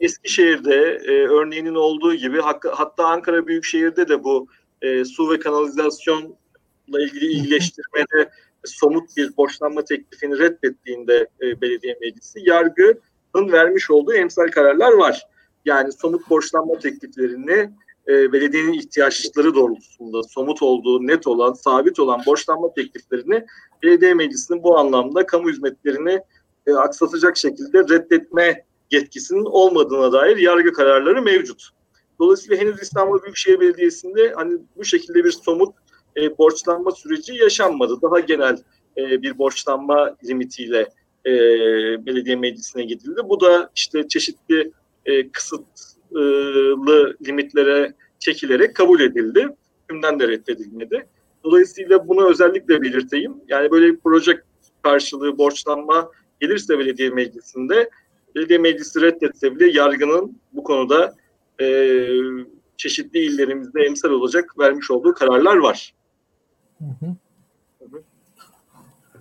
Eskişehir'de 0.00 1.00
e, 1.05 1.12
örneğinin 1.12 1.74
olduğu 1.74 2.14
gibi 2.14 2.40
hatta 2.72 3.07
Ankara 3.07 3.46
Büyükşehir'de 3.46 4.09
de 4.09 4.24
bu 4.24 4.46
e, 4.82 5.05
su 5.05 5.30
ve 5.30 5.38
kanalizasyonla 5.38 7.00
ilgili 7.00 7.26
iyileştirmede 7.26 8.30
somut 8.64 9.16
bir 9.16 9.36
borçlanma 9.36 9.84
teklifini 9.84 10.38
reddettiğinde 10.38 11.26
e, 11.42 11.61
belediye 11.61 11.98
meclisi 12.00 12.40
yargının 12.42 13.53
vermiş 13.53 13.90
olduğu 13.90 14.14
emsal 14.14 14.48
kararlar 14.48 14.92
var. 14.92 15.26
Yani 15.64 15.92
somut 15.92 16.30
borçlanma 16.30 16.78
tekliflerini 16.78 17.70
e, 18.09 18.32
belediyenin 18.32 18.72
ihtiyaçları 18.72 19.55
doğrultusunda 19.55 20.22
somut 20.22 20.62
olduğu, 20.62 21.07
net 21.07 21.26
olan, 21.26 21.53
sabit 21.53 21.98
olan 21.98 22.20
borçlanma 22.26 22.74
tekliflerini 22.74 23.44
belediye 23.82 24.14
meclisinin 24.14 24.62
bu 24.62 24.78
anlamda 24.78 25.26
kamu 25.26 25.50
hizmetlerini 25.50 26.20
e, 26.66 26.72
aksatacak 26.72 27.36
şekilde 27.36 27.78
reddetme 27.78 28.64
yetkisinin 28.90 29.44
olmadığına 29.44 30.12
dair 30.12 30.36
yargı 30.36 30.72
kararları 30.72 31.22
mevcut. 31.22 31.68
Dolayısıyla 32.18 32.57
henüz 32.57 32.82
İstanbul 32.82 33.22
Büyükşehir 33.22 33.61
Belediyesi'nde 33.61 34.32
hani 34.36 34.59
bu 34.76 34.84
şekilde 34.84 35.24
bir 35.24 35.32
somut 35.32 35.74
e, 36.16 36.38
borçlanma 36.38 36.90
süreci 36.90 37.34
yaşanmadı. 37.34 38.03
Daha 38.03 38.20
genel 38.20 38.59
e, 38.96 39.22
bir 39.22 39.38
borçlanma 39.38 40.16
limitiyle 40.24 40.88
e, 41.26 41.32
belediye 42.07 42.36
meclisine 42.36 42.84
gidildi. 42.84 43.20
Bu 43.24 43.40
da 43.40 43.70
işte 43.76 44.09
çeşitli 44.09 44.72
e, 45.07 45.28
kısıtlı 45.28 45.91
limitlere 47.26 47.94
çekilerek 48.18 48.76
kabul 48.76 49.00
edildi. 49.00 49.48
Hükümden 49.82 50.20
de 50.20 50.28
reddedilmedi. 50.28 51.06
Dolayısıyla 51.44 52.08
bunu 52.08 52.30
özellikle 52.30 52.82
belirteyim. 52.82 53.34
Yani 53.48 53.70
böyle 53.70 53.86
bir 53.86 53.98
proje 54.04 54.42
karşılığı 54.82 55.38
borçlanma 55.38 56.10
gelirse 56.40 56.78
belediye 56.78 57.10
meclisinde 57.10 57.90
belediye 58.34 58.58
meclisi 58.58 59.00
reddetse 59.00 59.56
bile 59.56 59.70
yargının 59.78 60.38
bu 60.52 60.62
konuda 60.62 61.14
e, 61.60 62.06
çeşitli 62.76 63.18
illerimizde 63.18 63.82
emsal 63.82 64.10
olacak 64.10 64.58
vermiş 64.58 64.90
olduğu 64.90 65.14
kararlar 65.14 65.56
var. 65.56 65.94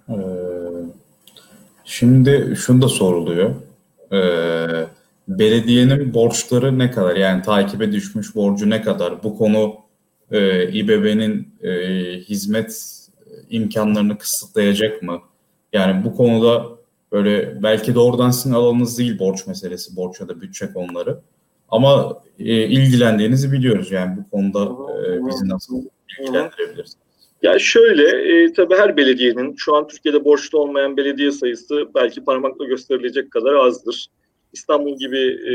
Ee, 0.10 0.14
şimdi 1.86 2.54
şunu 2.58 2.82
da 2.82 2.88
soruluyor. 2.88 3.52
Ee, 4.12 4.86
belediyenin 5.40 6.14
borçları 6.14 6.80
ne 6.80 6.92
kadar? 6.92 7.16
Yani 7.16 7.42
takibe 7.42 7.92
düşmüş 7.92 8.36
borcu 8.36 8.70
ne 8.70 8.82
kadar? 8.82 9.24
Bu 9.24 9.38
konu 9.38 9.76
e, 10.32 10.68
İBB'nin 10.72 11.48
e, 11.64 11.72
hizmet 12.20 12.98
imkanlarını 13.50 14.18
kısıtlayacak 14.18 15.04
mı? 15.04 15.22
Yani 15.74 16.06
bu 16.06 16.16
konuda 16.16 16.66
böyle 17.12 17.64
belki 17.64 17.96
doğrudan 17.96 18.32
sizin 18.32 18.56
alanınız 18.56 18.98
değil 18.98 19.20
borç 19.20 19.48
meselesi, 19.48 19.96
borç 19.96 20.20
ya 20.20 20.28
da 20.28 20.42
bütçe 20.42 20.74
konuları. 20.74 21.20
Ama 21.70 22.22
e, 22.40 22.68
ilgilendiğinizi 22.68 23.52
biliyoruz 23.52 23.92
yani 23.92 24.18
bu 24.18 24.30
konuda 24.30 24.64
e, 25.08 25.28
bizi 25.28 25.50
nasıl 25.50 25.82
ilgilendirebilirsiniz? 26.20 27.02
Ya 27.42 27.60
şöyle, 27.60 28.04
e, 28.04 28.54
tabii 28.54 28.76
her 28.76 28.98
belediyenin, 28.98 29.56
şu 29.58 29.76
an 29.76 29.88
Türkiye'de 29.88 30.26
borçlu 30.26 30.60
olmayan 30.60 30.98
belediye 30.98 31.32
sayısı 31.32 31.88
belki 31.96 32.24
parmakla 32.24 32.66
gösterilecek 32.66 33.32
kadar 33.32 33.54
azdır. 33.54 34.08
İstanbul 34.54 34.98
gibi 34.98 35.18
e, 35.18 35.54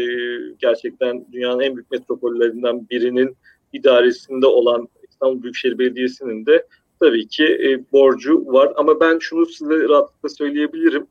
gerçekten 0.59 1.27
dünyanın 1.33 1.61
en 1.61 1.77
büyük 1.77 1.91
metropollerinden 1.91 2.89
birinin 2.91 3.37
idaresinde 3.73 4.47
olan 4.47 4.89
İstanbul 5.11 5.43
Büyükşehir 5.43 5.79
Belediyesi'nin 5.79 6.47
de 6.47 6.67
tabii 7.01 7.29
ki 7.29 7.45
e, 7.45 7.93
borcu 7.93 8.47
var. 8.47 8.73
Ama 8.77 9.01
ben 9.01 9.19
şunu 9.19 9.47
size 9.47 9.89
rahatlıkla 9.89 10.29
söyleyebilirim. 10.29 11.07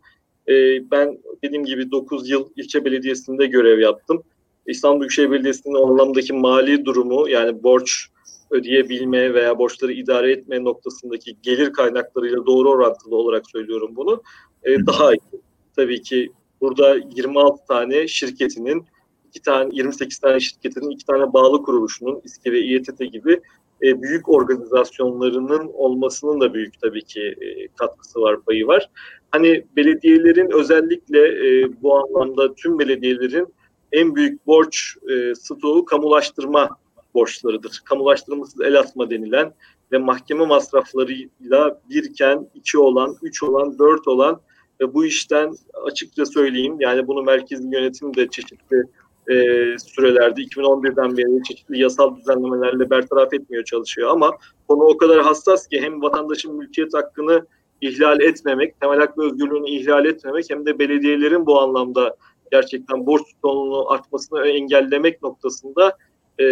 E, 0.48 0.54
ben 0.92 1.18
dediğim 1.44 1.66
gibi 1.66 1.92
9 1.92 2.30
yıl 2.30 2.50
ilçe 2.56 2.86
belediyesinde 2.86 3.46
görev 3.46 3.80
yaptım. 3.80 4.24
İstanbul 4.68 5.00
Büyükşehir 5.00 5.32
Belediyesi'nin 5.32 5.76
o 5.76 5.92
anlamdaki 5.92 6.34
mali 6.34 6.86
durumu 6.86 7.30
yani 7.30 7.64
borç 7.64 8.08
ödeyebilme 8.52 9.34
veya 9.34 9.60
borçları 9.60 9.92
idare 9.92 10.32
etme 10.32 10.64
noktasındaki 10.64 11.38
gelir 11.44 11.74
kaynaklarıyla 11.74 12.46
doğru 12.46 12.70
orantılı 12.70 13.16
olarak 13.16 13.50
söylüyorum 13.50 13.92
bunu. 13.96 14.24
E, 14.64 14.86
daha 14.86 15.14
iyi. 15.14 15.42
Tabii 15.76 16.02
ki 16.02 16.32
burada 16.62 16.96
26 17.16 17.66
tane 17.68 18.08
şirketinin, 18.08 18.86
iki 19.28 19.42
tane 19.42 19.70
28 19.74 20.20
tane 20.20 20.40
şirketinin, 20.40 20.90
iki 20.90 21.06
tane 21.06 21.34
bağlı 21.34 21.64
kuruluşunun, 21.64 22.22
İSKİ 22.24 22.52
ve 22.52 22.60
İETT 22.60 23.00
gibi 23.12 23.42
e, 23.84 24.02
büyük 24.02 24.30
organizasyonlarının 24.30 25.72
olmasının 25.74 26.42
da 26.42 26.54
büyük 26.54 26.82
tabii 26.82 27.04
ki 27.04 27.22
e, 27.22 27.68
katkısı 27.68 28.22
var, 28.22 28.42
payı 28.42 28.68
var. 28.68 28.90
Hani 29.32 29.64
belediyelerin 29.76 30.52
özellikle 30.52 31.20
e, 31.20 31.70
bu 31.82 31.96
anlamda 31.96 32.56
tüm 32.56 32.80
belediyelerin 32.80 33.48
en 33.92 34.16
büyük 34.16 34.48
borç 34.48 34.96
e, 35.10 35.36
stoğu 35.36 35.86
kamulaştırma 35.86 36.70
borçlarıdır. 37.14 37.82
Kamulaştırılmışsız 37.86 38.62
el 38.62 38.80
atma 38.80 39.10
denilen 39.10 39.54
ve 39.92 39.98
mahkeme 39.98 40.46
masraflarıyla 40.46 41.82
birken 41.90 42.50
iki 42.56 42.78
olan, 42.78 43.16
üç 43.22 43.44
olan, 43.44 43.80
dört 43.80 44.08
olan 44.08 44.42
ve 44.82 44.94
bu 44.94 45.06
işten 45.06 45.56
açıkça 45.84 46.26
söyleyeyim 46.26 46.76
yani 46.80 47.08
bunu 47.08 47.24
merkezi 47.24 47.68
yönetim 47.72 48.14
de 48.16 48.28
çeşitli 48.28 48.84
e, 49.28 49.36
sürelerde 49.80 50.42
2011'den 50.42 51.18
beri 51.18 51.44
çeşitli 51.44 51.80
yasal 51.80 52.18
düzenlemelerle 52.18 52.90
bertaraf 52.90 53.34
etmiyor 53.34 53.64
çalışıyor 53.64 54.10
ama 54.10 54.32
konu 54.68 54.84
o 54.84 54.98
kadar 54.98 55.22
hassas 55.22 55.68
ki 55.68 55.82
hem 55.82 56.02
vatandaşın 56.02 56.56
mülkiyet 56.56 56.94
hakkını 56.94 57.46
ihlal 57.82 58.22
etmemek, 58.22 58.82
temel 58.82 59.00
hak 59.00 59.18
ve 59.18 59.24
özgürlüğünü 59.24 59.70
ihlal 59.70 60.06
etmemek 60.06 60.46
hem 60.50 60.66
de 60.66 60.80
belediyelerin 60.80 61.46
bu 61.46 61.60
anlamda 61.60 62.16
gerçekten 62.52 63.06
borç 63.06 63.22
tutumunu 63.34 63.92
artmasını 63.92 64.48
engellemek 64.48 65.22
noktasında 65.22 65.98
e, 66.40 66.46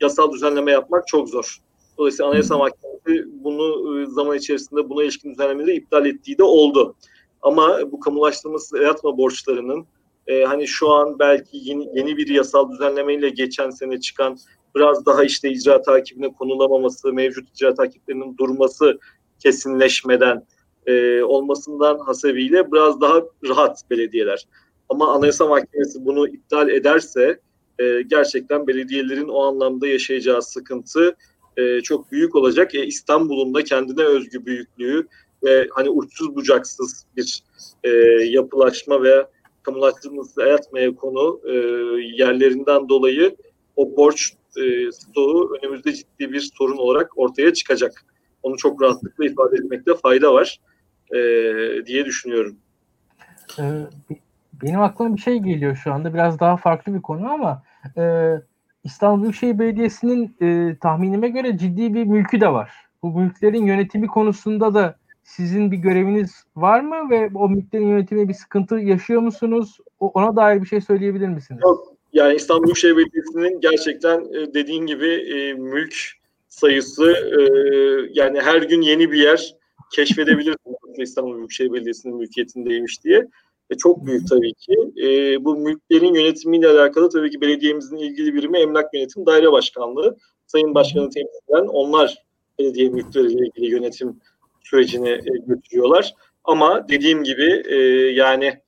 yasal 0.00 0.32
düzenleme 0.32 0.72
yapmak 0.72 1.08
çok 1.08 1.28
zor. 1.28 1.58
Dolayısıyla 1.98 2.30
Anayasa 2.30 2.58
Mahkemesi 2.58 3.24
bunu 3.44 4.00
e, 4.00 4.06
zaman 4.06 4.36
içerisinde 4.36 4.88
buna 4.88 5.02
ilişkin 5.02 5.30
düzenlemeleri 5.30 5.76
iptal 5.76 6.06
ettiği 6.06 6.38
de 6.38 6.42
oldu. 6.42 6.94
Ama 7.42 7.92
bu 7.92 8.00
kamulaştırması 8.00 8.78
yatma 8.78 9.18
borçlarının 9.18 9.86
e, 10.26 10.44
hani 10.44 10.68
şu 10.68 10.90
an 10.90 11.18
belki 11.18 11.50
yeni, 11.52 11.98
yeni 11.98 12.16
bir 12.16 12.28
yasal 12.28 12.70
düzenlemeyle 12.70 13.28
geçen 13.28 13.70
sene 13.70 14.00
çıkan 14.00 14.38
biraz 14.76 15.06
daha 15.06 15.24
işte 15.24 15.50
icra 15.50 15.82
takibine 15.82 16.32
konulamaması, 16.32 17.12
mevcut 17.12 17.48
icra 17.54 17.74
takiplerinin 17.74 18.36
durması 18.36 18.98
kesinleşmeden 19.38 20.46
e, 20.86 21.22
olmasından 21.22 21.98
hasebiyle 21.98 22.72
biraz 22.72 23.00
daha 23.00 23.22
rahat 23.48 23.90
belediyeler. 23.90 24.46
Ama 24.88 25.14
Anayasa 25.14 25.46
Mahkemesi 25.46 26.04
bunu 26.04 26.28
iptal 26.28 26.68
ederse 26.68 27.40
e, 27.78 28.02
gerçekten 28.02 28.66
belediyelerin 28.66 29.28
o 29.28 29.42
anlamda 29.42 29.88
yaşayacağı 29.88 30.42
sıkıntı 30.42 31.16
e, 31.56 31.80
çok 31.80 32.12
büyük 32.12 32.34
olacak. 32.34 32.74
E, 32.74 32.86
İstanbul'un 32.86 33.54
da 33.54 33.64
kendine 33.64 34.02
özgü 34.02 34.46
büyüklüğü 34.46 35.06
ve 35.44 35.68
hani 35.72 35.90
uçsuz 35.90 36.36
bucaksız 36.36 37.06
bir 37.16 37.42
e, 37.84 37.88
yapılaşma 38.24 39.02
ve 39.02 39.26
kamulaştırılması 39.62 40.42
yatmaya 40.42 40.94
konu 40.94 41.40
e, 41.44 41.52
yerlerinden 42.16 42.88
dolayı 42.88 43.36
o 43.76 43.96
borç 43.96 44.32
e, 44.56 44.92
stoğu 44.92 45.56
önümüzde 45.62 45.92
ciddi 45.92 46.32
bir 46.32 46.50
sorun 46.58 46.76
olarak 46.76 47.18
ortaya 47.18 47.52
çıkacak. 47.52 48.04
Onu 48.42 48.56
çok 48.56 48.82
rahatlıkla 48.82 49.26
ifade 49.26 49.56
etmekte 49.56 49.94
fayda 49.94 50.34
var 50.34 50.60
e, 51.14 51.18
diye 51.86 52.04
düşünüyorum. 52.04 52.56
Ee, 53.58 53.86
benim 54.62 54.80
aklıma 54.80 55.16
bir 55.16 55.20
şey 55.20 55.38
geliyor 55.38 55.76
şu 55.76 55.92
anda. 55.92 56.14
Biraz 56.14 56.40
daha 56.40 56.56
farklı 56.56 56.94
bir 56.94 57.02
konu 57.02 57.30
ama 57.30 57.62
e, 57.96 58.34
İstanbul 58.84 59.22
Büyükşehir 59.22 59.58
Belediyesi'nin 59.58 60.36
e, 60.40 60.76
tahminime 60.78 61.28
göre 61.28 61.58
ciddi 61.58 61.94
bir 61.94 62.04
mülkü 62.04 62.40
de 62.40 62.52
var. 62.52 62.72
Bu 63.02 63.20
mülklerin 63.20 63.66
yönetimi 63.66 64.06
konusunda 64.06 64.74
da 64.74 64.97
sizin 65.28 65.70
bir 65.70 65.76
göreviniz 65.76 66.44
var 66.56 66.80
mı 66.80 67.10
ve 67.10 67.30
o 67.34 67.48
mülklerin 67.48 67.88
yönetimine 67.88 68.28
bir 68.28 68.34
sıkıntı 68.34 68.74
yaşıyor 68.74 69.20
musunuz? 69.20 69.78
Ona 70.00 70.36
dair 70.36 70.62
bir 70.62 70.66
şey 70.66 70.80
söyleyebilir 70.80 71.28
misiniz? 71.28 71.60
Yok. 71.62 71.94
Yani 72.12 72.34
İstanbul 72.34 72.64
Büyükşehir 72.64 72.96
Belediyesi'nin 72.96 73.60
gerçekten 73.60 74.20
e, 74.20 74.54
dediğin 74.54 74.86
gibi 74.86 75.06
e, 75.08 75.54
mülk 75.54 75.94
sayısı 76.48 77.12
e, 77.12 77.40
yani 78.12 78.40
her 78.40 78.62
gün 78.62 78.82
yeni 78.82 79.12
bir 79.12 79.18
yer 79.18 79.54
keşfedebilirsiniz 79.92 80.76
İstanbul 80.98 81.36
Büyükşehir 81.36 81.72
Belediyesi'nin 81.72 82.16
mülkiyetindeymiş 82.16 83.04
diye. 83.04 83.28
E, 83.70 83.76
çok 83.76 84.06
büyük 84.06 84.28
tabii 84.28 84.52
ki. 84.54 84.74
E, 85.02 85.44
bu 85.44 85.56
mülklerin 85.56 86.14
yönetimiyle 86.14 86.68
alakalı 86.68 87.08
tabii 87.08 87.30
ki 87.30 87.40
belediyemizin 87.40 87.96
ilgili 87.96 88.34
birimi 88.34 88.58
Emlak 88.58 88.94
Yönetim 88.94 89.26
Daire 89.26 89.52
Başkanlığı. 89.52 90.16
Sayın 90.46 90.74
Başkanı 90.74 91.10
temsilen 91.10 91.68
onlar 91.68 92.24
belediye 92.58 92.88
mülkleriyle 92.88 93.46
ilgili 93.46 93.70
yönetim 93.70 94.20
sürecini 94.62 95.08
e, 95.08 95.38
götürüyorlar. 95.46 96.14
Ama 96.44 96.88
dediğim 96.88 97.24
gibi 97.24 97.62
e, 97.66 97.76
yani 98.12 98.60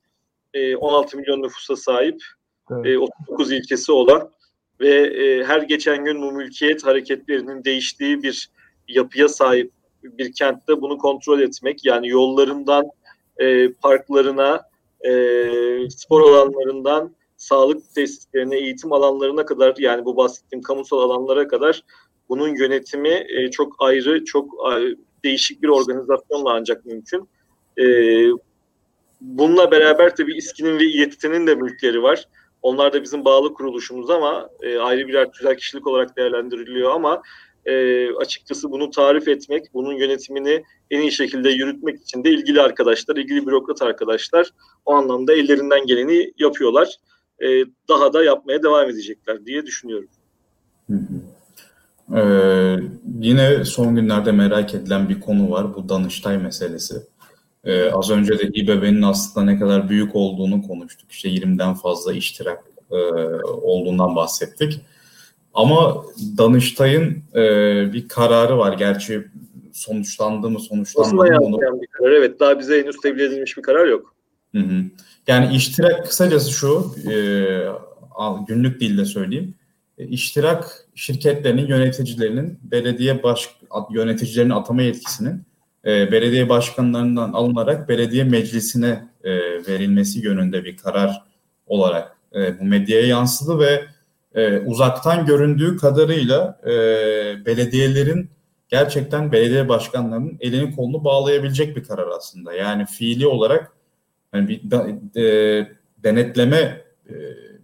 e, 0.53 0.75
16 0.75 1.17
milyon 1.17 1.41
nüfusa 1.43 1.75
sahip 1.75 2.23
evet. 2.71 2.85
e, 2.85 2.99
39 2.99 3.51
ilçesi 3.51 3.91
olan 3.91 4.31
ve 4.79 4.89
e, 4.89 5.43
her 5.43 5.61
geçen 5.61 6.05
gün 6.05 6.21
bu 6.21 6.31
mülkiyet 6.31 6.85
hareketlerinin 6.85 7.63
değiştiği 7.63 8.23
bir 8.23 8.49
yapıya 8.87 9.29
sahip 9.29 9.71
bir 10.03 10.33
kentte 10.33 10.81
bunu 10.81 10.97
kontrol 10.97 11.39
etmek 11.39 11.85
yani 11.85 12.07
yollarından 12.07 12.85
e, 13.37 13.73
parklarına 13.73 14.61
e, 15.01 15.11
spor 15.89 16.21
alanlarından 16.21 17.15
sağlık 17.37 17.93
tesislerine, 17.95 18.57
eğitim 18.57 18.93
alanlarına 18.93 19.45
kadar 19.45 19.75
yani 19.77 20.05
bu 20.05 20.17
bahsettiğim 20.17 20.61
kamusal 20.61 20.99
alanlara 20.99 21.47
kadar 21.47 21.83
bunun 22.29 22.55
yönetimi 22.55 23.25
e, 23.29 23.51
çok 23.51 23.75
ayrı, 23.79 24.25
çok 24.25 24.53
e, 24.73 24.95
değişik 25.23 25.61
bir 25.63 25.67
organizasyonla 25.67 26.53
ancak 26.53 26.85
mümkün. 26.85 27.29
E, 27.77 27.85
bununla 29.21 29.71
beraber 29.71 30.15
tabii 30.15 30.37
İSKİ'nin 30.37 30.79
ve 30.79 30.83
İETT'nin 30.83 31.47
de 31.47 31.55
mülkleri 31.55 32.03
var. 32.03 32.27
Onlar 32.61 32.93
da 32.93 33.03
bizim 33.03 33.25
bağlı 33.25 33.53
kuruluşumuz 33.53 34.09
ama 34.09 34.49
e, 34.61 34.77
ayrı 34.77 35.07
birer 35.07 35.31
tüzel 35.31 35.55
kişilik 35.55 35.87
olarak 35.87 36.17
değerlendiriliyor 36.17 36.91
ama 36.91 37.21
e, 37.65 38.07
açıkçası 38.13 38.71
bunu 38.71 38.89
tarif 38.89 39.27
etmek, 39.27 39.73
bunun 39.73 39.93
yönetimini 39.93 40.63
en 40.91 41.01
iyi 41.01 41.11
şekilde 41.11 41.49
yürütmek 41.49 42.01
için 42.01 42.23
de 42.23 42.29
ilgili 42.29 42.61
arkadaşlar, 42.61 43.15
ilgili 43.15 43.47
bürokrat 43.47 43.81
arkadaşlar 43.81 44.49
o 44.85 44.93
anlamda 44.93 45.33
ellerinden 45.33 45.85
geleni 45.85 46.31
yapıyorlar. 46.37 46.95
E, 47.43 47.65
daha 47.89 48.13
da 48.13 48.23
yapmaya 48.23 48.63
devam 48.63 48.89
edecekler 48.89 49.45
diye 49.45 49.65
düşünüyorum. 49.65 50.09
Hı 50.87 50.93
hı. 50.93 51.30
Ee, 52.15 52.75
yine 53.19 53.65
son 53.65 53.95
günlerde 53.95 54.31
merak 54.31 54.73
edilen 54.73 55.09
bir 55.09 55.19
konu 55.19 55.51
var. 55.51 55.75
Bu 55.75 55.89
Danıştay 55.89 56.37
meselesi. 56.37 56.95
Ee, 57.63 57.91
az 57.91 58.11
önce 58.11 58.39
de 58.39 58.43
İBB'nin 58.43 59.01
aslında 59.01 59.45
ne 59.45 59.59
kadar 59.59 59.89
büyük 59.89 60.15
olduğunu 60.15 60.61
konuştuk. 60.61 61.11
İşte 61.11 61.29
20'den 61.29 61.73
fazla 61.73 62.13
iştirak 62.13 62.63
e, 62.91 62.95
olduğundan 63.43 64.15
bahsettik. 64.15 64.81
Ama 65.53 66.03
Danıştay'ın 66.37 67.23
e, 67.35 67.43
bir 67.93 68.07
kararı 68.07 68.57
var. 68.57 68.73
Gerçi 68.77 69.27
sonuçlandı 69.73 70.49
mı 70.49 70.59
sonuçlanmadı 70.59 71.31
mı? 71.31 71.39
Onu... 71.39 71.81
bir 71.81 71.87
karar. 71.87 72.11
Evet 72.11 72.39
daha 72.39 72.59
bize 72.59 72.81
henüz 72.81 72.97
tebliğ 72.97 73.23
edilmiş 73.23 73.57
bir 73.57 73.61
karar 73.61 73.87
yok. 73.87 74.15
Hı 74.55 74.61
hı. 74.61 74.83
Yani 75.27 75.55
iştirak 75.55 76.05
kısacası 76.05 76.51
şu 76.51 76.95
e, 77.11 77.15
günlük 78.47 78.81
dilde 78.81 79.05
söyleyeyim. 79.05 79.55
E, 79.97 80.07
iştirak 80.07 80.85
şirketlerinin 80.95 81.67
yöneticilerinin 81.67 82.59
belediye 82.63 83.23
baş 83.23 83.49
yöneticilerinin 83.91 84.53
atama 84.53 84.81
yetkisinin 84.81 85.43
e, 85.85 86.11
belediye 86.11 86.49
başkanlarından 86.49 87.33
alınarak 87.33 87.89
belediye 87.89 88.23
meclisine 88.23 89.07
e, 89.23 89.31
verilmesi 89.67 90.19
yönünde 90.19 90.65
bir 90.65 90.77
karar 90.77 91.23
olarak 91.65 92.15
e, 92.35 92.59
bu 92.59 92.63
medyaya 92.63 93.07
yansıdı 93.07 93.59
ve 93.59 93.85
e, 94.35 94.59
uzaktan 94.59 95.25
göründüğü 95.25 95.77
kadarıyla 95.77 96.59
e, 96.63 96.71
belediyelerin 97.45 98.29
gerçekten 98.69 99.31
belediye 99.31 99.69
başkanlarının 99.69 100.37
elini 100.39 100.75
kolunu 100.75 101.03
bağlayabilecek 101.03 101.75
bir 101.75 101.83
karar 101.83 102.07
aslında. 102.07 102.53
Yani 102.53 102.85
fiili 102.85 103.27
olarak 103.27 103.71
yani 104.33 104.47
bir 104.47 104.71
da, 104.71 104.87
e, 105.19 105.67
denetleme 106.03 106.81
e, 107.09 107.13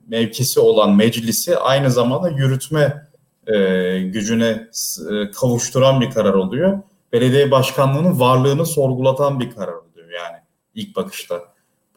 mevkisi 0.08 0.60
olan 0.60 0.96
meclisi 0.96 1.58
aynı 1.58 1.92
zamanda 1.92 2.30
yürütme 2.30 3.08
e, 3.48 4.00
gücüne 4.00 4.68
e, 5.12 5.32
kavuşturan 5.32 6.02
bir 6.02 6.12
karar 6.12 6.34
oluyor. 6.34 6.80
Belediye 7.14 7.52
başkanlığının 7.52 8.20
varlığını 8.20 8.66
sorgulatan 8.66 9.40
bir 9.40 9.50
karar 9.52 9.74
oluyor 9.74 10.10
yani 10.12 10.38
ilk 10.76 10.96
bakışta. 10.96 11.44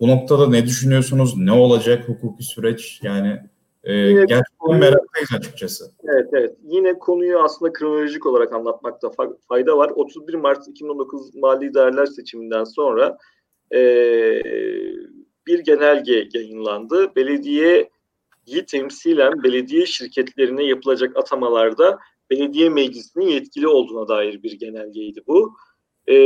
Bu 0.01 0.09
noktada 0.09 0.49
ne 0.49 0.67
düşünüyorsunuz? 0.67 1.37
Ne 1.37 1.53
olacak 1.53 2.09
hukuki 2.09 2.45
süreç? 2.45 3.01
Yani 3.03 3.41
e, 3.85 3.93
Yine 3.93 4.25
gerçekten 4.25 4.79
meraktayız 4.79 5.29
açıkçası. 5.39 5.93
Evet 6.05 6.29
evet. 6.33 6.57
Yine 6.65 6.99
konuyu 6.99 7.39
aslında 7.39 7.73
kronolojik 7.73 8.27
olarak 8.27 8.53
anlatmakta 8.53 9.11
fayda 9.49 9.77
var. 9.77 9.91
31 9.95 10.35
Mart 10.35 10.69
2019 10.69 11.35
mali 11.35 11.75
değerler 11.75 12.07
seçiminden 12.07 12.65
sonra 12.65 13.19
e, 13.75 13.81
bir 15.47 15.59
genelge 15.59 16.29
yayınlandı. 16.35 17.15
Belediyeyi 18.51 18.67
temsilen 18.67 19.43
belediye 19.43 19.87
şirketlerine 19.87 20.65
yapılacak 20.65 21.17
atamalarda 21.17 21.99
belediye 22.31 22.69
meclisinin 22.69 23.27
yetkili 23.27 23.69
olduğuna 23.69 24.09
dair 24.09 24.43
bir 24.43 24.53
genelgeydi 24.53 25.21
bu. 25.27 25.57
E, 26.07 26.17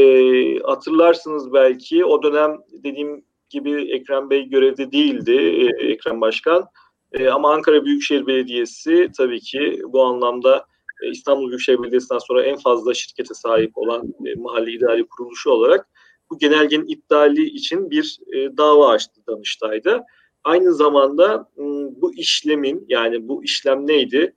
hatırlarsınız 0.58 1.52
belki 1.52 2.04
o 2.04 2.22
dönem 2.22 2.58
dediğim 2.84 3.24
gibi 3.50 3.92
Ekrem 3.92 4.30
Bey 4.30 4.48
görevde 4.48 4.92
değildi, 4.92 5.32
e, 5.32 5.86
Ekrem 5.86 6.20
Başkan. 6.20 6.64
E, 7.12 7.28
ama 7.28 7.52
Ankara 7.52 7.84
Büyükşehir 7.84 8.26
Belediyesi 8.26 9.10
tabii 9.16 9.40
ki 9.40 9.82
bu 9.88 10.02
anlamda 10.02 10.66
e, 11.02 11.10
İstanbul 11.10 11.48
Büyükşehir 11.48 11.82
Belediyesi'nden 11.82 12.18
sonra 12.18 12.42
en 12.42 12.56
fazla 12.56 12.94
şirkete 12.94 13.34
sahip 13.34 13.70
olan 13.74 14.14
e, 14.26 14.34
mahalle 14.34 14.72
idari 14.72 15.06
kuruluşu 15.06 15.50
olarak 15.50 15.88
bu 16.30 16.38
genelgenin 16.38 16.86
iptali 16.86 17.44
için 17.44 17.90
bir 17.90 18.18
e, 18.32 18.56
dava 18.56 18.88
açtı 18.88 19.20
Danıştay'da. 19.28 20.06
Aynı 20.44 20.74
zamanda 20.74 21.50
bu 21.96 22.14
işlemin 22.14 22.84
yani 22.88 23.28
bu 23.28 23.44
işlem 23.44 23.86
neydi? 23.86 24.34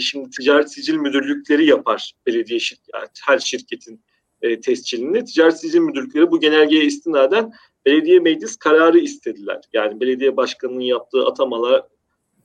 Şimdi 0.00 0.30
ticaret 0.30 0.72
sicil 0.72 0.94
müdürlükleri 0.94 1.66
yapar 1.66 2.12
belediye 2.26 2.58
şir 2.58 2.78
yani 2.94 3.08
her 3.26 3.38
şirketin 3.38 4.00
e, 4.44 4.60
tescilini. 4.60 5.24
Ticaret 5.24 5.60
sicil 5.60 5.78
müdürlükleri 5.78 6.30
bu 6.30 6.40
genelgeye 6.40 6.84
istinaden 6.84 7.52
belediye 7.86 8.20
meclis 8.20 8.56
kararı 8.56 8.98
istediler. 8.98 9.60
Yani 9.72 10.00
belediye 10.00 10.36
başkanının 10.36 10.80
yaptığı 10.80 11.26
atamalar 11.26 11.82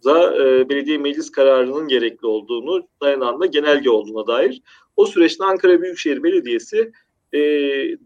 da 0.05 0.45
e, 0.45 0.69
belediye 0.69 0.97
meclis 0.97 1.31
kararının 1.31 1.87
gerekli 1.87 2.27
olduğunu 2.27 2.87
dayanan 3.01 3.39
da 3.39 3.45
genelge 3.45 3.89
olduğuna 3.89 4.27
dair. 4.27 4.61
O 4.95 5.05
süreçte 5.05 5.43
Ankara 5.43 5.81
Büyükşehir 5.81 6.23
Belediyesi 6.23 6.91
e, 7.33 7.39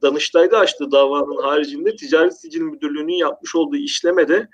Danıştay'da 0.02 0.60
açtığı 0.60 0.92
davanın 0.92 1.42
haricinde 1.42 1.96
Ticaret 1.96 2.42
Sicil 2.42 2.62
Müdürlüğü'nün 2.62 3.14
yapmış 3.14 3.56
olduğu 3.56 3.78
işlemede 3.78 4.48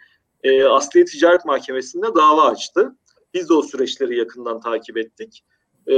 e, 0.43 0.63
Asliye 0.63 1.05
Ticaret 1.05 1.45
Mahkemesi'nde 1.45 2.07
dava 2.15 2.49
açtı. 2.49 2.95
Biz 3.33 3.49
de 3.49 3.53
o 3.53 3.61
süreçleri 3.61 4.17
yakından 4.17 4.59
takip 4.59 4.97
ettik. 4.97 5.43
E, 5.87 5.95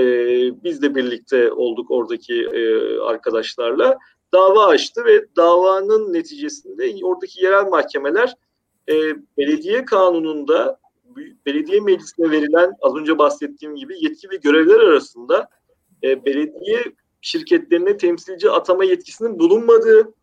biz 0.63 0.81
de 0.81 0.95
birlikte 0.95 1.51
olduk 1.51 1.91
oradaki 1.91 2.43
e, 2.45 2.97
arkadaşlarla. 2.99 3.97
Dava 4.33 4.65
açtı 4.65 5.05
ve 5.05 5.25
davanın 5.35 6.13
neticesinde 6.13 7.05
oradaki 7.05 7.45
yerel 7.45 7.65
mahkemeler 7.65 8.35
e, 8.89 8.93
belediye 9.37 9.85
kanununda 9.85 10.81
belediye 11.45 11.79
meclisine 11.79 12.31
verilen 12.31 12.73
az 12.81 12.95
önce 12.95 13.17
bahsettiğim 13.17 13.75
gibi 13.75 14.03
yetki 14.03 14.29
ve 14.29 14.35
görevler 14.35 14.79
arasında 14.79 15.49
e, 16.03 16.25
belediye 16.25 16.83
şirketlerine 17.21 17.97
temsilci 17.97 18.49
atama 18.49 18.83
yetkisinin 18.83 19.39
bulunmadığı, 19.39 20.13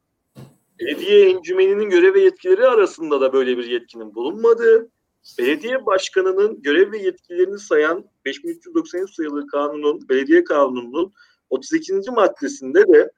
belediye 0.80 1.30
encümeninin 1.30 1.90
görev 1.90 2.14
ve 2.14 2.20
yetkileri 2.20 2.66
arasında 2.66 3.20
da 3.20 3.32
böyle 3.32 3.58
bir 3.58 3.64
yetkinin 3.64 4.14
bulunmadığı, 4.14 4.90
belediye 5.38 5.86
başkanının 5.86 6.62
görev 6.62 6.92
ve 6.92 6.98
yetkilerini 6.98 7.58
sayan 7.58 8.04
5393 8.24 9.14
sayılı 9.14 9.46
kanunun, 9.46 10.08
belediye 10.08 10.44
kanununun 10.44 11.12
32. 11.50 11.94
maddesinde 12.10 12.88
de 12.88 13.10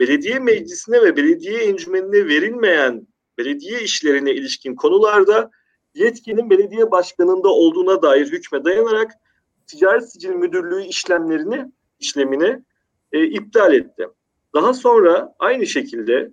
belediye 0.00 0.38
meclisine 0.38 1.02
ve 1.02 1.16
belediye 1.16 1.58
encümenine 1.58 2.26
verilmeyen 2.26 3.06
belediye 3.38 3.82
işlerine 3.82 4.32
ilişkin 4.32 4.74
konularda 4.74 5.50
yetkinin 5.94 6.50
belediye 6.50 6.90
başkanında 6.90 7.48
olduğuna 7.48 8.02
dair 8.02 8.32
hükme 8.32 8.64
dayanarak 8.64 9.12
Ticaret 9.66 10.12
Sicil 10.12 10.30
Müdürlüğü 10.30 10.82
işlemlerini 10.82 11.72
işlemini 12.00 12.62
e, 13.12 13.24
iptal 13.24 13.74
etti. 13.74 14.08
Daha 14.54 14.74
sonra 14.74 15.34
aynı 15.38 15.66
şekilde 15.66 16.30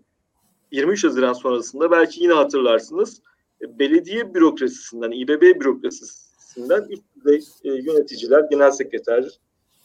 23 0.71 1.03
Haziran 1.03 1.33
sonrasında 1.33 1.91
belki 1.91 2.23
yine 2.23 2.33
hatırlarsınız 2.33 3.21
e, 3.61 3.79
belediye 3.79 4.33
bürokrasisinden, 4.33 5.11
İBB 5.11 5.41
bürokrasisinden 5.41 6.85
ilk 6.89 7.03
düzey 7.15 7.43
e, 7.63 7.69
yöneticiler, 7.69 8.43
genel 8.51 8.71
sekreter, 8.71 9.25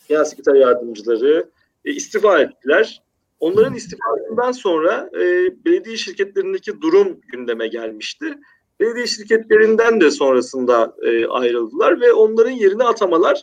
genel 0.09 0.25
sekreter 0.25 0.55
yardımcıları 0.55 1.51
e, 1.85 1.93
istifa 1.93 2.41
ettiler. 2.41 3.03
Onların 3.41 3.75
istifasından 3.75 4.53
sonra 4.53 5.11
e, 5.15 5.51
belediye 5.65 5.97
şirketlerindeki 5.97 6.81
durum 6.81 7.21
gündeme 7.33 7.69
gelmişti 7.69 8.37
belediye 8.81 9.07
şirketlerinden 9.07 10.01
de 10.01 10.11
sonrasında 10.11 10.97
e, 11.03 11.27
ayrıldılar 11.27 12.01
ve 12.01 12.13
onların 12.13 12.51
yerine 12.51 12.85
atamalar 12.85 13.43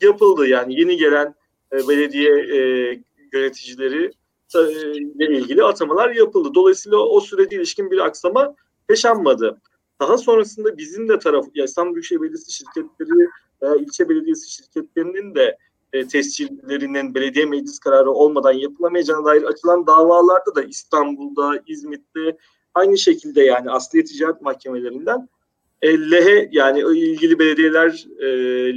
yapıldı. 0.00 0.46
Yani 0.46 0.80
yeni 0.80 0.96
gelen 0.96 1.34
e, 1.72 1.88
belediye 1.88 2.30
e, 2.30 2.58
yöneticileri 3.32 4.12
ile 4.54 5.38
ilgili 5.38 5.64
atamalar 5.64 6.10
yapıldı. 6.10 6.50
Dolayısıyla 6.54 6.98
o 6.98 7.20
sürece 7.20 7.56
ilişkin 7.56 7.90
bir 7.90 7.98
aksama 7.98 8.54
yaşanmadı. 8.90 9.60
Daha 10.00 10.18
sonrasında 10.18 10.78
bizim 10.78 11.08
de 11.08 11.18
taraf, 11.18 11.46
ya 11.54 11.64
İstanbul 11.64 11.94
Büyükşehir 11.94 12.20
Belediyesi 12.20 12.52
şirketleri 12.52 13.28
veya 13.62 13.76
ilçe 13.76 14.08
belediyesi 14.08 14.50
şirketlerinin 14.50 15.34
de 15.34 15.58
e, 15.92 16.08
tescillerinin 16.08 17.14
belediye 17.14 17.46
meclis 17.46 17.78
kararı 17.78 18.10
olmadan 18.10 18.52
yapılamayacağına 18.52 19.24
dair 19.24 19.42
açılan 19.42 19.86
davalarda 19.86 20.54
da 20.54 20.62
İstanbul'da, 20.62 21.62
İzmit'te 21.66 22.38
aynı 22.74 22.98
şekilde 22.98 23.42
yani 23.42 23.70
asliye 23.70 24.04
ticaret 24.04 24.42
mahkemelerinden 24.42 25.28
e, 25.82 26.10
lehe 26.10 26.48
yani 26.52 26.80
ilgili 26.80 27.38
belediyeler 27.38 28.06
e, 28.18 28.28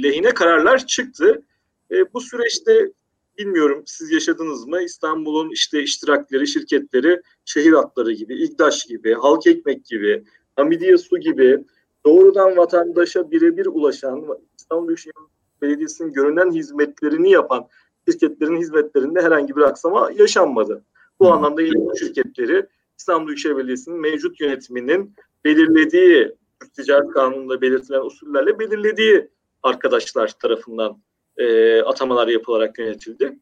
lehine 0.02 0.34
kararlar 0.34 0.86
çıktı. 0.86 1.42
E, 1.90 2.12
bu 2.12 2.20
süreçte 2.20 2.92
bilmiyorum 3.38 3.82
siz 3.86 4.10
yaşadınız 4.10 4.66
mı 4.66 4.82
İstanbul'un 4.82 5.50
işte 5.50 5.82
iştirakleri, 5.82 6.46
şirketleri, 6.46 7.22
şehir 7.44 7.72
hatları 7.72 8.12
gibi, 8.12 8.34
İgdaş 8.34 8.84
gibi, 8.84 9.14
Halk 9.14 9.46
Ekmek 9.46 9.84
gibi, 9.84 10.24
Hamidiye 10.56 10.98
Su 10.98 11.18
gibi 11.18 11.64
doğrudan 12.06 12.56
vatandaşa 12.56 13.30
birebir 13.30 13.66
ulaşan 13.66 14.26
İstanbul 14.58 14.88
Büyükşehir 14.88 15.14
Belediyesi'nin 15.62 16.12
görünen 16.12 16.50
hizmetlerini 16.50 17.30
yapan 17.30 17.68
şirketlerin 18.10 18.56
hizmetlerinde 18.56 19.22
herhangi 19.22 19.56
bir 19.56 19.60
aksama 19.60 20.10
yaşanmadı. 20.18 20.84
Bu 21.20 21.26
hmm. 21.26 21.32
anlamda 21.32 21.62
bu 21.62 21.96
şirketleri 21.98 22.66
İstanbul 22.98 23.26
Büyükşehir 23.26 23.56
Belediyesi'nin 23.56 24.00
mevcut 24.00 24.40
yönetiminin 24.40 25.14
belirlediği 25.44 26.36
Türk 26.60 26.74
Ticaret 26.74 27.10
Kanunu'nda 27.10 27.60
belirtilen 27.60 28.00
usullerle 28.00 28.58
belirlediği 28.58 29.28
arkadaşlar 29.62 30.28
tarafından 30.28 31.02
e, 31.36 31.80
atamalar 31.82 32.28
yapılarak 32.28 32.78
yönetildi. 32.78 33.38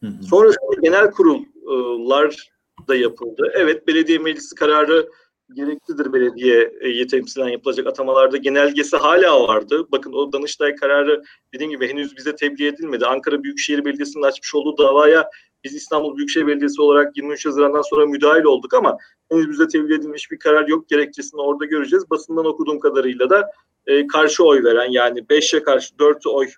Hı 0.00 0.06
hı. 0.06 0.22
Sonrasında 0.22 0.80
genel 0.82 1.10
kurullar 1.10 2.50
da 2.88 2.94
yapıldı. 2.94 3.52
Evet 3.54 3.86
belediye 3.86 4.18
meclisi 4.18 4.54
kararı 4.54 5.08
gereklidir 5.54 6.12
belediyeye 6.12 7.06
temsilen 7.06 7.48
yapılacak 7.48 7.86
atamalarda 7.86 8.36
genelgesi 8.36 8.96
hala 8.96 9.48
vardı. 9.48 9.86
Bakın 9.92 10.12
o 10.12 10.32
Danıştay 10.32 10.74
kararı 10.74 11.22
dediğim 11.54 11.70
gibi 11.70 11.88
henüz 11.88 12.16
bize 12.16 12.34
tebliğ 12.34 12.66
edilmedi. 12.66 13.06
Ankara 13.06 13.42
Büyükşehir 13.42 13.84
Belediyesi'nin 13.84 14.22
açmış 14.22 14.54
olduğu 14.54 14.78
davaya 14.78 15.30
biz 15.64 15.74
İstanbul 15.74 16.16
Büyükşehir 16.16 16.46
Belediyesi 16.46 16.82
olarak 16.82 17.16
23 17.16 17.46
Haziran'dan 17.46 17.82
sonra 17.82 18.06
müdahil 18.06 18.44
olduk 18.44 18.74
ama 18.74 18.98
henüz 19.32 19.50
bize 19.50 19.68
tebliğ 19.68 19.94
edilmiş 19.94 20.30
bir 20.30 20.38
karar 20.38 20.68
yok. 20.68 20.88
Gerekçesini 20.88 21.40
orada 21.40 21.64
göreceğiz. 21.64 22.10
Basından 22.10 22.46
okuduğum 22.46 22.80
kadarıyla 22.80 23.30
da 23.30 23.50
e, 23.86 24.06
karşı 24.06 24.44
oy 24.44 24.64
veren 24.64 24.90
yani 24.90 25.20
5'e 25.20 25.62
karşı 25.62 25.98
4 25.98 26.26
oyla 26.26 26.52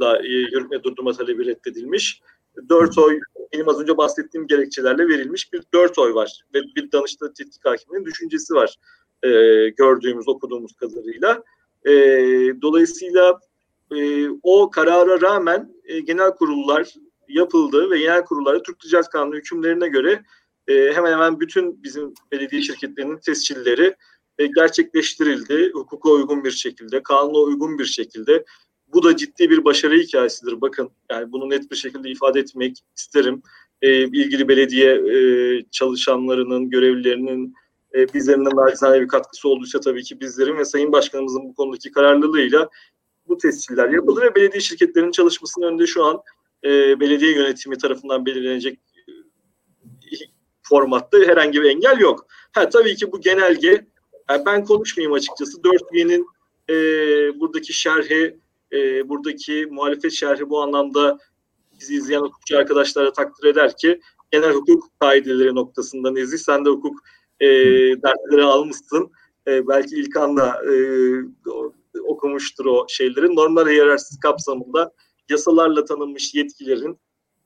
e, 0.00 0.28
yürütme 0.28 0.82
durdurma 0.82 1.12
talebi 1.12 1.46
reddedilmiş. 1.46 2.20
4 2.68 2.98
oy 2.98 3.20
benim 3.52 3.68
az 3.68 3.80
önce 3.80 3.96
bahsettiğim 3.96 4.46
gerekçelerle 4.46 5.08
verilmiş 5.08 5.52
bir 5.52 5.62
4 5.74 5.98
oy 5.98 6.14
var 6.14 6.44
ve 6.54 6.62
bir 6.76 6.92
Danıştay 6.92 7.32
Tetkik 7.32 7.64
Hakiminin 7.64 8.04
düşüncesi 8.04 8.54
var 8.54 8.76
e, 9.22 9.28
gördüğümüz 9.68 10.28
okuduğumuz 10.28 10.72
kadarıyla. 10.72 11.42
E, 11.86 11.92
dolayısıyla 12.62 13.40
e, 13.96 14.28
o 14.42 14.70
karara 14.70 15.20
rağmen 15.20 15.74
e, 15.84 16.00
genel 16.00 16.30
kurullar 16.30 16.94
yapıldı 17.28 17.90
ve 17.90 17.98
genel 17.98 18.24
kurullarda 18.24 18.62
Türk 18.62 18.80
Ticaret 18.80 19.08
Kanunu 19.08 19.34
hükümlerine 19.34 19.88
göre 19.88 20.22
e, 20.68 20.92
hemen 20.92 21.12
hemen 21.12 21.40
bütün 21.40 21.82
bizim 21.82 22.14
belediye 22.32 22.62
şirketlerinin 22.62 23.18
tescilleri 23.18 23.96
e, 24.38 24.46
gerçekleştirildi. 24.46 25.70
Hukuka 25.72 26.10
uygun 26.10 26.44
bir 26.44 26.50
şekilde, 26.50 27.02
kanuna 27.02 27.38
uygun 27.38 27.78
bir 27.78 27.84
şekilde. 27.84 28.44
Bu 28.92 29.02
da 29.02 29.16
ciddi 29.16 29.50
bir 29.50 29.64
başarı 29.64 29.98
hikayesidir. 29.98 30.60
Bakın 30.60 30.90
yani 31.10 31.32
bunu 31.32 31.50
net 31.50 31.70
bir 31.70 31.76
şekilde 31.76 32.10
ifade 32.10 32.40
etmek 32.40 32.78
isterim. 32.96 33.42
E, 33.82 34.04
ilgili 34.04 34.48
belediye 34.48 34.92
e, 34.92 35.16
çalışanlarının, 35.70 36.70
görevlilerinin 36.70 37.54
e, 37.94 38.14
bizlerinden 38.14 38.56
naçizane 38.56 39.00
bir 39.00 39.08
katkısı 39.08 39.48
olduysa 39.48 39.80
tabii 39.80 40.02
ki 40.02 40.20
bizlerin 40.20 40.56
ve 40.56 40.64
Sayın 40.64 40.92
Başkanımızın 40.92 41.42
bu 41.42 41.54
konudaki 41.54 41.90
kararlılığıyla 41.90 42.68
bu 43.28 43.38
tesciller 43.38 43.88
yapıldı 43.88 44.20
ve 44.20 44.34
belediye 44.34 44.60
şirketlerinin 44.60 45.12
çalışmasının 45.12 45.66
önünde 45.66 45.86
şu 45.86 46.04
an 46.04 46.20
e, 46.64 47.00
belediye 47.00 47.34
yönetimi 47.34 47.78
tarafından 47.78 48.26
belirlenecek 48.26 48.78
e, 49.08 49.12
formatta 50.62 51.18
herhangi 51.18 51.62
bir 51.62 51.70
engel 51.70 51.98
yok. 51.98 52.26
Ha 52.52 52.68
tabii 52.68 52.96
ki 52.96 53.12
bu 53.12 53.20
genelge 53.20 53.86
yani 54.30 54.46
ben 54.46 54.64
konuşmayayım 54.64 55.12
açıkçası. 55.12 55.64
Dört 55.64 55.82
üyenin 55.92 56.26
e, 56.70 56.74
buradaki 57.40 57.72
şerhi, 57.72 58.38
e, 58.72 59.08
buradaki 59.08 59.66
muhalefet 59.70 60.12
şerhi 60.12 60.50
bu 60.50 60.62
anlamda 60.62 61.18
bizi 61.80 61.94
izleyen 61.94 62.20
hukukçu 62.20 62.58
arkadaşlara 62.58 63.12
takdir 63.12 63.48
eder 63.48 63.76
ki 63.76 64.00
genel 64.30 64.52
hukuk 64.52 65.00
kaideleri 65.00 65.54
noktasında 65.54 66.10
Nezih 66.10 66.38
sen 66.38 66.64
de 66.64 66.70
hukuk 66.70 67.00
e, 67.40 67.46
dersleri 68.02 68.42
almışsın. 68.42 69.10
E, 69.46 69.68
belki 69.68 69.96
İlkan 69.96 70.36
da 70.36 70.62
e, 70.72 70.74
okumuştur 72.00 72.66
o 72.66 72.86
şeyleri. 72.88 73.36
Normal 73.36 73.68
hiyerarşisi 73.68 74.20
kapsamında 74.20 74.92
yasalarla 75.28 75.84
tanınmış 75.84 76.34
yetkilerin 76.34 76.98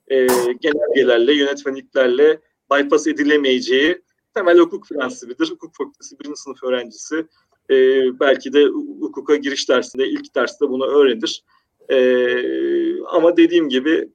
e, 0.08 0.26
genelgelerle, 0.60 1.34
yönetmeliklerle 1.34 2.40
bypass 2.72 3.06
edilemeyeceği 3.06 4.02
temel 4.34 4.58
hukuk 4.58 4.88
prensibidir. 4.88 5.50
Hukuk 5.50 5.74
fakültesi 5.74 6.18
birinci 6.18 6.40
sınıf 6.40 6.62
öğrencisi 6.64 7.26
e, 7.70 7.74
belki 8.20 8.52
de 8.52 8.64
hukuka 9.00 9.36
giriş 9.36 9.68
dersinde, 9.68 10.08
ilk 10.08 10.34
derste 10.34 10.68
bunu 10.68 10.86
öğrenir. 10.86 11.44
E, 11.88 13.02
ama 13.02 13.36
dediğim 13.36 13.68
gibi 13.68 14.08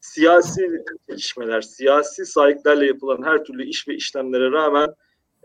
siyasi 0.00 0.70
gelişmeler, 1.08 1.60
siyasi 1.60 2.26
sahiplerle 2.26 2.86
yapılan 2.86 3.22
her 3.22 3.44
türlü 3.44 3.64
iş 3.64 3.88
ve 3.88 3.94
işlemlere 3.94 4.50
rağmen 4.50 4.94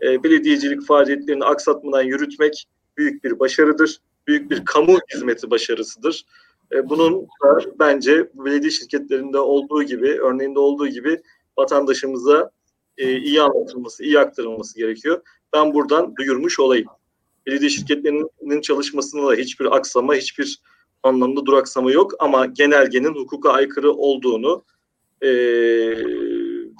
e, 0.02 0.22
belediyecilik 0.22 0.86
faaliyetlerini 0.86 1.44
aksatmadan 1.44 2.02
yürütmek 2.02 2.68
büyük 2.96 3.24
bir 3.24 3.38
başarıdır. 3.38 4.00
Büyük 4.26 4.50
bir 4.50 4.64
kamu 4.64 4.98
hizmeti 5.14 5.50
başarısıdır. 5.50 6.24
E, 6.72 6.88
bunun 6.88 7.22
da 7.22 7.60
bence 7.78 8.30
belediye 8.34 8.70
şirketlerinde 8.70 9.38
olduğu 9.38 9.82
gibi, 9.82 10.20
örneğinde 10.20 10.58
olduğu 10.58 10.88
gibi 10.88 11.22
vatandaşımıza 11.58 12.50
e, 12.98 13.16
iyi 13.16 13.42
anlatılması, 13.42 14.04
iyi 14.04 14.18
aktarılması 14.18 14.78
gerekiyor. 14.78 15.22
Ben 15.52 15.74
buradan 15.74 16.16
duyurmuş 16.16 16.60
olayım. 16.60 16.88
Belediye 17.48 17.70
şirketlerinin 17.70 18.60
çalışmasında 18.60 19.26
da 19.26 19.34
hiçbir 19.34 19.76
aksama, 19.76 20.14
hiçbir 20.14 20.58
anlamda 21.02 21.46
duraksama 21.46 21.92
yok 21.92 22.12
ama 22.18 22.46
genelgenin 22.46 23.14
hukuka 23.14 23.50
aykırı 23.50 23.92
olduğunu 23.92 24.64
e, 25.22 25.28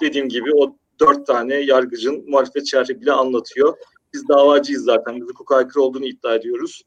dediğim 0.01 0.29
gibi 0.29 0.51
o 0.55 0.75
dört 0.99 1.27
tane 1.27 1.55
yargıcın 1.55 2.29
muhalefet 2.29 2.67
şerhi 2.67 3.01
bile 3.01 3.11
anlatıyor. 3.11 3.77
Biz 4.13 4.27
davacıyız 4.27 4.83
zaten. 4.83 5.15
Biz 5.15 5.27
hukuka 5.27 5.55
aykırı 5.55 5.83
olduğunu 5.83 6.05
iddia 6.05 6.35
ediyoruz. 6.35 6.81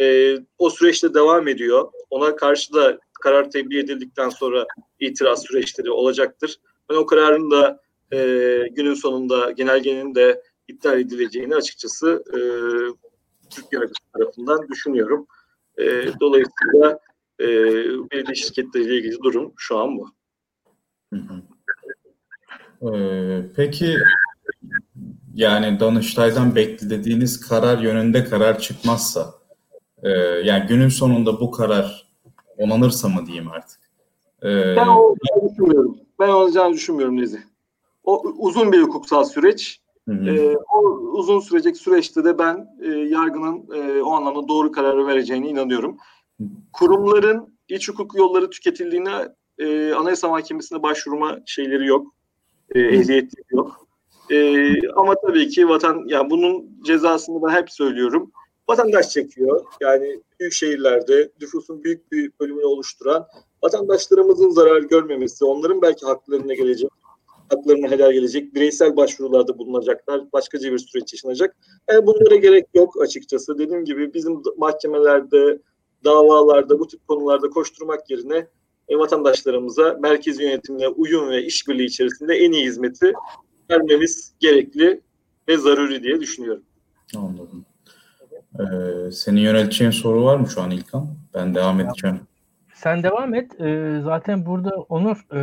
E, 0.00 0.36
o 0.58 0.70
süreçte 0.70 1.14
devam 1.14 1.48
ediyor. 1.48 1.88
Ona 2.10 2.36
karşı 2.36 2.72
da 2.72 2.98
karar 3.22 3.50
tebliğ 3.50 3.78
edildikten 3.78 4.28
sonra 4.28 4.66
itiraz 5.00 5.42
süreçleri 5.42 5.90
olacaktır. 5.90 6.60
Ben 6.90 6.94
o 6.94 7.06
kararın 7.06 7.50
da 7.50 7.80
e, 8.12 8.18
günün 8.70 8.94
sonunda 8.94 9.50
genelgenin 9.50 10.14
de 10.14 10.42
iptal 10.68 11.00
edileceğini 11.00 11.54
açıkçası 11.54 12.24
e, 12.34 12.38
Türk 13.50 13.72
yargısı 13.72 14.02
tarafından 14.14 14.68
düşünüyorum. 14.68 15.26
E, 15.78 15.84
dolayısıyla 16.20 16.98
e, 17.40 17.46
belediye 18.10 18.34
şirketleriyle 18.34 18.96
ilgili 18.96 19.22
durum 19.22 19.52
şu 19.56 19.78
an 19.78 19.98
bu. 19.98 20.10
Hı 21.12 21.20
hı. 21.20 21.42
Ee, 22.82 23.42
peki 23.56 23.96
yani 25.34 25.80
Danıştay'dan 25.80 26.54
beklediğiniz 26.56 27.40
karar 27.40 27.78
yönünde 27.78 28.24
karar 28.24 28.58
çıkmazsa 28.58 29.34
e, 30.02 30.10
yani 30.44 30.66
günün 30.66 30.88
sonunda 30.88 31.40
bu 31.40 31.50
karar 31.50 32.08
onanırsa 32.58 33.08
mı 33.08 33.26
diyeyim 33.26 33.50
artık? 33.50 33.80
Ee, 34.42 34.76
ben 34.76 34.86
olacağını 34.86 35.50
düşünmüyorum. 35.50 35.98
Ben 36.18 36.28
olacağını 36.28 36.74
düşünmüyorum 36.74 37.16
Nezi. 37.16 37.42
O 38.04 38.22
uzun 38.38 38.72
bir 38.72 38.82
hukuksal 38.82 39.24
süreç. 39.24 39.80
Hı 40.08 40.12
hı. 40.12 40.30
E, 40.30 40.56
o 40.56 40.82
uzun 41.12 41.40
sürecek 41.40 41.76
süreçte 41.76 42.24
de 42.24 42.38
ben 42.38 42.66
e, 42.82 42.88
yargının 42.88 43.64
e, 43.74 44.02
o 44.02 44.12
anlamda 44.12 44.48
doğru 44.48 44.72
kararı 44.72 45.06
vereceğine 45.06 45.48
inanıyorum. 45.48 45.96
Kurumların 46.72 47.54
iç 47.68 47.88
hukuk 47.88 48.14
yolları 48.14 48.50
tüketildiğine 48.50 49.28
e, 49.58 49.92
Anayasa 49.92 50.28
Mahkemesi'ne 50.28 50.82
başvurma 50.82 51.38
şeyleri 51.46 51.86
yok. 51.86 52.14
E, 52.74 52.80
ehliyeti 52.80 53.42
yok. 53.50 53.86
E, 54.30 54.72
ama 54.90 55.14
tabii 55.26 55.48
ki 55.48 55.68
vatan, 55.68 56.04
yani 56.06 56.30
bunun 56.30 56.82
cezasını 56.84 57.42
ben 57.42 57.52
hep 57.52 57.70
söylüyorum 57.70 58.32
vatandaş 58.68 59.08
çekiyor. 59.08 59.64
Yani 59.80 60.20
büyük 60.40 60.52
şehirlerde 60.52 61.30
nüfusun 61.40 61.84
büyük 61.84 62.12
bir 62.12 62.32
bölümünü 62.40 62.64
oluşturan 62.64 63.26
vatandaşlarımızın 63.62 64.50
zarar 64.50 64.82
görmemesi, 64.82 65.44
onların 65.44 65.82
belki 65.82 66.06
haklarına 66.06 66.54
gelecek, 66.54 66.90
haklarına 67.50 67.90
helal 67.90 68.12
gelecek, 68.12 68.54
bireysel 68.54 68.96
başvurularda 68.96 69.58
bulunacaklar, 69.58 70.32
başkaca 70.32 70.72
bir 70.72 70.78
süreç 70.78 71.12
yaşanacak. 71.12 71.56
Yani 71.90 72.06
bunlara 72.06 72.36
gerek 72.36 72.66
yok 72.74 73.02
açıkçası. 73.02 73.58
Dediğim 73.58 73.84
gibi 73.84 74.14
bizim 74.14 74.42
mahkemelerde, 74.56 75.58
davalarda, 76.04 76.78
bu 76.78 76.86
tip 76.86 77.08
konularda 77.08 77.50
koşturmak 77.50 78.10
yerine 78.10 78.46
e, 78.88 78.98
vatandaşlarımıza 78.98 79.98
merkezi 80.00 80.42
yönetimle 80.42 80.88
uyum 80.88 81.28
ve 81.30 81.44
işbirliği 81.44 81.86
içerisinde 81.86 82.34
en 82.34 82.52
iyi 82.52 82.66
hizmeti 82.66 83.12
vermemiz 83.70 84.34
gerekli 84.40 85.00
ve 85.48 85.58
zaruri 85.58 86.02
diye 86.02 86.20
düşünüyorum. 86.20 86.62
Anladım. 87.16 87.64
Ee, 88.58 89.10
senin 89.10 89.40
yönelteceğin 89.40 89.90
soru 89.90 90.24
var 90.24 90.36
mı 90.36 90.48
şu 90.48 90.62
an 90.62 90.70
İlkan? 90.70 91.08
Ben 91.34 91.54
devam 91.54 91.80
edeceğim. 91.80 92.20
Sen 92.74 93.02
devam 93.02 93.34
et. 93.34 93.60
Ee, 93.60 94.00
zaten 94.04 94.46
burada 94.46 94.70
Onur 94.70 95.26
e, 95.34 95.40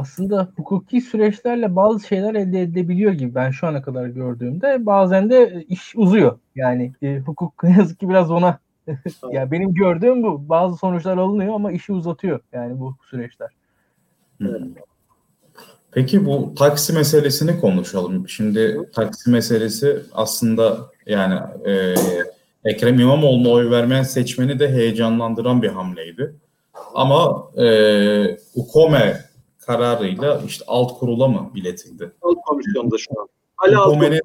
aslında 0.00 0.48
hukuki 0.56 1.00
süreçlerle 1.00 1.76
bazı 1.76 2.06
şeyler 2.06 2.34
elde 2.34 2.60
edilebiliyor 2.60 3.12
gibi 3.12 3.34
ben 3.34 3.50
şu 3.50 3.66
ana 3.66 3.82
kadar 3.82 4.06
gördüğümde. 4.06 4.86
Bazen 4.86 5.30
de 5.30 5.64
iş 5.68 5.96
uzuyor. 5.96 6.38
Yani 6.54 6.92
e, 7.02 7.18
hukuk 7.18 7.62
ne 7.64 7.72
yazık 7.72 8.00
ki 8.00 8.08
biraz 8.08 8.30
ona 8.30 8.58
ya 9.32 9.50
benim 9.50 9.74
gördüğüm 9.74 10.22
bu. 10.22 10.48
Bazı 10.48 10.76
sonuçlar 10.76 11.16
alınıyor 11.16 11.54
ama 11.54 11.72
işi 11.72 11.92
uzatıyor 11.92 12.40
yani 12.52 12.80
bu 12.80 12.96
süreçler. 13.10 13.50
Hmm. 14.38 14.48
Peki 15.92 16.26
bu 16.26 16.54
taksi 16.58 16.92
meselesini 16.92 17.60
konuşalım. 17.60 18.28
Şimdi 18.28 18.78
taksi 18.94 19.30
meselesi 19.30 20.02
aslında 20.12 20.78
yani 21.06 21.40
e, 21.66 21.94
Ekrem 22.64 23.00
İmamoğlu'na 23.00 23.48
oy 23.48 23.70
vermeyen 23.70 24.02
seçmeni 24.02 24.58
de 24.58 24.72
heyecanlandıran 24.72 25.62
bir 25.62 25.68
hamleydi. 25.68 26.34
Ama 26.94 27.50
e, 27.56 27.66
UKOME 28.54 29.29
kararıyla 29.60 30.42
işte 30.46 30.64
alt 30.68 30.98
kurula 30.98 31.28
mı 31.28 31.50
biletildi? 31.54 32.12
Alt 32.22 32.38
komisyonda 32.46 32.98
şu 32.98 33.20
an. 33.20 33.28
Hala 33.56 34.00
de, 34.00 34.20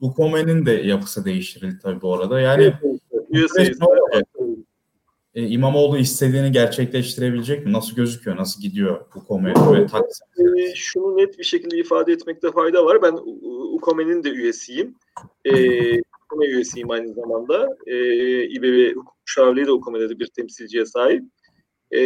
UKOME'nin 0.00 0.66
de 0.66 0.72
yapısı 0.72 1.24
değiştirildi 1.24 1.78
tabii 1.82 2.02
bu 2.02 2.14
arada. 2.14 2.40
Yani 2.40 2.74
evet, 3.34 3.76
e, 5.34 5.46
İmamoğlu 5.46 5.98
istediğini 5.98 6.52
gerçekleştirebilecek 6.52 7.66
mi? 7.66 7.72
Nasıl 7.72 7.96
gözüküyor? 7.96 8.36
Nasıl 8.36 8.62
gidiyor 8.62 9.00
UKOME 9.14 9.50
ve 9.50 9.86
Taksim? 9.86 10.26
E, 10.58 10.74
şunu 10.74 11.16
net 11.16 11.38
bir 11.38 11.44
şekilde 11.44 11.78
ifade 11.78 12.12
etmekte 12.12 12.52
fayda 12.52 12.84
var. 12.84 13.02
Ben 13.02 13.12
UKOME'nin 13.74 14.24
de 14.24 14.28
üyesiyim. 14.30 14.94
E, 15.44 15.52
UKOME 16.00 16.46
üyesiyim 16.46 16.90
aynı 16.90 17.14
zamanda. 17.14 17.68
E, 17.86 17.94
İBB 18.44 18.96
Hukuk 18.96 19.16
Müşavirliği 19.28 19.66
de 19.66 19.72
UKOME'de 19.72 20.08
de 20.08 20.18
bir 20.18 20.26
temsilciye 20.26 20.86
sahip. 20.86 21.24
E, 21.90 22.00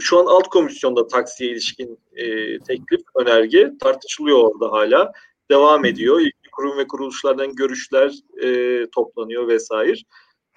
şu 0.00 0.18
an 0.18 0.26
alt 0.26 0.48
komisyonda 0.48 1.06
taksiye 1.06 1.50
ilişkin 1.50 1.98
e, 2.16 2.58
teklif, 2.58 3.00
önerge 3.16 3.72
tartışılıyor 3.80 4.38
orada 4.38 4.72
hala. 4.72 5.12
Devam 5.50 5.84
ediyor. 5.84 6.20
İlgili 6.20 6.50
kurum 6.52 6.78
ve 6.78 6.86
kuruluşlardan 6.86 7.54
görüşler 7.54 8.14
e, 8.42 8.86
toplanıyor 8.90 9.48
vesaire. 9.48 9.96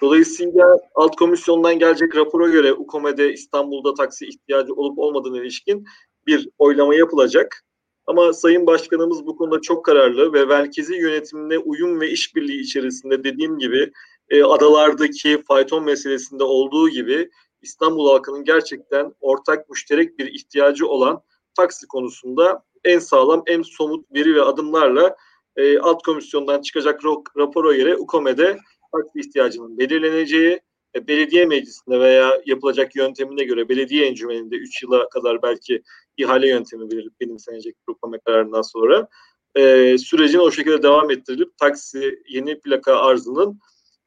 Dolayısıyla 0.01 0.77
alt 0.95 1.15
komisyondan 1.15 1.79
gelecek 1.79 2.15
rapora 2.15 2.49
göre 2.49 2.73
UKOME'de 2.73 3.33
İstanbul'da 3.33 3.93
taksi 3.93 4.25
ihtiyacı 4.25 4.73
olup 4.73 4.99
olmadığına 4.99 5.41
ilişkin 5.41 5.85
bir 6.27 6.49
oylama 6.57 6.95
yapılacak. 6.95 7.63
Ama 8.07 8.33
Sayın 8.33 8.67
Başkanımız 8.67 9.25
bu 9.25 9.37
konuda 9.37 9.61
çok 9.61 9.85
kararlı 9.85 10.33
ve 10.33 10.45
merkezi 10.45 10.95
yönetimine 10.95 11.57
uyum 11.57 11.99
ve 11.99 12.09
işbirliği 12.09 12.61
içerisinde 12.61 13.23
dediğim 13.23 13.57
gibi 13.57 13.91
e, 14.29 14.43
adalardaki 14.43 15.41
fayton 15.47 15.83
meselesinde 15.83 16.43
olduğu 16.43 16.89
gibi 16.89 17.29
İstanbul 17.63 18.09
halkının 18.09 18.43
gerçekten 18.43 19.13
ortak 19.21 19.69
müşterek 19.69 20.19
bir 20.19 20.25
ihtiyacı 20.25 20.87
olan 20.87 21.21
taksi 21.57 21.87
konusunda 21.87 22.63
en 22.83 22.99
sağlam, 22.99 23.43
en 23.47 23.61
somut 23.61 24.05
veri 24.13 24.35
ve 24.35 24.41
adımlarla 24.41 25.15
e, 25.55 25.79
alt 25.79 26.03
komisyondan 26.03 26.61
çıkacak 26.61 27.01
rapora 27.37 27.73
göre 27.73 27.97
UKOME'de 27.97 28.57
taksi 28.91 29.19
ihtiyacının 29.19 29.77
belirleneceği, 29.77 30.59
e, 30.95 31.07
belediye 31.07 31.45
meclisinde 31.45 31.99
veya 31.99 32.41
yapılacak 32.45 32.95
yöntemine 32.95 33.43
göre 33.43 33.69
belediye 33.69 34.07
encümeninde 34.07 34.55
3 34.55 34.83
yıla 34.83 35.09
kadar 35.09 35.41
belki 35.41 35.83
ihale 36.17 36.47
yöntemi 36.47 36.83
verilip 36.83 37.19
benimsenecek 37.21 37.75
UKOME 37.87 38.19
kararından 38.25 38.61
sonra 38.61 39.07
e, 39.55 39.97
sürecin 39.97 40.39
o 40.39 40.51
şekilde 40.51 40.83
devam 40.83 41.11
ettirilip 41.11 41.57
taksi 41.57 42.19
yeni 42.29 42.59
plaka 42.59 42.95
arzının 42.95 43.59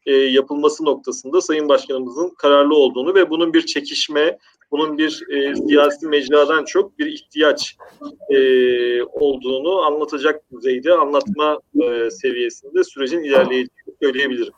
e, 0.06 0.12
yapılması 0.12 0.84
noktasında 0.84 1.40
Sayın 1.40 1.68
Başkanımızın 1.68 2.30
kararlı 2.30 2.74
olduğunu 2.74 3.14
ve 3.14 3.30
bunun 3.30 3.52
bir 3.54 3.66
çekişme, 3.66 4.38
bunun 4.70 4.98
bir 4.98 5.24
e, 5.30 5.54
siyasi 5.54 6.06
mecradan 6.06 6.64
çok 6.64 6.98
bir 6.98 7.06
ihtiyaç 7.06 7.76
e, 8.30 8.38
olduğunu 9.02 9.82
anlatacak 9.82 10.42
düzeyde, 10.52 10.92
anlatma 10.92 11.60
e, 11.82 12.10
seviyesinde 12.10 12.84
sürecin 12.84 13.22
ilerleyeceğini 13.22 13.96
söyleyebilirim. 14.02 14.52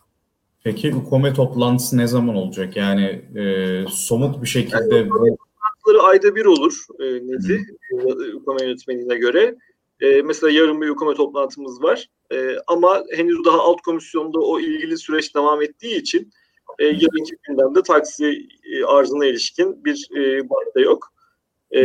Peki 0.64 0.94
UKOME 0.94 1.34
toplantısı 1.34 1.96
ne 1.96 2.06
zaman 2.06 2.36
olacak? 2.36 2.76
Yani 2.76 3.22
e, 3.36 3.84
somut 3.90 4.42
bir 4.42 4.48
şekilde... 4.48 4.96
Yani, 4.96 5.08
toplantıları 5.08 6.02
ayda 6.02 6.36
bir 6.36 6.44
olur 6.44 6.86
e, 6.98 7.04
neti 7.04 7.60
UKOME 8.34 8.64
yönetmenine 8.64 9.16
göre. 9.16 9.54
E, 10.00 10.22
mesela 10.22 10.50
yarın 10.50 10.80
bir 10.80 10.88
UKOME 10.88 11.14
toplantımız 11.14 11.82
var. 11.82 12.08
E, 12.32 12.56
ama 12.66 13.04
henüz 13.10 13.44
daha 13.44 13.58
alt 13.58 13.80
komisyonda 13.80 14.38
o 14.38 14.60
ilgili 14.60 14.98
süreç 14.98 15.34
devam 15.34 15.62
ettiği 15.62 15.96
için 15.96 16.32
e, 16.78 16.84
yarınki 16.84 17.36
gündemde 17.48 17.82
taksi 17.82 18.48
e, 18.72 18.84
arzına 18.84 19.26
ilişkin 19.26 19.84
bir 19.84 20.08
e, 20.16 20.42
madde 20.42 20.80
yok. 20.80 21.12
E, 21.70 21.80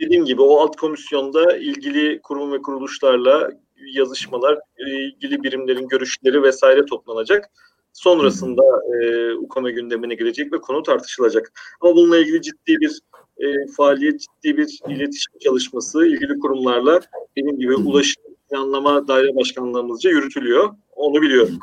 dediğim 0.00 0.24
gibi 0.24 0.42
o 0.42 0.60
alt 0.60 0.76
komisyonda 0.76 1.56
ilgili 1.56 2.20
kurum 2.22 2.52
ve 2.52 2.62
kuruluşlarla 2.62 3.50
yazışmalar, 3.94 4.58
ilgili 4.78 5.42
birimlerin 5.42 5.88
görüşleri 5.88 6.42
vesaire 6.42 6.86
toplanacak. 6.86 7.50
Sonrasında 7.92 8.62
e, 8.94 9.32
UKOME 9.34 9.70
gündemine 9.70 10.14
girecek 10.14 10.52
ve 10.52 10.60
konu 10.60 10.82
tartışılacak. 10.82 11.52
Ama 11.80 11.96
bununla 11.96 12.18
ilgili 12.18 12.42
ciddi 12.42 12.76
bir 12.76 13.00
e, 13.38 13.66
faaliyet, 13.76 14.20
ciddi 14.20 14.56
bir 14.56 14.78
iletişim 14.88 15.38
çalışması 15.38 16.06
ilgili 16.06 16.38
kurumlarla 16.38 17.00
benim 17.36 17.58
gibi 17.58 17.74
ulaşım 17.74 18.22
planlama 18.50 19.08
daire 19.08 19.36
başkanlığımızca 19.36 20.10
yürütülüyor. 20.10 20.70
Onu 20.96 21.22
biliyorum. 21.22 21.58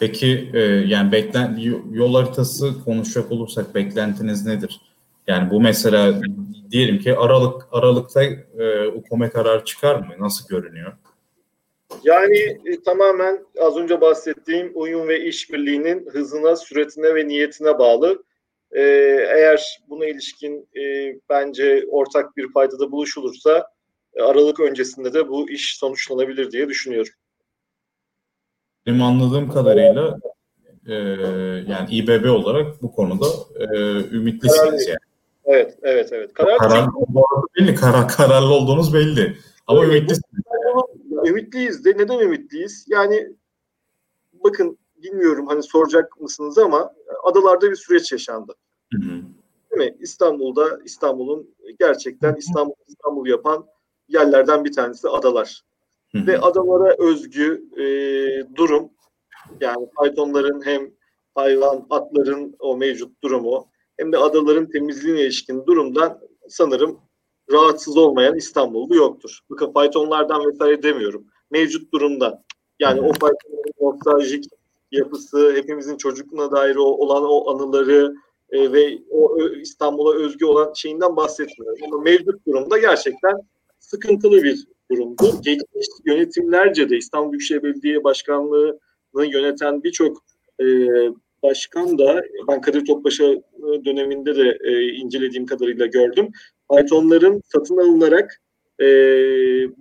Peki 0.00 0.50
e, 0.54 0.60
yani 0.60 1.12
beklen 1.12 1.58
yol 1.90 2.14
haritası 2.14 2.84
konuşacak 2.84 3.32
olursak 3.32 3.74
beklentiniz 3.74 4.46
nedir? 4.46 4.80
Yani 5.26 5.50
bu 5.50 5.60
mesela 5.60 6.20
diyelim 6.70 6.98
ki 6.98 7.16
Aralık 7.16 7.68
Aralık'ta 7.72 8.24
e, 8.58 8.88
UKOME 8.88 9.30
karar 9.30 9.64
çıkar 9.64 9.96
mı? 9.96 10.14
Nasıl 10.18 10.48
görünüyor? 10.48 10.92
Yani 12.04 12.38
e, 12.64 12.82
tamamen 12.84 13.44
az 13.60 13.76
önce 13.76 14.00
bahsettiğim 14.00 14.72
uyum 14.74 15.08
ve 15.08 15.24
işbirliğinin 15.24 16.06
hızına, 16.10 16.56
süretine 16.56 17.14
ve 17.14 17.28
niyetine 17.28 17.78
bağlı. 17.78 18.24
E, 18.72 18.80
eğer 19.34 19.80
buna 19.88 20.06
ilişkin 20.06 20.68
e, 20.76 21.14
bence 21.28 21.84
ortak 21.90 22.36
bir 22.36 22.52
paydada 22.52 22.92
buluşulursa 22.92 23.73
Aralık 24.20 24.60
öncesinde 24.60 25.14
de 25.14 25.28
bu 25.28 25.50
iş 25.50 25.76
sonuçlanabilir 25.78 26.50
diye 26.50 26.68
düşünüyorum. 26.68 27.12
Benim 28.86 29.02
anladığım 29.02 29.50
kadarıyla 29.50 30.18
e, 30.86 30.94
yani 31.70 31.90
İBB 31.90 32.30
olarak 32.30 32.82
bu 32.82 32.92
konuda 32.92 33.26
e, 33.58 33.66
ümitlisiniz 34.16 34.88
yani. 34.88 34.98
Evet, 35.44 35.78
evet, 35.82 36.08
evet. 36.12 36.32
Karar, 36.34 36.58
karar 36.58 36.88
belli, 37.58 37.74
karar, 37.74 38.08
kararlı 38.08 38.54
olduğunuz 38.54 38.94
belli. 38.94 39.36
Ama 39.66 39.84
evet, 39.84 39.94
ümitlisiniz 39.94 40.44
ümitliyiz 41.26 41.84
de 41.84 41.90
neden 41.90 42.18
ümitliyiz? 42.18 42.86
Yani 42.88 43.28
bakın 44.44 44.78
bilmiyorum 45.02 45.46
hani 45.46 45.62
soracak 45.62 46.20
mısınız 46.20 46.58
ama 46.58 46.92
adalarda 47.24 47.70
bir 47.70 47.76
süreç 47.76 48.12
yaşandı. 48.12 48.54
Hı 48.94 48.98
hı. 48.98 49.22
Değil 49.70 49.90
mi? 49.90 49.96
İstanbul'da 50.00 50.80
İstanbul'un 50.84 51.54
gerçekten 51.80 52.34
İstanbul 52.34 52.74
İstanbul 52.88 53.26
yapan 53.26 53.66
yerlerden 54.08 54.64
bir 54.64 54.72
tanesi 54.72 55.08
adalar. 55.08 55.62
Hı 56.12 56.18
hı. 56.18 56.26
Ve 56.26 56.38
adalara 56.38 56.94
özgü 56.98 57.64
e, 57.76 57.86
durum 58.56 58.90
yani 59.60 59.88
faytonların 59.96 60.66
hem 60.66 60.90
hayvan 61.34 61.86
atların 61.90 62.56
o 62.58 62.76
mevcut 62.76 63.22
durumu 63.22 63.68
hem 63.96 64.12
de 64.12 64.18
adaların 64.18 64.70
temizliğine 64.70 65.20
ilişkin 65.20 65.66
durumdan 65.66 66.20
sanırım 66.48 67.00
rahatsız 67.52 67.96
olmayan 67.96 68.36
İstanbullu 68.36 68.96
yoktur. 68.96 69.38
Bakın 69.50 69.72
faytonlardan 69.72 70.46
vesaire 70.46 70.82
demiyorum. 70.82 71.26
Mevcut 71.50 71.92
durumda. 71.92 72.44
Yani 72.80 73.00
o 73.00 73.12
faytonların 73.12 73.72
nostaljik 73.80 74.44
yapısı, 74.92 75.52
hepimizin 75.56 75.96
çocukluğuna 75.96 76.52
dair 76.52 76.76
o, 76.76 76.84
olan 76.84 77.24
o 77.24 77.50
anıları 77.50 78.14
e, 78.50 78.72
ve 78.72 78.98
o 79.10 79.38
İstanbul'a 79.48 80.14
özgü 80.14 80.44
olan 80.44 80.72
şeyinden 80.72 81.16
bahsetmiyorum. 81.16 81.78
Ama 81.84 82.02
mevcut 82.02 82.46
durumda 82.46 82.78
gerçekten 82.78 83.40
sıkıntılı 83.84 84.42
bir 84.42 84.66
durumdu. 84.90 85.40
Geçmiş 85.42 85.86
yönetimlerce 86.06 86.90
de 86.90 86.96
İstanbul 86.96 87.32
Büyükşehir 87.32 87.62
Belediye 87.62 88.04
Başkanlığı'nı 88.04 89.26
yöneten 89.26 89.82
birçok 89.82 90.24
e, 90.60 90.66
başkan 91.42 91.98
da 91.98 92.24
ben 92.48 92.60
Kadir 92.60 92.84
Topbaş'a 92.84 93.24
döneminde 93.84 94.36
de 94.36 94.58
e, 94.64 94.88
incelediğim 94.88 95.46
kadarıyla 95.46 95.86
gördüm. 95.86 96.28
Python'ların 96.70 97.42
satın 97.52 97.76
alınarak 97.76 98.40
e, 98.80 98.86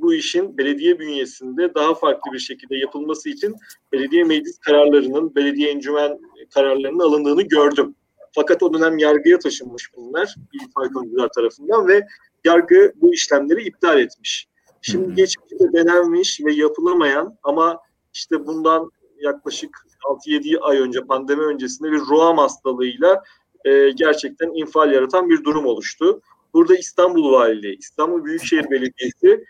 bu 0.01 0.13
işin 0.13 0.57
belediye 0.57 0.99
bünyesinde 0.99 1.73
daha 1.73 1.93
farklı 1.93 2.33
bir 2.33 2.39
şekilde 2.39 2.77
yapılması 2.77 3.29
için 3.29 3.55
belediye 3.91 4.23
meclis 4.23 4.59
kararlarının, 4.59 5.35
belediye 5.35 5.71
encümen 5.71 6.19
kararlarının 6.53 6.99
alındığını 6.99 7.41
gördüm. 7.41 7.95
Fakat 8.35 8.63
o 8.63 8.73
dönem 8.73 8.97
yargıya 8.97 9.39
taşınmış 9.39 9.89
bunlar 9.95 10.35
faytoncular 10.75 11.29
tarafından 11.35 11.87
ve 11.87 12.07
yargı 12.45 12.93
bu 12.95 13.13
işlemleri 13.13 13.63
iptal 13.63 13.99
etmiş. 13.99 14.47
Şimdi 14.81 15.15
geçmişte 15.15 15.73
denenmiş 15.73 16.41
ve 16.45 16.53
yapılamayan 16.53 17.37
ama 17.43 17.79
işte 18.13 18.47
bundan 18.47 18.91
yaklaşık 19.21 19.87
6-7 20.03 20.59
ay 20.59 20.79
önce 20.79 21.01
pandemi 21.01 21.43
öncesinde 21.43 21.91
bir 21.91 21.99
roam 21.99 22.37
hastalığıyla 22.37 23.23
e, 23.65 23.89
gerçekten 23.89 24.51
infal 24.53 24.91
yaratan 24.91 25.29
bir 25.29 25.43
durum 25.43 25.65
oluştu. 25.65 26.21
Burada 26.53 26.75
İstanbul 26.75 27.31
Valiliği, 27.31 27.77
İstanbul 27.77 28.25
Büyükşehir 28.25 28.71
Belediyesi 28.71 29.45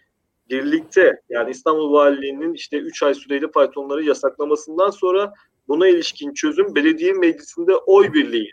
birlikte 0.49 1.21
yani 1.29 1.51
İstanbul 1.51 1.93
Valiliği'nin 1.93 2.53
işte 2.53 2.77
3 2.77 3.03
ay 3.03 3.13
süreli 3.13 3.51
faytonları 3.51 4.03
yasaklamasından 4.03 4.89
sonra 4.89 5.33
buna 5.67 5.87
ilişkin 5.87 6.33
çözüm 6.33 6.75
belediye 6.75 7.13
meclisinde 7.13 7.75
oy 7.75 8.13
birliği. 8.13 8.51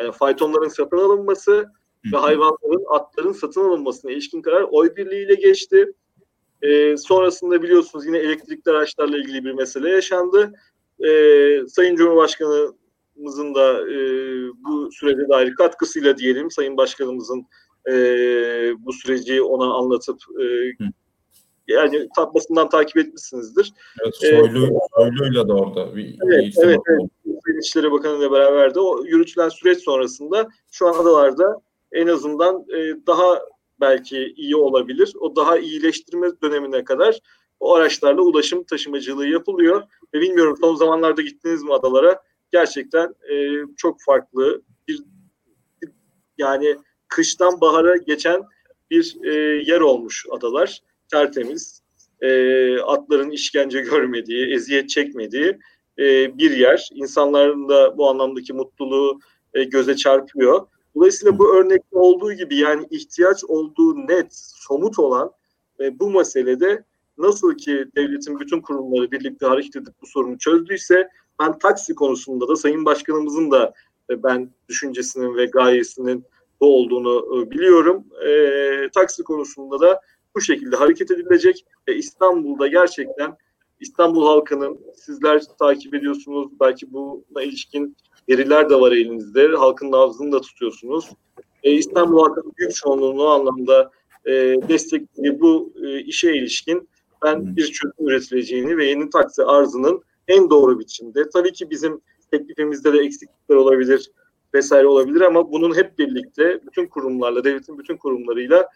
Yani 0.00 0.12
faytonların 0.12 0.68
satın 0.68 0.98
alınması 0.98 1.72
ve 2.12 2.16
hayvanların, 2.16 2.84
atların 2.88 3.32
satın 3.32 3.64
alınmasına 3.64 4.12
ilişkin 4.12 4.42
karar 4.42 4.66
oy 4.70 4.96
birliğiyle 4.96 5.34
geçti. 5.34 5.92
Ee, 6.62 6.96
sonrasında 6.96 7.62
biliyorsunuz 7.62 8.06
yine 8.06 8.18
elektrikli 8.18 8.70
araçlarla 8.70 9.18
ilgili 9.18 9.44
bir 9.44 9.52
mesele 9.52 9.90
yaşandı. 9.90 10.52
Ee, 11.06 11.60
Sayın 11.68 11.96
Cumhurbaşkanımızın 11.96 13.54
da 13.54 13.90
e, 13.90 13.96
bu 14.64 14.92
sürece 14.92 15.28
dair 15.28 15.54
katkısıyla 15.54 16.18
diyelim 16.18 16.50
Sayın 16.50 16.76
Başkanımızın 16.76 17.46
e, 17.88 17.94
bu 18.78 18.92
süreci 18.92 19.42
ona 19.42 19.74
anlatıp 19.74 20.18
e, 20.40 20.44
yani 21.68 22.08
basından 22.34 22.68
takip 22.68 22.96
etmişsinizdir. 22.96 23.72
Evet, 24.02 24.16
Soylu, 24.16 24.66
ee, 24.66 24.78
Soylu'yla 24.96 25.48
da 25.48 25.54
orada 25.54 25.96
bir 25.96 26.18
Evet, 26.26 26.54
evet, 26.64 26.80
evet. 26.88 27.10
Sayın 27.44 27.58
İçişleri 27.58 27.92
Bakanı 27.92 28.18
ile 28.18 28.30
beraber 28.30 28.74
de 28.74 28.80
o 28.80 29.04
yürütülen 29.04 29.48
süreç 29.48 29.78
sonrasında 29.78 30.48
şu 30.70 30.88
an 30.88 30.94
adalarda 30.94 31.62
en 31.92 32.06
azından 32.06 32.64
e, 32.74 33.06
daha 33.06 33.40
belki 33.80 34.34
iyi 34.36 34.56
olabilir. 34.56 35.12
O 35.20 35.36
daha 35.36 35.58
iyileştirme 35.58 36.28
dönemine 36.42 36.84
kadar 36.84 37.20
o 37.60 37.74
araçlarla 37.74 38.22
ulaşım 38.22 38.64
taşımacılığı 38.64 39.26
yapılıyor. 39.26 39.82
Ve 40.14 40.20
bilmiyorum 40.20 40.56
son 40.60 40.74
zamanlarda 40.74 41.22
gittiniz 41.22 41.62
mi 41.62 41.74
adalara? 41.74 42.22
Gerçekten 42.52 43.14
e, 43.30 43.50
çok 43.76 44.02
farklı 44.02 44.62
bir 44.88 45.02
yani 46.38 46.76
kıştan 47.08 47.60
bahara 47.60 47.96
geçen 47.96 48.42
bir 48.90 49.16
e, 49.24 49.32
yer 49.66 49.80
olmuş 49.80 50.26
adalar. 50.30 50.80
Tertemiz. 51.10 51.82
E, 52.20 52.78
atların 52.78 53.30
işkence 53.30 53.80
görmediği, 53.80 54.54
eziyet 54.54 54.88
çekmediği 54.88 55.58
e, 55.98 56.38
bir 56.38 56.50
yer. 56.50 56.88
İnsanların 56.94 57.68
da 57.68 57.98
bu 57.98 58.10
anlamdaki 58.10 58.52
mutluluğu 58.52 59.20
e, 59.54 59.64
göze 59.64 59.96
çarpıyor. 59.96 60.66
Dolayısıyla 60.94 61.38
bu 61.38 61.56
örnekte 61.56 61.98
olduğu 61.98 62.32
gibi 62.32 62.56
yani 62.56 62.86
ihtiyaç 62.90 63.44
olduğu 63.44 63.96
net, 63.96 64.34
somut 64.34 64.98
olan 64.98 65.30
ve 65.80 65.98
bu 65.98 66.10
meselede 66.10 66.84
nasıl 67.18 67.54
ki 67.54 67.84
devletin 67.96 68.40
bütün 68.40 68.60
kurumları 68.60 69.10
birlikte 69.10 69.46
hareket 69.46 69.76
edip 69.76 69.94
bu 70.02 70.06
sorunu 70.06 70.38
çözdüyse 70.38 71.08
ben 71.40 71.58
taksi 71.58 71.94
konusunda 71.94 72.48
da 72.48 72.56
Sayın 72.56 72.84
Başkanımızın 72.84 73.50
da 73.50 73.74
e, 74.10 74.22
ben 74.22 74.50
düşüncesinin 74.68 75.36
ve 75.36 75.46
gayesinin 75.46 76.24
bu 76.60 76.76
olduğunu 76.76 77.42
e, 77.42 77.50
biliyorum. 77.50 78.04
E, 78.26 78.88
taksi 78.94 79.22
konusunda 79.22 79.80
da 79.80 80.00
bu 80.34 80.40
şekilde 80.40 80.76
hareket 80.76 81.10
edilecek. 81.10 81.66
E, 81.86 81.94
İstanbul'da 81.94 82.66
gerçekten 82.66 83.36
İstanbul 83.80 84.26
halkının 84.26 84.80
sizler 84.96 85.42
takip 85.58 85.94
ediyorsunuz. 85.94 86.48
Belki 86.60 86.92
buna 86.92 87.42
ilişkin 87.42 87.96
veriler 88.28 88.70
de 88.70 88.80
var 88.80 88.92
elinizde. 88.92 89.48
Halkın 89.48 89.92
nabzını 89.92 90.32
da 90.32 90.40
tutuyorsunuz. 90.40 91.10
E, 91.62 91.72
İstanbul 91.72 92.22
halkının 92.22 92.52
büyük 92.58 92.74
çoğunluğunu 92.74 93.26
anlamda 93.26 93.90
e, 94.24 94.32
desteklediği 94.68 95.40
bu 95.40 95.72
e, 95.82 96.00
işe 96.00 96.32
ilişkin 96.32 96.88
ben 97.24 97.56
bir 97.56 97.64
çözüm 97.64 98.08
üretileceğini 98.08 98.76
ve 98.76 98.86
yeni 98.86 99.10
taksi 99.10 99.44
arzının 99.44 100.02
en 100.28 100.50
doğru 100.50 100.78
biçimde. 100.78 101.28
Tabii 101.28 101.52
ki 101.52 101.70
bizim 101.70 102.00
teklifimizde 102.30 102.92
de 102.92 102.98
eksiklikler 102.98 103.56
olabilir 103.56 104.10
vesaire 104.54 104.86
olabilir 104.86 105.20
ama 105.20 105.52
bunun 105.52 105.76
hep 105.76 105.98
birlikte 105.98 106.60
bütün 106.66 106.86
kurumlarla, 106.86 107.44
devletin 107.44 107.78
bütün 107.78 107.96
kurumlarıyla 107.96 108.68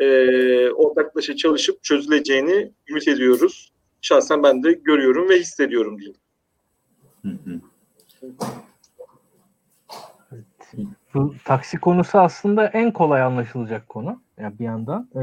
e, 0.00 0.70
ortaklaşa 0.70 1.36
çalışıp 1.36 1.82
çözüleceğini 1.82 2.72
ümit 2.88 3.08
ediyoruz. 3.08 3.72
Şahsen 4.00 4.42
ben 4.42 4.62
de 4.62 4.72
görüyorum 4.72 5.28
ve 5.28 5.38
hissediyorum 5.38 5.98
diyeyim. 5.98 6.16
Hı 7.22 7.28
hı. 7.28 7.60
Bu 11.14 11.34
taksi 11.44 11.78
konusu 11.78 12.18
aslında 12.18 12.66
en 12.66 12.92
kolay 12.92 13.22
anlaşılacak 13.22 13.88
konu 13.88 14.20
yani 14.38 14.58
bir 14.58 14.64
yandan 14.64 15.08
ee, 15.14 15.20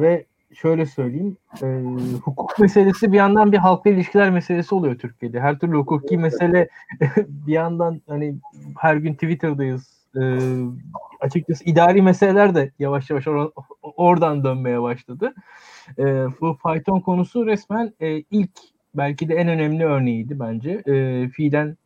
ve 0.00 0.26
şöyle 0.54 0.86
söyleyeyim 0.86 1.36
e, 1.62 1.66
hukuk 2.24 2.58
meselesi 2.58 3.12
bir 3.12 3.16
yandan 3.16 3.52
bir 3.52 3.58
halkla 3.58 3.90
ilişkiler 3.90 4.30
meselesi 4.30 4.74
oluyor 4.74 4.98
Türkiye'de. 4.98 5.40
Her 5.40 5.58
türlü 5.58 5.76
hukuki 5.76 6.18
mesele 6.18 6.68
bir 7.18 7.52
yandan 7.52 8.00
hani 8.08 8.34
her 8.78 8.96
gün 8.96 9.14
Twitter'dayız. 9.14 9.94
E, 10.16 10.22
açıkçası 11.20 11.64
idari 11.64 12.02
meseleler 12.02 12.54
de 12.54 12.70
yavaş 12.78 13.10
yavaş 13.10 13.26
or- 13.26 13.52
oradan 13.82 14.44
dönmeye 14.44 14.82
başladı. 14.82 15.34
E, 15.98 16.04
bu 16.40 16.54
fayton 16.62 17.00
konusu 17.00 17.46
resmen 17.46 17.92
e, 18.00 18.16
ilk 18.18 18.50
belki 18.94 19.28
de 19.28 19.34
en 19.34 19.48
önemli 19.48 19.84
örneğiydi 19.84 20.40
bence. 20.40 20.70
E, 20.86 21.28
fiilen 21.28 21.76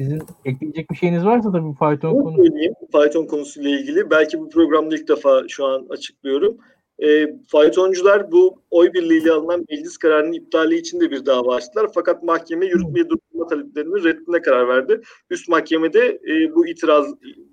sizin 0.00 0.22
ekleyecek 0.44 0.90
bir 0.90 0.96
şeyiniz 0.96 1.24
varsa 1.24 1.52
da 1.52 1.64
bu 1.64 1.72
fayton 1.72 2.22
konusu. 2.22 2.52
Fayton 2.92 3.26
konusuyla 3.26 3.70
ilgili. 3.70 4.10
Belki 4.10 4.38
bu 4.38 4.48
programda 4.48 4.94
ilk 4.94 5.08
defa 5.08 5.48
şu 5.48 5.66
an 5.66 5.86
açıklıyorum. 5.90 6.56
E, 7.02 7.36
faytoncular 7.48 8.32
bu 8.32 8.62
oy 8.70 8.92
birliğiyle 8.92 9.32
alınan 9.32 9.66
meclis 9.70 9.96
kararının 9.96 10.32
iptali 10.32 10.76
için 10.76 11.00
de 11.00 11.10
bir 11.10 11.26
dava 11.26 11.54
açtılar. 11.54 11.90
Fakat 11.94 12.22
mahkeme 12.22 12.66
yürütmeye 12.66 13.08
durdurma 13.08 13.46
taleplerinin 13.46 14.04
reddine 14.04 14.42
karar 14.42 14.68
verdi. 14.68 15.00
Üst 15.30 15.48
mahkemede 15.48 16.20
e, 16.28 16.54
bu 16.54 16.66
itiraz, 16.66 17.06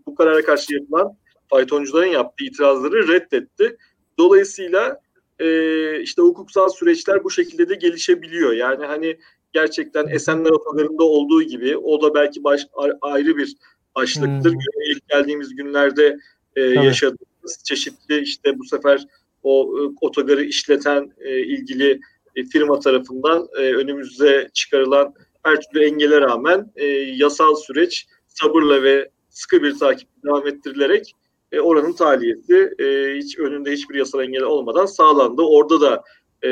bu 0.08 0.16
karara 0.16 0.42
karşı 0.42 0.74
yapılan 0.74 1.18
faytoncuların 1.50 2.12
yaptığı 2.12 2.44
itirazları 2.44 3.08
reddetti. 3.08 3.78
Dolayısıyla 4.20 5.02
e, 5.40 6.02
işte 6.02 6.22
hukuksal 6.22 6.70
süreçler 6.70 7.24
bu 7.24 7.32
şekilde 7.32 7.70
de 7.70 7.76
gelişebiliyor. 7.76 8.54
Yani 8.54 8.86
hani 8.86 9.18
gerçekten 9.54 10.08
Esenler 10.08 10.52
Otogarı'nda 10.52 11.04
olduğu 11.04 11.44
gibi 11.44 11.78
o 11.78 12.02
da 12.02 12.14
belki 12.14 12.44
baş, 12.44 12.68
ayrı 13.02 13.38
bir 13.38 13.56
başlıktır. 13.96 14.52
Hmm. 14.52 14.60
İlk 14.92 15.10
geldiğimiz 15.10 15.56
günlerde 15.56 16.18
e, 16.56 16.62
yaşadığımız 16.62 17.64
çeşitli 17.64 18.22
işte 18.22 18.60
bu 18.60 18.64
sefer 18.64 19.08
o 19.44 19.80
e, 19.80 19.82
otogarı 20.02 20.44
işleten 20.44 21.12
e, 21.20 21.40
ilgili 21.40 22.00
e, 22.36 22.44
firma 22.44 22.80
tarafından 22.80 23.48
e, 23.58 23.62
önümüze 23.62 24.50
çıkarılan 24.54 25.14
her 25.44 25.62
türlü 25.62 25.86
engele 25.86 26.22
rağmen 26.22 26.72
e, 26.76 26.86
yasal 26.96 27.56
süreç 27.56 28.08
sabırla 28.28 28.84
ve 28.84 29.10
sıkı 29.30 29.64
bir 29.64 29.80
takip 29.80 30.10
devam 30.24 30.48
ettirilerek 30.48 31.14
e, 31.52 31.60
oranın 31.60 31.94
taliyeti 31.94 32.70
e, 32.80 33.16
hiç 33.18 33.40
önünde 33.40 33.72
hiçbir 33.72 33.96
yasal 33.96 34.24
engel 34.24 34.44
olmadan 34.44 34.86
sağlandı. 34.86 35.42
Orada 35.42 35.82
da 35.82 36.04
e, 36.42 36.50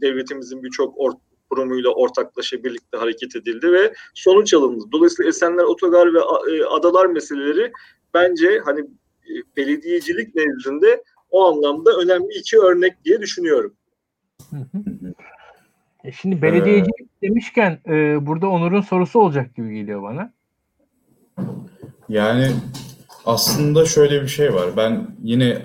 devletimizin 0.00 0.62
birçok 0.62 0.94
or 1.00 1.12
kurumuyla 1.50 1.90
ortaklaşa 1.90 2.64
birlikte 2.64 2.98
hareket 2.98 3.36
edildi 3.36 3.72
ve 3.72 3.94
sonuç 4.14 4.54
alındı. 4.54 4.84
Dolayısıyla 4.92 5.28
Esenler 5.28 5.64
Otogar 5.64 6.14
ve 6.14 6.18
e, 6.18 6.64
Adalar 6.64 7.06
meseleleri 7.06 7.72
bence 8.14 8.60
hani 8.64 8.80
e, 8.80 9.32
belediyecilik 9.56 10.34
nezdinde 10.34 11.02
o 11.30 11.46
anlamda 11.46 11.90
önemli 11.96 12.38
iki 12.38 12.58
örnek 12.58 13.04
diye 13.04 13.20
düşünüyorum. 13.20 13.74
E 16.04 16.12
şimdi 16.12 16.42
belediyecilik 16.42 17.00
ee, 17.00 17.28
demişken 17.28 17.78
e, 17.88 18.26
burada 18.26 18.48
Onur'un 18.48 18.80
sorusu 18.80 19.20
olacak 19.20 19.54
gibi 19.56 19.74
geliyor 19.74 20.02
bana. 20.02 20.32
Yani 22.08 22.52
aslında 23.24 23.84
şöyle 23.84 24.22
bir 24.22 24.28
şey 24.28 24.54
var. 24.54 24.76
Ben 24.76 25.16
yine 25.22 25.62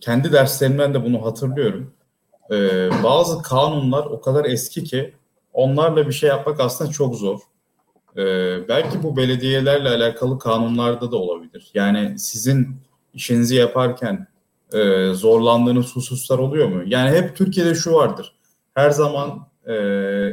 kendi 0.00 0.32
derslerimden 0.32 0.94
de 0.94 1.04
bunu 1.04 1.24
hatırlıyorum. 1.24 1.92
Ee, 2.50 2.90
bazı 3.04 3.42
kanunlar 3.42 4.06
o 4.06 4.20
kadar 4.20 4.44
eski 4.44 4.84
ki 4.84 5.14
onlarla 5.52 6.06
bir 6.06 6.12
şey 6.12 6.28
yapmak 6.28 6.60
aslında 6.60 6.90
çok 6.90 7.14
zor. 7.14 7.38
Ee, 8.16 8.68
belki 8.68 9.02
bu 9.02 9.16
belediyelerle 9.16 9.88
alakalı 9.88 10.38
kanunlarda 10.38 11.12
da 11.12 11.16
olabilir. 11.16 11.70
Yani 11.74 12.18
sizin 12.18 12.76
işinizi 13.14 13.54
yaparken 13.54 14.26
e, 14.72 15.10
zorlandığınız 15.14 15.96
hususlar 15.96 16.38
oluyor 16.38 16.68
mu? 16.68 16.82
Yani 16.86 17.16
hep 17.16 17.36
Türkiye'de 17.36 17.74
şu 17.74 17.92
vardır. 17.92 18.32
Her 18.74 18.90
zaman 18.90 19.48
e, 19.66 19.74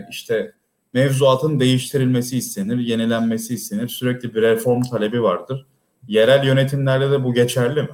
işte 0.09 0.51
mevzuatın 0.93 1.59
değiştirilmesi 1.59 2.37
istenir, 2.37 2.77
yenilenmesi 2.77 3.53
istenir. 3.53 3.87
Sürekli 3.87 4.35
bir 4.35 4.41
reform 4.41 4.81
talebi 4.81 5.23
vardır. 5.23 5.65
Yerel 6.07 6.45
yönetimlerde 6.45 7.11
de 7.11 7.23
bu 7.23 7.33
geçerli 7.33 7.81
mi? 7.81 7.89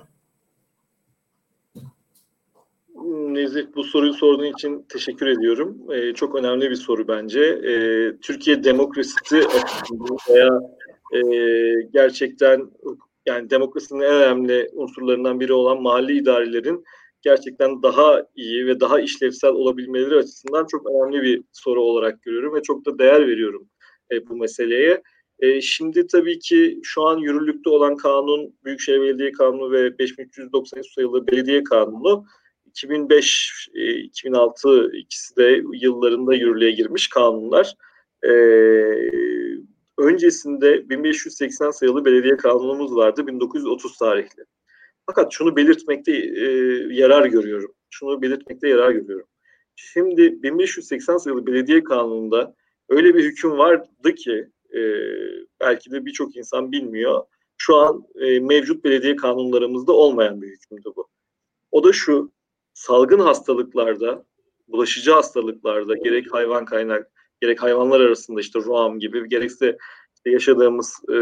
Nezih 3.41 3.65
bu 3.75 3.83
soruyu 3.83 4.13
sorduğun 4.13 4.45
için 4.45 4.85
teşekkür 4.89 5.27
ediyorum. 5.27 5.77
Ee, 5.91 6.13
çok 6.13 6.35
önemli 6.35 6.69
bir 6.69 6.75
soru 6.75 7.07
bence. 7.07 7.41
Ee, 7.41 8.13
Türkiye 8.21 8.63
demokrasisi 8.63 9.41
veya 10.29 10.59
e, 11.13 11.21
gerçekten 11.93 12.71
yani 13.25 13.49
demokrasinin 13.49 14.01
en 14.01 14.13
önemli 14.13 14.69
unsurlarından 14.73 15.39
biri 15.39 15.53
olan 15.53 15.81
mahalli 15.81 16.17
idarelerin 16.17 16.83
gerçekten 17.21 17.83
daha 17.83 18.25
iyi 18.35 18.67
ve 18.67 18.79
daha 18.79 18.99
işlevsel 18.99 19.51
olabilmeleri 19.51 20.15
açısından 20.15 20.65
çok 20.65 20.89
önemli 20.89 21.21
bir 21.21 21.43
soru 21.51 21.81
olarak 21.81 22.21
görüyorum 22.21 22.55
ve 22.55 22.61
çok 22.61 22.85
da 22.85 22.99
değer 22.99 23.27
veriyorum 23.27 23.69
e, 24.11 24.27
bu 24.27 24.35
meseleye. 24.35 25.01
E, 25.39 25.61
şimdi 25.61 26.07
tabii 26.07 26.39
ki 26.39 26.79
şu 26.83 27.03
an 27.07 27.17
yürürlükte 27.17 27.69
olan 27.69 27.95
kanun 27.95 28.55
Büyükşehir 28.65 29.01
Belediye 29.01 29.31
Kanunu 29.31 29.71
ve 29.71 29.99
5393 29.99 30.93
sayılı 30.93 31.27
Belediye 31.27 31.63
Kanunu 31.63 32.25
2005 32.71 33.69
e, 33.75 33.93
2006 33.95 34.91
ikisi 34.93 35.35
de 35.35 35.63
yıllarında 35.73 36.33
yürürlüğe 36.33 36.71
girmiş 36.71 37.07
kanunlar. 37.07 37.75
E, 38.23 38.31
öncesinde 39.97 40.89
1580 40.89 41.71
sayılı 41.71 42.05
belediye 42.05 42.37
kanunumuz 42.37 42.95
vardı 42.95 43.27
1930 43.27 43.97
tarihli. 43.97 44.45
Fakat 45.05 45.33
şunu 45.33 45.55
belirtmekte 45.55 46.11
e, 46.11 46.45
yarar 46.93 47.25
görüyorum. 47.25 47.73
Şunu 47.89 48.21
belirtmekte 48.21 48.69
yarar 48.69 48.91
görüyorum. 48.91 49.27
Şimdi 49.75 50.43
1580 50.43 51.17
sayılı 51.17 51.47
belediye 51.47 51.83
kanununda 51.83 52.55
öyle 52.89 53.15
bir 53.15 53.23
hüküm 53.23 53.57
vardı 53.57 54.15
ki 54.15 54.47
e, 54.75 54.79
belki 55.61 55.91
de 55.91 56.05
birçok 56.05 56.35
insan 56.35 56.71
bilmiyor. 56.71 57.23
Şu 57.57 57.75
an 57.75 58.05
e, 58.15 58.39
mevcut 58.39 58.83
belediye 58.83 59.15
kanunlarımızda 59.15 59.91
olmayan 59.91 60.41
bir 60.41 60.47
hükümdü 60.47 60.89
bu. 60.95 61.07
O 61.71 61.83
da 61.83 61.93
şu, 61.93 62.31
salgın 62.81 63.19
hastalıklarda, 63.19 64.25
bulaşıcı 64.67 65.11
hastalıklarda 65.11 65.95
gerek 65.95 66.33
hayvan 66.33 66.65
kaynak, 66.65 67.11
gerek 67.41 67.63
hayvanlar 67.63 67.99
arasında 67.99 68.41
işte 68.41 68.59
ruam 68.59 68.99
gibi, 68.99 69.29
gerekse 69.29 69.77
yaşadığımız 70.25 71.01
e, 71.09 71.17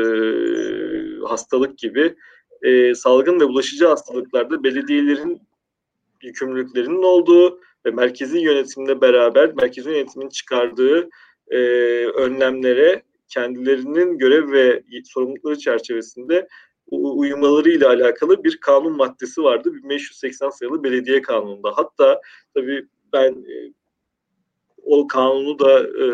hastalık 1.28 1.78
gibi 1.78 2.16
e, 2.62 2.96
salgın 2.96 3.40
ve 3.40 3.48
bulaşıcı 3.48 3.88
hastalıklarda 3.88 4.64
belediyelerin 4.64 5.42
yükümlülüklerinin 6.22 7.04
olduğu 7.04 7.60
ve 7.86 7.92
merkezi 7.92 8.40
yönetimle 8.40 9.02
beraber 9.02 9.54
merkezi 9.54 9.90
yönetimin 9.90 10.30
çıkardığı 10.30 11.10
e, 11.48 11.58
önlemlere 12.06 13.04
kendilerinin 13.28 14.18
görev 14.18 14.52
ve 14.52 14.84
sorumlulukları 15.06 15.58
çerçevesinde 15.58 16.48
uyumaları 16.92 17.70
ile 17.70 17.88
alakalı 17.88 18.44
bir 18.44 18.58
kanun 18.58 18.98
maddesi 18.98 19.44
vardı 19.44 19.74
1580 19.74 20.50
sayılı 20.50 20.84
belediye 20.84 21.22
kanununda. 21.22 21.72
Hatta 21.76 22.22
tabii 22.54 22.86
ben 23.14 23.32
e, 23.32 23.74
o 24.84 25.08
kanunu 25.08 25.60
da 25.60 25.80
e, 25.80 26.06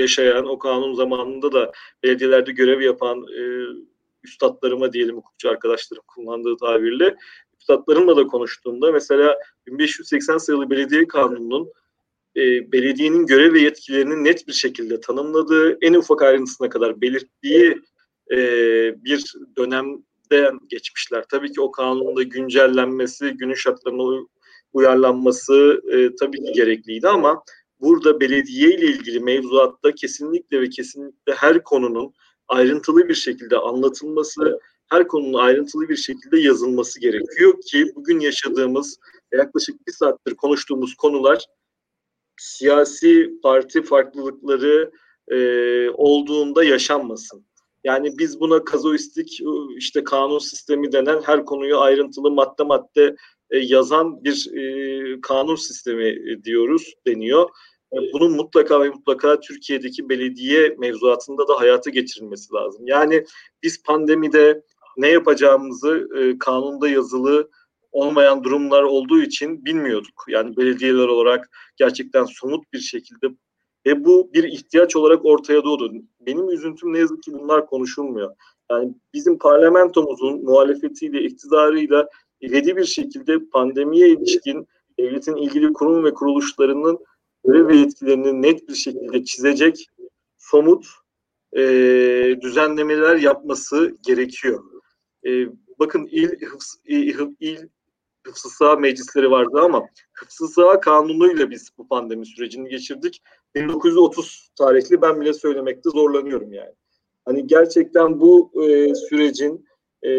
yaşayan, 0.00 0.46
o 0.46 0.58
kanun 0.58 0.94
zamanında 0.94 1.52
da 1.52 1.72
belediyelerde 2.02 2.52
görev 2.52 2.80
yapan 2.80 3.26
e, 3.38 3.42
üstadlarıma 4.24 4.92
diyelim 4.92 5.16
hukukçu 5.16 5.50
arkadaşlarım 5.50 6.02
kullandığı 6.06 6.56
tabirle 6.56 7.16
üstadlarımla 7.60 8.16
da 8.16 8.26
konuştuğumda 8.26 8.92
mesela 8.92 9.38
1580 9.66 10.38
sayılı 10.38 10.70
belediye 10.70 11.06
kanununun 11.06 11.72
e, 12.36 12.72
belediyenin 12.72 13.26
görev 13.26 13.54
ve 13.54 13.60
yetkilerini 13.60 14.24
net 14.24 14.48
bir 14.48 14.52
şekilde 14.52 15.00
tanımladığı, 15.00 15.78
en 15.80 15.94
ufak 15.94 16.22
ayrıntısına 16.22 16.68
kadar 16.68 17.00
belirttiği 17.00 17.82
e, 18.32 18.36
bir 19.04 19.34
dönemden 19.56 20.58
geçmişler. 20.68 21.24
Tabii 21.30 21.52
ki 21.52 21.60
o 21.60 21.70
kanunun 21.70 22.16
da 22.16 22.22
güncellenmesi, 22.22 23.30
günün 23.30 23.54
şartlarına 23.54 24.26
uyarlanması 24.72 25.82
e, 25.92 26.16
tabii 26.16 26.44
ki 26.44 26.52
gerekliydi 26.52 27.08
ama 27.08 27.42
burada 27.80 28.20
belediye 28.20 28.74
ile 28.74 28.86
ilgili 28.86 29.20
mevzuatta 29.20 29.94
kesinlikle 29.94 30.60
ve 30.60 30.68
kesinlikle 30.68 31.34
her 31.34 31.62
konunun 31.62 32.12
ayrıntılı 32.48 33.08
bir 33.08 33.14
şekilde 33.14 33.56
anlatılması, 33.56 34.60
her 34.90 35.08
konunun 35.08 35.38
ayrıntılı 35.38 35.88
bir 35.88 35.96
şekilde 35.96 36.40
yazılması 36.40 37.00
gerekiyor 37.00 37.54
ki 37.66 37.92
bugün 37.94 38.20
yaşadığımız 38.20 38.98
yaklaşık 39.32 39.86
bir 39.86 39.92
saattir 39.92 40.34
konuştuğumuz 40.34 40.94
konular 40.94 41.46
siyasi 42.40 43.40
parti 43.42 43.82
farklılıkları 43.82 44.90
e, 45.28 45.36
olduğunda 45.90 46.64
yaşanmasın. 46.64 47.46
Yani 47.84 48.18
biz 48.18 48.40
buna 48.40 48.64
kazoistik 48.64 49.40
işte 49.76 50.04
kanun 50.04 50.38
sistemi 50.38 50.92
denen 50.92 51.22
her 51.22 51.44
konuyu 51.44 51.78
ayrıntılı 51.78 52.30
madde 52.30 52.62
madde 52.62 53.16
e, 53.50 53.58
yazan 53.58 54.24
bir 54.24 54.50
e, 54.56 55.20
kanun 55.20 55.54
sistemi 55.54 56.16
diyoruz 56.44 56.94
deniyor. 57.06 57.48
E, 57.92 57.96
bunun 58.12 58.32
mutlaka 58.32 58.80
ve 58.80 58.88
mutlaka 58.90 59.40
Türkiye'deki 59.40 60.08
belediye 60.08 60.76
mevzuatında 60.78 61.48
da 61.48 61.60
hayata 61.60 61.90
geçirilmesi 61.90 62.54
lazım. 62.54 62.86
Yani 62.86 63.24
biz 63.62 63.82
pandemide 63.82 64.62
ne 64.96 65.08
yapacağımızı 65.08 66.08
e, 66.18 66.38
kanunda 66.38 66.88
yazılı 66.88 67.50
olmayan 67.92 68.44
durumlar 68.44 68.82
olduğu 68.82 69.22
için 69.22 69.64
bilmiyorduk. 69.64 70.24
Yani 70.28 70.56
belediyeler 70.56 71.08
olarak 71.08 71.50
gerçekten 71.76 72.24
somut 72.24 72.72
bir 72.72 72.78
şekilde 72.78 73.26
ve 73.86 74.04
bu 74.04 74.30
bir 74.34 74.44
ihtiyaç 74.44 74.96
olarak 74.96 75.24
ortaya 75.24 75.64
doğdu. 75.64 75.92
Benim 76.20 76.50
üzüntüm 76.50 76.92
ne 76.92 76.98
yazık 76.98 77.22
ki 77.22 77.32
bunlar 77.32 77.66
konuşulmuyor. 77.66 78.34
Yani 78.70 78.94
bizim 79.14 79.38
parlamentomuzun 79.38 80.44
muhalefetiyle, 80.44 81.22
iktidarıyla 81.22 82.08
ilgili 82.40 82.76
bir 82.76 82.84
şekilde 82.84 83.38
pandemiye 83.52 84.08
ilişkin 84.08 84.66
devletin 84.98 85.36
ilgili 85.36 85.72
kurum 85.72 86.04
ve 86.04 86.14
kuruluşlarının 86.14 86.98
görev 87.44 87.68
ve 87.68 87.76
yetkilerini 87.76 88.42
net 88.42 88.68
bir 88.68 88.74
şekilde 88.74 89.24
çizecek 89.24 89.86
somut 90.38 90.86
e, 91.56 91.62
düzenlemeler 92.40 93.16
yapması 93.16 93.96
gerekiyor. 94.06 94.64
E, 95.26 95.46
bakın 95.78 96.08
il, 96.10 96.30
il, 96.84 97.18
il 97.40 97.58
hıfzı 98.30 98.48
saha 98.48 98.76
meclisleri 98.76 99.30
vardı 99.30 99.60
ama 99.62 99.88
hıfzı 100.12 100.48
saha 100.48 100.80
kanunuyla 100.80 101.50
biz 101.50 101.70
bu 101.78 101.88
pandemi 101.88 102.26
sürecini 102.26 102.68
geçirdik. 102.68 103.22
1930 103.54 104.50
tarihli 104.58 105.02
ben 105.02 105.20
bile 105.20 105.32
söylemekte 105.32 105.90
zorlanıyorum 105.90 106.52
yani. 106.52 106.74
Hani 107.24 107.46
gerçekten 107.46 108.20
bu 108.20 108.50
e, 108.64 108.94
sürecin 108.94 109.66
e, 110.04 110.10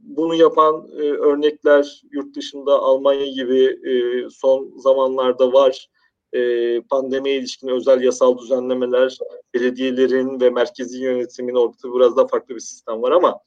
bunu 0.00 0.34
yapan 0.34 0.88
e, 0.92 1.02
örnekler 1.02 2.02
yurt 2.10 2.36
dışında 2.36 2.72
Almanya 2.72 3.26
gibi 3.26 3.64
e, 3.64 3.94
son 4.30 4.78
zamanlarda 4.78 5.52
var. 5.52 5.88
E, 6.32 6.80
pandemiye 6.80 7.36
ilişkin 7.36 7.68
özel 7.68 8.02
yasal 8.02 8.38
düzenlemeler, 8.38 9.18
belediyelerin 9.54 10.40
ve 10.40 10.50
merkezi 10.50 11.02
yönetimin 11.02 11.54
ortada 11.54 11.94
biraz 11.94 12.16
daha 12.16 12.26
farklı 12.26 12.54
bir 12.54 12.60
sistem 12.60 13.02
var 13.02 13.12
ama 13.12 13.40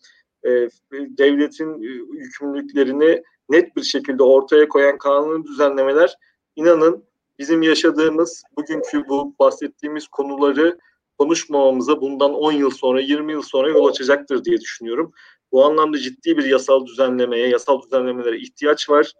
e, 0.45 0.49
devletin 0.91 1.83
e, 1.83 1.87
yükümlülüklerini 2.19 3.23
net 3.49 3.75
bir 3.75 3.83
şekilde 3.83 4.23
ortaya 4.23 4.69
koyan 4.69 4.97
kanun 4.97 5.43
düzenlemeler 5.43 6.15
inanın 6.55 7.03
bizim 7.39 7.61
yaşadığımız 7.61 8.43
bugünkü 8.57 9.09
bu 9.09 9.35
bahsettiğimiz 9.39 10.07
konuları 10.07 10.79
konuşmamamıza 11.17 12.01
bundan 12.01 12.33
10 12.33 12.51
yıl 12.51 12.69
sonra 12.69 13.01
20 13.01 13.31
yıl 13.31 13.41
sonra 13.41 13.69
yol 13.69 13.87
açacaktır 13.87 14.45
diye 14.45 14.61
düşünüyorum. 14.61 15.11
Bu 15.51 15.65
anlamda 15.65 15.97
ciddi 15.97 16.37
bir 16.37 16.45
yasal 16.45 16.85
düzenlemeye, 16.85 17.47
yasal 17.47 17.81
düzenlemelere 17.81 18.37
ihtiyaç 18.37 18.89
var. 18.89 19.13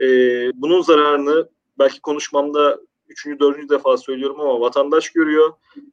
Ee, 0.00 0.06
bunun 0.54 0.82
zararını 0.82 1.48
belki 1.78 2.00
konuşmamda 2.00 2.80
üçüncü, 3.08 3.40
dördüncü 3.40 3.68
defa 3.68 3.96
söylüyorum 3.96 4.40
ama 4.40 4.60
vatandaş 4.60 5.10
görüyor. 5.10 5.52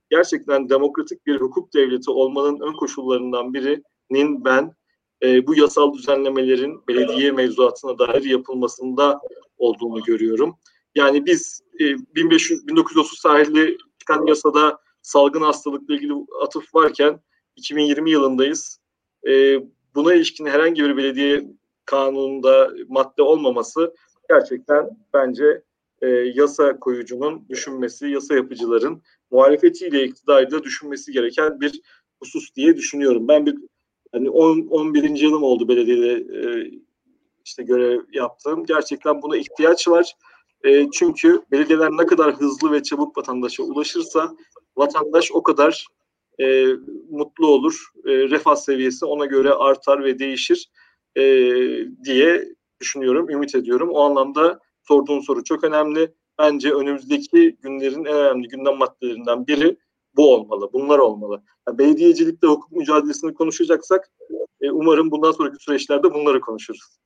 Gerçekten 0.10 0.70
demokratik 0.70 1.26
bir 1.26 1.42
hukuk 1.42 1.74
devleti 1.74 2.12
olmanın 2.12 2.60
ön 2.60 2.74
koşullarından 2.74 3.54
birinin 3.54 4.46
ben 4.46 4.74
e, 5.24 5.48
bu 5.48 5.56
yasal 5.56 5.94
düzenlemelerin 5.94 6.88
belediye 6.88 7.32
mevzuatına 7.32 8.00
dair 8.00 8.24
yapılmasında 8.24 9.22
olduğunu 9.58 10.04
görüyorum. 10.04 10.56
Yani 10.96 11.26
biz 11.26 11.62
e, 11.80 11.84
1500 12.16 12.68
1930 12.68 13.22
tarihli 13.22 13.78
çıkan 14.00 14.26
yasada 14.26 14.80
salgın 15.02 15.42
hastalıkla 15.42 15.96
ilgili 15.96 16.14
atıf 16.42 16.76
varken 16.76 17.20
2020 17.56 18.12
yılındayız. 18.12 18.80
E, 19.28 19.60
buna 19.96 20.14
ilişkin 20.14 20.46
herhangi 20.46 20.84
bir 20.84 20.98
belediye 20.98 21.48
kanununda 21.86 22.72
madde 22.88 23.22
olmaması 23.22 23.96
gerçekten 24.30 24.90
bence 25.14 25.62
e, 26.02 26.08
yasa 26.10 26.80
koyucunun 26.80 27.46
düşünmesi, 27.50 28.08
yasa 28.08 28.36
yapıcıların 28.36 29.02
muhalefetiyle 29.32 30.04
iktidarda 30.04 30.64
düşünmesi 30.64 31.12
gereken 31.12 31.62
bir 31.62 31.82
husus 32.20 32.56
diye 32.56 32.78
düşünüyorum. 32.78 33.28
Ben 33.28 33.46
bir 33.46 33.56
hani 34.18 34.30
10 34.30 34.68
11. 34.68 35.04
yılım 35.10 35.44
oldu 35.44 35.68
belediyede 35.68 36.14
e, 36.14 36.72
işte 37.46 37.64
görev 37.64 38.02
yaptığım. 38.14 38.66
Gerçekten 38.66 39.22
buna 39.22 39.38
ihtiyaç 39.38 39.88
var. 39.88 40.14
E, 40.64 40.92
çünkü 40.92 41.42
belediyeler 41.52 41.92
ne 41.92 42.06
kadar 42.06 42.34
hızlı 42.34 42.72
ve 42.72 42.84
çabuk 42.84 43.18
vatandaşa 43.18 43.64
ulaşırsa 43.64 44.36
vatandaş 44.78 45.32
o 45.32 45.44
kadar 45.44 45.88
e, 46.40 46.66
mutlu 47.10 47.48
olur. 47.48 47.86
E, 48.06 48.12
refah 48.12 48.56
seviyesi 48.56 49.06
ona 49.06 49.26
göre 49.26 49.54
artar 49.54 50.04
ve 50.04 50.20
değişir 50.20 50.70
e, 51.16 51.24
diye 52.04 52.46
düşünüyorum, 52.82 53.30
ümit 53.30 53.56
ediyorum. 53.56 53.90
O 53.92 54.00
anlamda 54.00 54.60
sorduğun 54.88 55.20
soru 55.20 55.44
çok 55.44 55.64
önemli. 55.64 56.14
Bence 56.40 56.74
önümüzdeki 56.74 57.58
günlerin 57.62 58.06
en 58.06 58.16
önemli 58.16 58.48
gündem 58.48 58.78
maddelerinden 58.78 59.48
biri 59.48 59.78
bu 60.18 60.34
olmalı, 60.34 60.70
bunlar 60.74 61.00
olmalı. 61.00 61.42
Yani 61.68 61.78
belediyecilikte 61.78 62.48
hukuk 62.48 62.72
mücadelesini 62.72 63.34
konuşacaksak 63.34 64.10
e, 64.62 64.72
umarım 64.72 65.12
bundan 65.12 65.32
sonraki 65.32 65.64
süreçlerde 65.64 66.14
bunları 66.14 66.42
konuşuruz. 66.42 66.98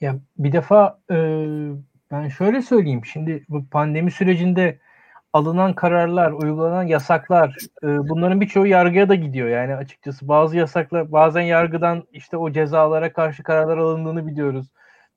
Ya 0.00 0.16
bir 0.38 0.52
defa 0.52 1.00
e, 1.10 1.16
ben 2.10 2.28
şöyle 2.28 2.62
söyleyeyim. 2.62 3.04
Şimdi 3.12 3.44
bu 3.48 3.68
pandemi 3.70 4.10
sürecinde 4.10 4.78
alınan 5.32 5.74
kararlar, 5.74 6.32
uygulanan 6.32 6.82
yasaklar 6.82 7.56
e, 7.82 7.86
bunların 8.08 8.40
birçoğu 8.40 8.66
yargıya 8.66 9.08
da 9.08 9.14
gidiyor. 9.14 9.48
Yani 9.48 9.74
açıkçası 9.74 10.28
bazı 10.28 10.56
yasaklar 10.56 11.12
bazen 11.12 11.40
yargıdan 11.42 12.02
işte 12.12 12.36
o 12.36 12.52
cezalara 12.52 13.12
karşı 13.12 13.42
kararlar 13.42 13.78
alındığını 13.78 14.26
biliyoruz. 14.26 14.66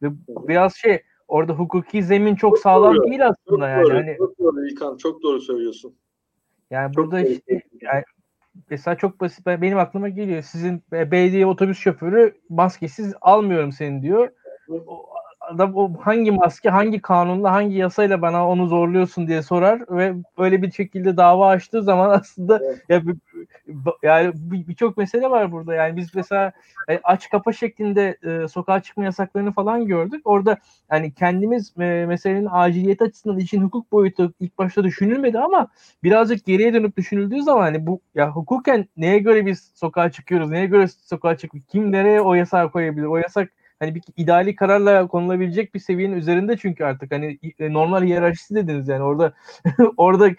Ve 0.02 0.08
biraz 0.28 0.76
şey 0.76 1.02
orada 1.28 1.54
hukuki 1.54 2.04
zemin 2.04 2.36
çok 2.36 2.60
sağlam 2.60 2.96
doğru, 2.96 3.08
değil 3.08 3.28
aslında 3.28 3.66
çok 3.66 3.70
yani. 3.70 3.84
Doğru, 3.84 3.94
hani, 3.94 4.16
çok 4.18 4.40
doğru 4.40 4.68
İlkan, 4.68 4.98
çok 4.98 5.24
doğru 5.24 5.42
söylüyorsun. 5.42 5.96
Yani 6.72 6.94
Çok 6.94 7.06
burada 7.06 7.22
işte 7.22 7.62
yani 7.82 8.04
mesela 8.70 8.96
çok 8.96 9.20
basit 9.20 9.46
ben- 9.46 9.62
benim 9.62 9.78
aklıma 9.78 10.10
geliyor. 10.10 10.42
Sizin 10.42 10.84
be- 10.92 11.12
belediye 11.12 11.46
otobüs 11.46 11.80
şoförü 11.80 12.38
maskesiz 12.50 13.14
almıyorum 13.22 13.72
seni 13.72 14.02
diyor. 14.02 14.30
O 14.88 15.15
adam 15.50 15.76
o 15.76 15.94
hangi 16.02 16.32
maske, 16.32 16.70
hangi 16.70 17.02
kanunla, 17.02 17.52
hangi 17.52 17.76
yasayla 17.78 18.22
bana 18.22 18.50
onu 18.50 18.68
zorluyorsun 18.68 19.28
diye 19.28 19.42
sorar 19.42 19.82
ve 19.90 20.14
böyle 20.38 20.62
bir 20.62 20.72
şekilde 20.72 21.18
dava 21.18 21.48
açtığı 21.50 21.84
zaman 21.84 22.10
aslında 22.20 22.62
Evet. 22.64 22.82
ya 22.90 23.02
yani 24.04 24.32
bir- 24.36 24.68
birçok 24.68 24.98
mesele 24.98 25.30
var 25.30 25.52
burada. 25.52 25.74
Yani 25.76 25.98
biz 25.98 26.16
mesela 26.16 26.52
e, 26.90 27.00
aç 27.04 27.30
kapa 27.30 27.54
şeklinde 27.54 28.18
e, 28.44 28.48
sokağa 28.48 28.82
çıkma 28.82 29.04
yasaklarını 29.04 29.52
falan 29.52 29.86
gördük. 29.88 30.22
Orada 30.26 30.58
yani 30.92 31.14
kendimiz 31.14 31.74
e, 31.80 32.06
meselenin 32.08 32.48
aciliyet 32.52 33.02
açısından 33.02 33.38
için 33.40 33.62
hukuk 33.62 33.92
boyutu 33.92 34.34
ilk 34.40 34.58
başta 34.58 34.84
düşünülmedi 34.84 35.40
ama 35.40 35.68
birazcık 36.04 36.46
geriye 36.46 36.74
dönüp 36.74 36.98
düşünüldüğü 36.98 37.44
zaman 37.44 37.62
hani 37.62 37.88
bu 37.88 38.02
ya 38.16 38.32
hukuken 38.32 38.88
neye 38.98 39.20
göre 39.20 39.46
biz 39.46 39.72
sokağa 39.76 40.12
çıkıyoruz, 40.12 40.50
neye 40.50 40.66
göre 40.66 40.88
sokağa 40.88 41.38
çıkıyoruz, 41.38 41.68
kim 41.68 41.92
nereye 41.92 42.22
o 42.22 42.34
yasağı 42.34 42.72
koyabilir? 42.72 43.06
O 43.06 43.18
yasak 43.18 43.50
hani 43.86 43.96
bir 43.96 44.04
ideali 44.18 44.56
kararla 44.56 45.08
konulabilecek 45.08 45.74
bir 45.74 45.80
seviyenin 45.80 46.18
üzerinde 46.18 46.58
çünkü 46.58 46.84
artık 46.84 47.12
hani 47.12 47.40
e, 47.60 47.74
normal 47.74 48.04
hiyerarşisi 48.04 48.56
dediniz 48.56 48.88
yani 48.88 49.04
orada 49.04 49.34
orada 49.98 50.30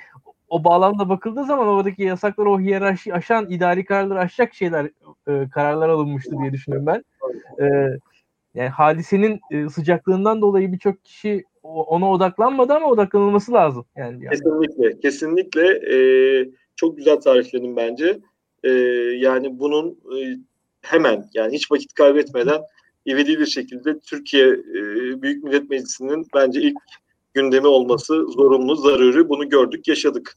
o 0.48 0.64
bağlamda 0.64 1.08
bakıldığı 1.08 1.44
zaman 1.44 1.66
oradaki 1.68 2.02
yasaklar 2.02 2.46
o 2.46 2.60
hiyerarşi 2.60 3.14
aşan 3.14 3.50
ideali 3.50 3.84
kararları 3.84 4.18
aşacak 4.18 4.54
şeyler 4.54 4.90
e, 5.28 5.48
kararlar 5.50 5.88
alınmıştı 5.88 6.38
diye 6.40 6.52
düşünüyorum 6.52 6.86
ben. 6.86 7.04
E, 7.64 7.66
yani 8.54 8.68
hadisenin 8.68 9.40
e, 9.50 9.68
sıcaklığından 9.68 10.40
dolayı 10.40 10.72
birçok 10.72 11.04
kişi 11.04 11.44
ona 11.62 12.10
odaklanmadı 12.10 12.72
ama 12.72 12.86
odaklanılması 12.86 13.52
lazım. 13.52 13.84
Yani, 13.96 14.24
yani. 14.24 14.30
Kesinlikle, 14.30 15.00
kesinlikle 15.00 15.94
e, 15.94 15.98
çok 16.76 16.96
güzel 16.96 17.16
tarifledin 17.16 17.76
bence. 17.76 18.18
E, 18.64 18.70
yani 19.16 19.58
bunun 19.58 19.90
e, 19.90 20.38
hemen 20.82 21.24
yani 21.34 21.52
hiç 21.52 21.72
vakit 21.72 21.94
kaybetmeden 21.94 22.60
ivedi 23.06 23.40
bir 23.40 23.46
şekilde 23.46 23.98
Türkiye 23.98 24.46
e, 24.48 24.82
Büyük 25.22 25.44
Millet 25.44 25.70
Meclisi'nin 25.70 26.26
bence 26.34 26.60
ilk 26.60 26.76
gündemi 27.34 27.66
olması 27.66 28.26
zorunlu, 28.26 28.76
zaruri. 28.76 29.28
Bunu 29.28 29.48
gördük, 29.48 29.88
yaşadık. 29.88 30.36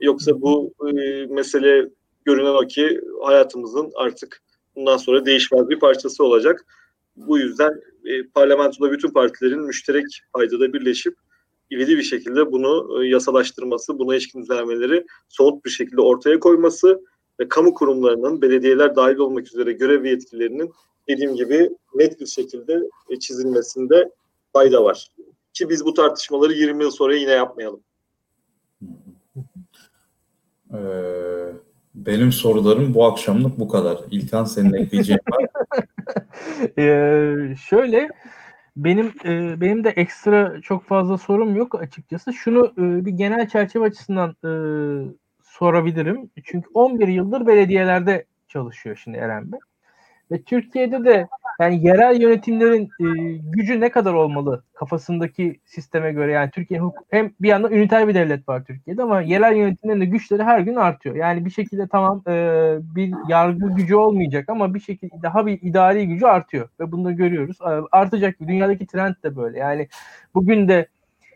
Yoksa 0.00 0.40
bu 0.40 0.74
e, 0.88 1.26
mesele 1.26 1.88
görünen 2.24 2.54
o 2.54 2.66
ki 2.66 3.00
hayatımızın 3.22 3.90
artık 3.94 4.42
bundan 4.76 4.96
sonra 4.96 5.26
değişmez 5.26 5.68
bir 5.68 5.78
parçası 5.78 6.24
olacak. 6.24 6.66
Bu 7.16 7.38
yüzden 7.38 7.80
e, 8.04 8.22
parlamentoda 8.26 8.92
bütün 8.92 9.08
partilerin 9.08 9.60
müşterek 9.60 10.06
paydada 10.32 10.72
birleşip 10.72 11.14
ivedi 11.72 11.96
bir 11.98 12.02
şekilde 12.02 12.52
bunu 12.52 13.04
yasalaştırması, 13.04 13.98
buna 13.98 14.14
ilişkin 14.14 14.42
düzenlemeleri 14.42 15.04
somut 15.28 15.64
bir 15.64 15.70
şekilde 15.70 16.00
ortaya 16.00 16.40
koyması 16.40 17.00
ve 17.40 17.48
kamu 17.48 17.74
kurumlarının, 17.74 18.42
belediyeler 18.42 18.96
dahil 18.96 19.16
olmak 19.16 19.46
üzere 19.46 19.72
görev 19.72 20.02
ve 20.02 20.10
yetkilerinin 20.10 20.70
dediğim 21.08 21.34
gibi 21.34 21.70
net 21.94 22.20
bir 22.20 22.26
şekilde 22.26 22.82
e, 23.10 23.18
çizilmesinde 23.18 24.10
fayda 24.52 24.84
var. 24.84 25.08
Ki 25.52 25.68
biz 25.68 25.84
bu 25.84 25.94
tartışmaları 25.94 26.52
20 26.52 26.82
yıl 26.82 26.90
sonra 26.90 27.16
yine 27.16 27.30
yapmayalım. 27.30 27.80
Ee, 30.74 30.78
benim 31.94 32.32
sorularım 32.32 32.94
bu 32.94 33.04
akşamlık 33.04 33.58
bu 33.58 33.68
kadar. 33.68 33.98
İlkan 34.10 34.44
senin 34.44 34.72
ekleyeceğin 34.72 35.20
var. 35.30 35.46
Ee, 36.78 37.56
şöyle 37.68 38.08
benim 38.76 39.12
e, 39.24 39.60
benim 39.60 39.84
de 39.84 39.88
ekstra 39.88 40.60
çok 40.60 40.84
fazla 40.84 41.18
sorum 41.18 41.56
yok 41.56 41.82
açıkçası. 41.82 42.32
Şunu 42.32 42.66
e, 42.78 43.04
bir 43.04 43.10
genel 43.10 43.48
çerçeve 43.48 43.84
açısından 43.84 44.30
e, 44.44 44.50
sorabilirim. 45.42 46.30
Çünkü 46.44 46.68
11 46.74 47.08
yıldır 47.08 47.46
belediyelerde 47.46 48.24
çalışıyor 48.48 49.00
şimdi 49.04 49.18
Eren 49.18 49.52
Bey. 49.52 49.60
Ve 50.30 50.42
Türkiye'de 50.42 51.04
de 51.04 51.28
yani 51.60 51.86
yerel 51.86 52.20
yönetimlerin 52.20 52.84
e, 52.84 53.04
gücü 53.42 53.80
ne 53.80 53.90
kadar 53.90 54.14
olmalı 54.14 54.64
kafasındaki 54.74 55.60
sisteme 55.64 56.12
göre 56.12 56.32
yani 56.32 56.50
Türkiye 56.50 56.80
hem 57.10 57.30
bir 57.40 57.48
yandan 57.48 57.72
üniter 57.72 58.08
bir 58.08 58.14
devlet 58.14 58.48
var 58.48 58.64
Türkiye'de 58.64 59.02
ama 59.02 59.20
yerel 59.20 59.56
yönetimlerin 59.56 60.00
de 60.00 60.04
güçleri 60.04 60.42
her 60.42 60.60
gün 60.60 60.76
artıyor. 60.76 61.16
Yani 61.16 61.44
bir 61.44 61.50
şekilde 61.50 61.88
tamam 61.88 62.22
e, 62.28 62.32
bir 62.80 63.14
yargı 63.28 63.74
gücü 63.74 63.94
olmayacak 63.94 64.48
ama 64.48 64.74
bir 64.74 64.80
şekilde 64.80 65.22
daha 65.22 65.46
bir 65.46 65.58
idari 65.62 66.08
gücü 66.08 66.26
artıyor 66.26 66.68
ve 66.80 66.92
bunu 66.92 67.04
da 67.04 67.12
görüyoruz. 67.12 67.58
Artacak 67.92 68.40
dünyadaki 68.40 68.86
trend 68.86 69.14
de 69.24 69.36
böyle. 69.36 69.58
Yani 69.58 69.88
bugün 70.34 70.68
de 70.68 70.88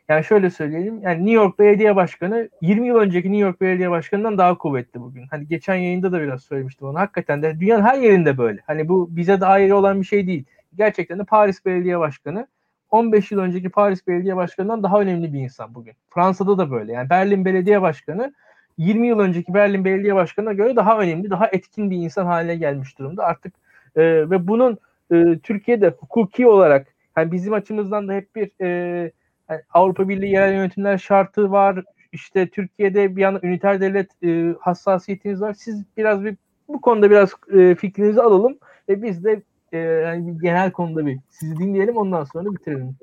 yani 0.08 0.24
şöyle 0.24 0.50
söyleyelim. 0.50 1.02
Yani 1.02 1.18
New 1.18 1.32
York 1.32 1.58
Belediye 1.58 1.96
Başkanı 1.96 2.48
20 2.60 2.86
yıl 2.86 2.96
önceki 2.96 3.32
New 3.32 3.46
York 3.46 3.60
Belediye 3.60 3.90
Başkanı'ndan 3.90 4.38
daha 4.38 4.58
kuvvetli 4.58 5.00
bugün. 5.00 5.26
Hani 5.30 5.48
geçen 5.48 5.74
yayında 5.74 6.12
da 6.12 6.20
biraz 6.20 6.42
söylemiştim 6.42 6.88
onu. 6.88 6.98
Hakikaten 6.98 7.42
de 7.42 7.60
dünyanın 7.60 7.82
her 7.82 7.98
yerinde 7.98 8.38
böyle. 8.38 8.60
Hani 8.66 8.88
bu 8.88 9.16
bize 9.16 9.40
dair 9.40 9.70
olan 9.70 10.00
bir 10.00 10.06
şey 10.06 10.26
değil. 10.26 10.44
Gerçekten 10.74 11.18
de 11.18 11.24
Paris 11.24 11.64
Belediye 11.64 11.98
Başkanı 11.98 12.46
15 12.90 13.30
yıl 13.32 13.38
önceki 13.40 13.68
Paris 13.68 14.06
Belediye 14.06 14.36
Başkanı'ndan 14.36 14.82
daha 14.82 15.00
önemli 15.00 15.32
bir 15.32 15.38
insan 15.38 15.74
bugün. 15.74 15.94
Fransa'da 16.10 16.58
da 16.58 16.70
böyle. 16.70 16.92
Yani 16.92 17.10
Berlin 17.10 17.44
Belediye 17.44 17.82
Başkanı 17.82 18.34
20 18.78 19.08
yıl 19.08 19.18
önceki 19.18 19.54
Berlin 19.54 19.84
Belediye 19.84 20.14
Başkanı'na 20.14 20.52
göre 20.52 20.76
daha 20.76 20.98
önemli, 20.98 21.30
daha 21.30 21.46
etkin 21.46 21.90
bir 21.90 21.96
insan 21.96 22.26
haline 22.26 22.56
gelmiş 22.56 22.98
durumda. 22.98 23.24
Artık 23.24 23.54
e, 23.96 24.02
ve 24.30 24.48
bunun 24.48 24.78
e, 25.12 25.38
Türkiye'de 25.38 25.88
hukuki 25.88 26.46
olarak 26.46 26.86
yani 27.16 27.32
bizim 27.32 27.52
açımızdan 27.52 28.08
da 28.08 28.12
hep 28.12 28.36
bir 28.36 28.50
e, 28.60 29.10
yani 29.50 29.60
Avrupa 29.74 30.08
Birliği 30.08 30.32
yerel 30.32 30.54
yönetimler 30.54 30.98
şartı 30.98 31.50
var. 31.50 31.84
İşte 32.12 32.48
Türkiye'de 32.48 33.16
bir 33.16 33.22
yana 33.22 33.40
üniter 33.42 33.80
devlet 33.80 34.10
e, 34.24 34.54
hassasiyetiniz 34.60 35.40
var. 35.40 35.52
Siz 35.52 35.84
biraz 35.96 36.24
bir 36.24 36.36
bu 36.68 36.80
konuda 36.80 37.10
biraz 37.10 37.32
e, 37.52 37.74
fikrinizi 37.74 38.22
alalım 38.22 38.58
ve 38.88 39.02
biz 39.02 39.24
de 39.24 39.42
e, 39.72 39.78
yani 39.78 40.28
bir 40.28 40.42
genel 40.42 40.70
konuda 40.70 41.06
bir 41.06 41.18
sizi 41.28 41.56
dinleyelim 41.56 41.96
ondan 41.96 42.24
sonra 42.24 42.52
bitirelim. 42.52 42.96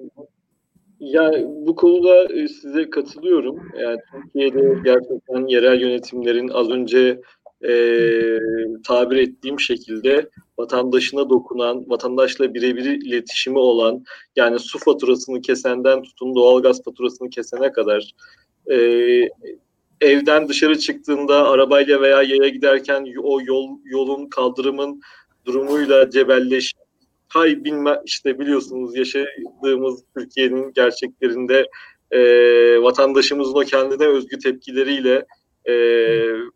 Ya 1.00 1.32
bu 1.66 1.76
konuda 1.76 2.34
e, 2.34 2.48
size 2.48 2.90
katılıyorum. 2.90 3.72
Yani 3.82 4.00
Türkiye'de 4.12 4.80
gerçekten 4.84 5.48
yerel 5.48 5.82
yönetimlerin 5.82 6.48
az 6.48 6.70
önce 6.70 7.22
e, 7.64 7.74
tabir 8.84 9.18
ettiğim 9.18 9.60
şekilde 9.60 10.30
vatandaşına 10.58 11.30
dokunan, 11.30 11.90
vatandaşla 11.90 12.54
birebir 12.54 12.86
iletişimi 12.86 13.60
olan, 13.60 14.04
yani 14.36 14.60
su 14.60 14.80
faturasını 14.80 15.42
kesenden 15.42 16.04
tutun 16.04 16.36
doğalgaz 16.36 16.84
faturasını 16.84 17.30
kesene 17.30 17.72
kadar 17.72 18.12
e, 18.72 18.78
evden 20.02 20.48
dışarı 20.48 20.80
çıktığında 20.80 21.50
arabayla 21.50 22.02
veya 22.02 22.24
yaya 22.24 22.50
giderken 22.50 23.08
o 23.24 23.42
yol 23.42 23.70
yolun 23.86 24.30
kaldırımın 24.30 25.02
durumuyla 25.46 26.10
cebelleş 26.10 26.74
hay 27.28 27.64
bilme 27.64 28.02
işte 28.06 28.40
biliyorsunuz 28.40 28.96
yaşadığımız 28.96 30.04
Türkiye'nin 30.18 30.74
gerçeklerinde 30.74 31.68
e, 32.12 32.20
vatandaşımızın 32.82 33.56
o 33.56 33.60
kendine 33.60 34.06
özgü 34.08 34.40
tepkileriyle 34.40 35.26
e, 35.70 35.74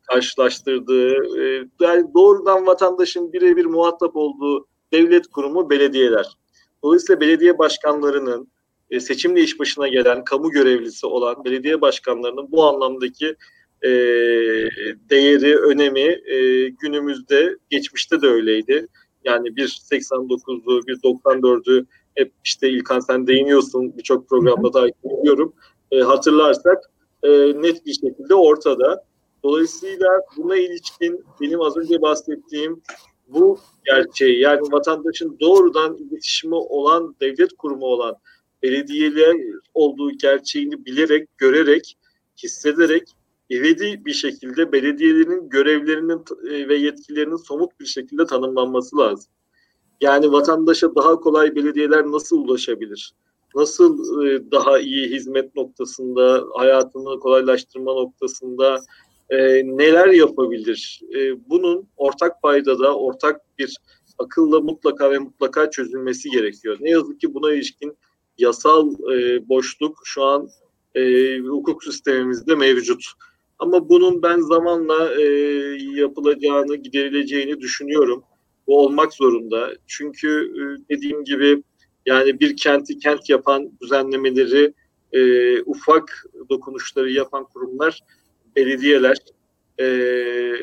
karşılaştırdığı 0.07 1.13
e, 1.41 1.65
yani 1.79 2.13
doğrudan 2.13 2.67
vatandaşın 2.67 3.33
birebir 3.33 3.65
muhatap 3.65 4.15
olduğu 4.15 4.67
devlet 4.93 5.27
kurumu 5.27 5.69
belediyeler. 5.69 6.25
Dolayısıyla 6.83 7.21
belediye 7.21 7.57
başkanlarının 7.57 8.47
e, 8.89 8.99
seçimle 8.99 9.41
iş 9.41 9.59
başına 9.59 9.87
gelen 9.87 10.23
kamu 10.23 10.49
görevlisi 10.51 11.07
olan 11.07 11.45
belediye 11.45 11.81
başkanlarının 11.81 12.51
bu 12.51 12.63
anlamdaki 12.63 13.35
e, 13.81 13.89
değeri, 15.09 15.57
önemi 15.57 16.21
e, 16.25 16.69
günümüzde, 16.69 17.57
geçmişte 17.69 18.21
de 18.21 18.27
öyleydi. 18.27 18.87
Yani 19.23 19.55
bir 19.55 19.67
89'u, 19.67 20.87
bir 20.87 20.95
94'ü 20.95 21.85
hep 22.15 22.31
işte 22.43 22.69
İlkan 22.69 22.99
sen 22.99 23.27
değiniyorsun 23.27 23.97
birçok 23.97 24.29
programda 24.29 24.71
takip 24.71 25.05
ediyorum. 25.05 25.53
E, 25.91 25.99
hatırlarsak 25.99 26.91
e, 27.23 27.29
net 27.61 27.85
bir 27.85 27.93
şekilde 27.93 28.35
ortada. 28.35 29.05
Dolayısıyla 29.43 30.07
buna 30.37 30.55
ilişkin 30.55 31.25
benim 31.41 31.61
az 31.61 31.77
önce 31.77 32.01
bahsettiğim 32.01 32.81
bu 33.27 33.59
gerçeği 33.85 34.39
yani 34.39 34.61
vatandaşın 34.71 35.37
doğrudan 35.39 35.97
iletişimi 35.97 36.55
olan 36.55 37.15
devlet 37.21 37.57
kurumu 37.57 37.85
olan 37.85 38.15
belediyeler 38.63 39.35
olduğu 39.73 40.11
gerçeğini 40.11 40.85
bilerek, 40.85 41.37
görerek, 41.37 41.97
hissederek 42.43 43.03
ivedi 43.51 44.05
bir 44.05 44.13
şekilde 44.13 44.71
belediyelerin 44.71 45.49
görevlerinin 45.49 46.23
e, 46.49 46.67
ve 46.67 46.75
yetkilerinin 46.75 47.35
somut 47.35 47.79
bir 47.79 47.85
şekilde 47.85 48.25
tanımlanması 48.25 48.97
lazım. 48.97 49.31
Yani 50.01 50.31
vatandaşa 50.31 50.95
daha 50.95 51.15
kolay 51.19 51.55
belediyeler 51.55 52.05
nasıl 52.05 52.37
ulaşabilir? 52.37 53.13
Nasıl 53.55 54.23
e, 54.25 54.51
daha 54.51 54.79
iyi 54.79 55.09
hizmet 55.09 55.55
noktasında, 55.55 56.45
hayatını 56.53 57.19
kolaylaştırma 57.19 57.93
noktasında 57.93 58.79
e, 59.29 59.37
neler 59.77 60.07
yapabilir? 60.07 61.01
E, 61.15 61.49
bunun 61.49 61.87
ortak 61.97 62.41
paydada, 62.41 62.95
ortak 62.95 63.41
bir 63.59 63.77
akılla 64.17 64.59
mutlaka 64.59 65.11
ve 65.11 65.19
mutlaka 65.19 65.69
çözülmesi 65.69 66.29
gerekiyor. 66.29 66.77
Ne 66.79 66.89
yazık 66.89 67.21
ki 67.21 67.33
buna 67.33 67.53
ilişkin 67.53 67.97
yasal 68.37 68.93
e, 69.13 69.49
boşluk 69.49 70.01
şu 70.03 70.23
an 70.23 70.49
e, 70.95 71.37
hukuk 71.39 71.83
sistemimizde 71.83 72.55
mevcut. 72.55 73.03
Ama 73.59 73.89
bunun 73.89 74.21
ben 74.21 74.39
zamanla 74.39 75.21
e, 75.21 75.23
yapılacağını, 75.95 76.75
giderileceğini 76.75 77.59
düşünüyorum. 77.59 78.23
Bu 78.67 78.79
olmak 78.79 79.13
zorunda. 79.13 79.73
Çünkü 79.87 80.53
e, 80.55 80.61
dediğim 80.89 81.23
gibi 81.23 81.63
yani 82.09 82.39
bir 82.39 82.57
kenti 82.57 82.99
kent 82.99 83.29
yapan 83.29 83.71
düzenlemeleri 83.81 84.73
e, 85.11 85.21
ufak 85.61 86.25
dokunuşları 86.49 87.11
yapan 87.11 87.45
kurumlar 87.45 87.99
belediyeler. 88.55 89.17
E, 89.79 89.85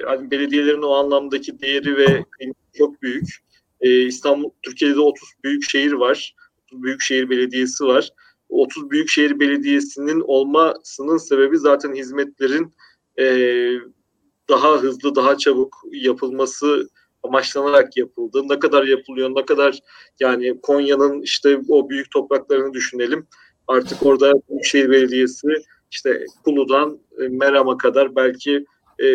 hani 0.06 0.30
belediyelerin 0.30 0.82
o 0.82 0.90
anlamdaki 0.90 1.60
değeri 1.60 1.96
ve 1.96 2.24
çok 2.78 3.02
büyük. 3.02 3.28
E, 3.80 4.02
İstanbul, 4.02 4.50
Türkiye'de 4.62 5.00
30 5.00 5.28
büyük 5.44 5.70
şehir 5.70 5.92
var. 5.92 6.34
30 6.66 6.82
büyük 6.82 7.00
şehir 7.00 7.30
belediyesi 7.30 7.84
var. 7.84 8.10
30 8.48 8.90
büyükşehir 8.90 9.40
belediyesinin 9.40 10.20
olmasının 10.20 11.16
sebebi 11.16 11.58
zaten 11.58 11.94
hizmetlerin 11.94 12.74
e, 13.18 13.24
daha 14.48 14.76
hızlı, 14.76 15.14
daha 15.14 15.38
çabuk 15.38 15.76
yapılması 15.92 16.88
amaçlanarak 17.26 17.96
yapıldı. 17.96 18.42
Ne 18.48 18.58
kadar 18.58 18.84
yapılıyor, 18.84 19.30
ne 19.34 19.44
kadar 19.44 19.78
yani 20.20 20.60
Konya'nın 20.60 21.22
işte 21.22 21.60
o 21.68 21.88
büyük 21.88 22.10
topraklarını 22.10 22.72
düşünelim. 22.72 23.26
Artık 23.68 24.06
orada 24.06 24.32
Büyükşehir 24.50 24.90
Belediyesi 24.90 25.48
işte 25.90 26.24
Kulu'dan 26.44 26.98
e, 27.20 27.28
Meram'a 27.28 27.76
kadar 27.76 28.16
belki 28.16 28.64
e, 28.98 29.06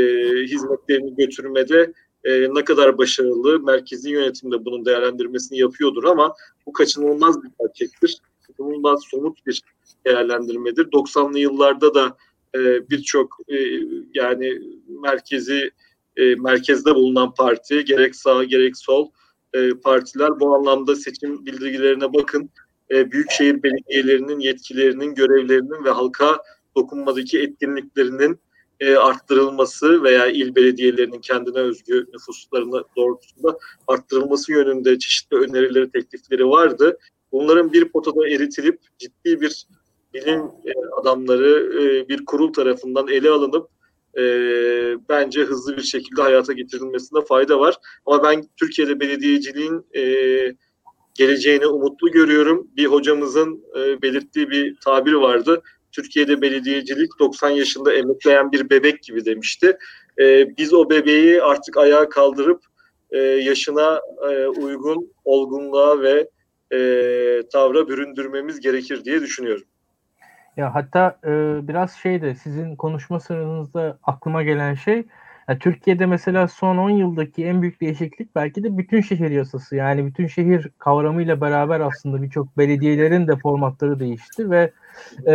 hizmetlerini 0.44 1.16
götürmede 1.16 1.94
e, 2.24 2.54
ne 2.54 2.64
kadar 2.64 2.98
başarılı, 2.98 3.60
merkezi 3.60 4.10
yönetimde 4.10 4.66
bunun 4.66 4.86
değerlendirmesini 4.86 5.60
yapıyordur 5.60 6.04
ama 6.04 6.36
bu 6.66 6.74
kaçınılmaz 6.74 7.44
bir 7.44 7.50
gerçektir. 7.60 8.18
Kaçınılmaz 8.48 9.04
somut 9.12 9.46
bir 9.46 9.62
değerlendirmedir. 10.06 10.86
90'lı 10.86 11.40
yıllarda 11.40 11.94
da 11.94 12.18
e, 12.56 12.90
birçok 12.90 13.38
e, 13.48 13.56
yani 14.14 14.62
merkezi 14.88 15.72
e, 16.18 16.36
merkezde 16.36 16.96
bulunan 16.96 17.34
parti 17.34 17.86
gerek 17.86 18.16
sağ 18.16 18.44
gerek 18.44 18.78
sol 18.78 19.10
e, 19.54 19.70
partiler 19.74 20.40
bu 20.40 20.56
anlamda 20.56 20.96
seçim 20.96 21.46
bildirgilerine 21.46 22.14
bakın. 22.14 22.50
E, 22.92 23.12
büyükşehir 23.12 23.64
belediyelerinin 23.64 24.40
yetkilerinin, 24.40 25.16
görevlerinin 25.16 25.86
ve 25.86 25.90
halka 25.90 26.44
dokunmadaki 26.76 27.40
etkinliklerinin 27.40 28.40
e, 28.80 28.96
arttırılması 28.96 30.04
veya 30.04 30.28
il 30.28 30.56
belediyelerinin 30.56 31.20
kendine 31.20 31.58
özgü 31.60 32.06
nüfuslarına 32.14 32.84
doğrultusunda 32.98 33.58
arttırılması 33.88 34.52
yönünde 34.52 35.00
çeşitli 35.00 35.38
önerileri, 35.38 35.92
teklifleri 35.92 36.50
vardı. 36.50 36.98
Bunların 37.32 37.74
bir 37.74 37.90
potada 37.90 38.30
eritilip 38.30 38.80
ciddi 38.98 39.42
bir 39.42 39.68
bilim 40.14 40.40
e, 40.40 40.72
adamları 41.02 41.82
e, 41.82 42.10
bir 42.10 42.26
kurul 42.26 42.54
tarafından 42.54 43.08
ele 43.08 43.30
alınıp 43.30 43.70
e, 44.18 44.24
bence 45.10 45.42
hızlı 45.42 45.78
bir 45.78 45.82
şekilde 45.82 46.22
hayata 46.22 46.54
getirilmesinde 46.54 47.26
fayda 47.26 47.60
var. 47.60 47.76
Ama 48.06 48.24
ben 48.24 48.44
Türkiye'de 48.60 49.00
belediyeciliğin 49.00 49.86
e, 49.96 50.04
geleceğini 51.14 51.68
umutlu 51.68 52.12
görüyorum. 52.12 52.68
Bir 52.78 52.86
hocamızın 52.86 53.64
e, 53.78 54.02
belirttiği 54.02 54.50
bir 54.50 54.76
tabir 54.86 55.14
vardı. 55.14 55.62
Türkiye'de 55.92 56.42
belediyecilik 56.42 57.20
90 57.20 57.50
yaşında 57.50 57.94
emekleyen 57.94 58.52
bir 58.52 58.70
bebek 58.70 59.04
gibi 59.04 59.26
demişti. 59.26 59.78
E, 60.20 60.58
biz 60.58 60.74
o 60.74 60.90
bebeği 60.90 61.42
artık 61.42 61.78
ayağa 61.78 62.10
kaldırıp 62.10 62.62
e, 63.12 63.18
yaşına 63.18 64.02
e, 64.32 64.48
uygun 64.48 65.12
olgunluğa 65.26 66.02
ve 66.02 66.30
e, 66.74 66.80
tavra 67.52 67.88
büründürmemiz 67.88 68.60
gerekir 68.60 69.06
diye 69.06 69.22
düşünüyorum. 69.22 69.64
Ya 70.58 70.76
hatta 70.76 71.20
e, 71.24 71.30
biraz 71.68 71.94
şeyde 71.94 72.36
sizin 72.36 72.76
konuşma 72.76 73.20
sıranızda 73.20 74.00
aklıma 74.04 74.44
gelen 74.44 74.74
şey 74.74 75.06
yani 75.50 75.60
Türkiye'de 75.60 76.06
mesela 76.06 76.48
son 76.48 76.78
10 76.78 76.90
yıldaki 76.90 77.46
en 77.46 77.62
büyük 77.62 77.82
değişiklik 77.82 78.36
belki 78.36 78.64
de 78.64 78.78
bütün 78.78 79.02
şehir 79.02 79.32
yasası. 79.32 79.76
Yani 79.76 80.06
bütün 80.06 80.28
şehir 80.28 80.70
kavramıyla 80.78 81.42
beraber 81.42 81.80
aslında 81.80 82.22
birçok 82.22 82.58
belediyelerin 82.58 83.28
de 83.28 83.36
formatları 83.38 84.00
değişti 84.00 84.50
ve 84.52 84.74
e, 85.28 85.34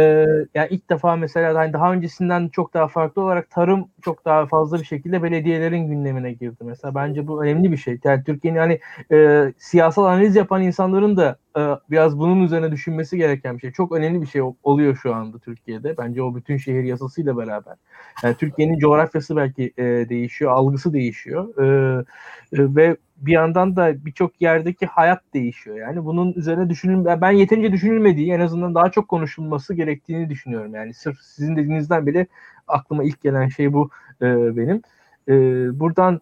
yani 0.55 0.69
ilk 0.71 0.91
defa 0.91 1.17
mesela 1.17 1.59
hani 1.59 1.73
daha 1.73 1.93
öncesinden 1.93 2.49
çok 2.49 2.75
daha 2.75 2.89
farklı 2.89 3.23
olarak 3.23 3.51
tarım 3.51 3.89
çok 4.03 4.25
daha 4.25 4.47
fazla 4.47 4.79
bir 4.79 4.85
şekilde 4.85 5.23
belediyelerin 5.23 5.89
gündemine 5.89 6.33
girdi. 6.33 6.57
Mesela 6.65 6.95
bence 6.95 7.27
bu 7.27 7.45
önemli 7.45 7.73
bir 7.73 7.77
şey. 7.77 7.99
Yani 8.05 8.25
Türkiye'nin 8.25 8.59
hani 8.59 8.81
e, 9.13 9.53
siyasal 9.59 10.05
analiz 10.05 10.37
yapan 10.37 10.63
insanların 10.63 11.17
da 11.17 11.39
e, 11.59 11.61
biraz 11.91 12.19
bunun 12.19 12.45
üzerine 12.45 12.73
düşünmesi 12.73 13.17
gereken 13.17 13.55
bir 13.55 13.61
şey. 13.61 13.73
Çok 13.73 13.93
önemli 13.93 14.23
bir 14.23 14.27
şey 14.27 14.43
oluyor 14.63 14.97
şu 15.03 15.15
anda 15.15 15.39
Türkiye'de. 15.39 15.97
Bence 15.99 16.23
o 16.23 16.35
bütün 16.35 16.57
şehir 16.57 16.85
yasasıyla 16.85 17.37
beraber. 17.37 17.75
Yani 18.23 18.35
Türkiye'nin 18.35 18.79
coğrafyası 18.79 19.37
belki 19.37 19.73
e, 19.79 19.85
değişiyor, 19.85 20.53
algısı 20.53 20.93
değişiyor. 20.93 21.63
E, 21.63 22.05
e, 22.53 22.77
ve 22.77 22.97
bir 23.17 23.33
yandan 23.33 23.77
da 23.77 24.05
birçok 24.05 24.43
yerdeki 24.43 24.87
hayat 24.87 25.23
değişiyor. 25.35 25.77
Yani 25.77 26.05
bunun 26.05 26.33
üzerine 26.33 26.71
düşünül 26.71 27.05
ben 27.05 27.31
yeterince 27.31 27.73
düşünülmediği 27.73 28.33
en 28.33 28.41
azından 28.41 28.75
daha 28.75 28.91
çok 28.91 29.09
konuşulması 29.09 29.75
gerektiğini 29.75 30.31
düşünüyorum. 30.31 30.75
Yani 30.75 30.95
sırf 30.95 31.19
sizin 31.21 31.57
dediğinizden 31.57 32.07
bile 32.07 32.27
aklıma 32.69 33.05
ilk 33.05 33.23
gelen 33.23 33.49
şey 33.49 33.73
bu 33.73 33.91
e, 34.23 34.57
benim. 34.57 34.83
E, 35.29 35.35
buradan 35.81 36.21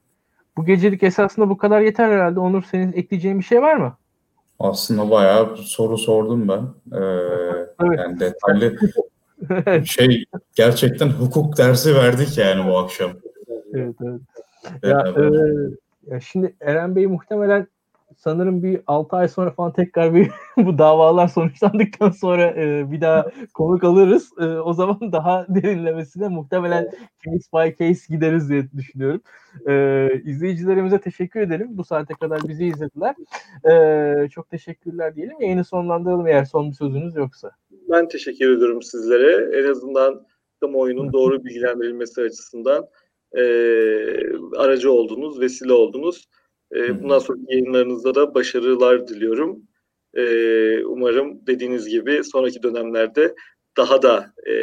bu 0.57 0.65
gecelik 0.65 1.03
esasında 1.03 1.49
bu 1.49 1.59
kadar 1.59 1.81
yeter 1.81 2.09
herhalde. 2.09 2.41
Onur 2.41 2.63
senin 2.63 2.93
ekleyeceğin 2.93 3.39
bir 3.39 3.45
şey 3.45 3.63
var 3.63 3.77
mı? 3.77 3.97
Aslında 4.59 5.11
bayağı 5.11 5.57
soru 5.57 5.99
sordum 5.99 6.49
ben. 6.49 6.63
Ee, 6.93 7.05
evet. 7.81 7.99
Yani 7.99 8.21
detaylı 8.21 8.77
şey 9.87 10.25
gerçekten 10.55 11.09
hukuk 11.09 11.59
dersi 11.59 11.95
verdik 11.95 12.39
yani 12.39 12.71
bu 12.71 12.79
akşam. 12.79 13.11
Evet, 13.75 13.95
evet. 14.03 14.21
Ya, 14.83 15.13
evet. 15.17 15.79
Ya 16.07 16.21
şimdi 16.21 16.57
Eren 16.61 16.97
Bey 16.97 17.07
muhtemelen 17.07 17.67
sanırım 18.17 18.63
bir 18.63 18.81
6 18.87 19.17
ay 19.17 19.29
sonra 19.29 19.51
falan 19.51 19.73
tekrar 19.73 20.15
bir 20.15 20.31
bu 20.57 20.79
davalar 20.79 21.29
sonuçlandıktan 21.29 22.11
sonra 22.11 22.51
e, 22.51 22.93
bir 22.93 23.01
daha 23.01 23.31
konuk 23.55 23.85
alırız. 23.85 24.31
E, 24.41 24.45
o 24.45 24.73
zaman 24.73 24.99
daha 25.13 25.47
derinlemesine 25.49 26.29
muhtemelen 26.29 26.91
case 27.25 27.49
by 27.55 27.85
case 27.85 28.15
gideriz 28.15 28.49
diye 28.49 28.73
düşünüyorum. 28.77 29.21
E, 29.69 30.09
izleyicilerimize 30.25 31.01
teşekkür 31.01 31.41
edelim. 31.41 31.69
Bu 31.71 31.85
saate 31.85 32.15
kadar 32.15 32.41
bizi 32.49 32.67
izlediler. 32.67 33.15
E, 33.71 34.29
çok 34.29 34.51
teşekkürler 34.51 35.17
diyelim. 35.17 35.41
Yayını 35.41 35.65
sonlandıralım 35.65 36.27
eğer 36.27 36.45
son 36.45 36.71
bir 36.71 36.75
sözünüz 36.77 37.17
yoksa. 37.17 37.51
Ben 37.91 38.09
teşekkür 38.09 38.57
ediyorum 38.57 38.83
sizlere. 38.83 39.59
En 39.59 39.71
azından 39.71 40.27
kamuoyunun 40.61 41.13
doğru 41.13 41.45
bilgilendirilmesi 41.45 42.21
açısından 42.21 42.87
e, 43.37 43.45
aracı 44.57 44.93
oldunuz, 44.93 45.41
vesile 45.41 45.73
oldunuz. 45.73 46.25
E, 46.75 47.03
bundan 47.03 47.19
sonra 47.19 47.39
yayınlarınızda 47.49 48.15
da 48.15 48.35
başarılar 48.35 49.09
diliyorum. 49.09 49.63
E, 50.15 50.25
umarım 50.85 51.47
dediğiniz 51.47 51.89
gibi 51.89 52.25
sonraki 52.25 52.63
dönemlerde 52.63 53.35
daha 53.77 54.03
da 54.03 54.35
e, 54.47 54.55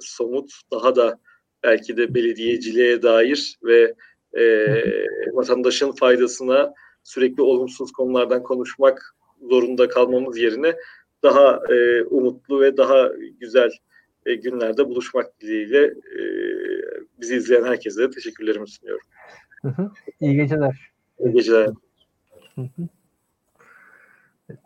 somut, 0.00 0.50
daha 0.70 0.96
da 0.96 1.20
belki 1.62 1.96
de 1.96 2.14
belediyeciliğe 2.14 3.02
dair 3.02 3.58
ve 3.64 3.94
e, 4.38 4.66
vatandaşın 5.32 5.92
faydasına 5.92 6.74
sürekli 7.02 7.42
olumsuz 7.42 7.92
konulardan 7.92 8.42
konuşmak 8.42 9.16
zorunda 9.42 9.88
kalmamız 9.88 10.38
yerine 10.38 10.76
daha 11.22 11.60
e, 11.70 12.04
umutlu 12.04 12.60
ve 12.60 12.76
daha 12.76 13.10
güzel 13.40 13.70
e, 14.26 14.34
günlerde 14.34 14.88
buluşmak 14.88 15.40
dileğiyle 15.40 15.84
e, 15.86 16.20
bizi 17.20 17.36
izleyen 17.36 17.64
herkese 17.64 18.02
de 18.02 18.10
teşekkürlerimi 18.10 18.68
sunuyorum. 18.68 19.06
Hı 19.62 19.68
hı. 19.68 19.90
İyi 20.20 20.36
geceler. 20.36 20.90
İyi 21.18 21.32
geceler. 21.32 21.68
Hı 22.54 22.60
hı. 22.60 22.88
Evet. 24.50 24.58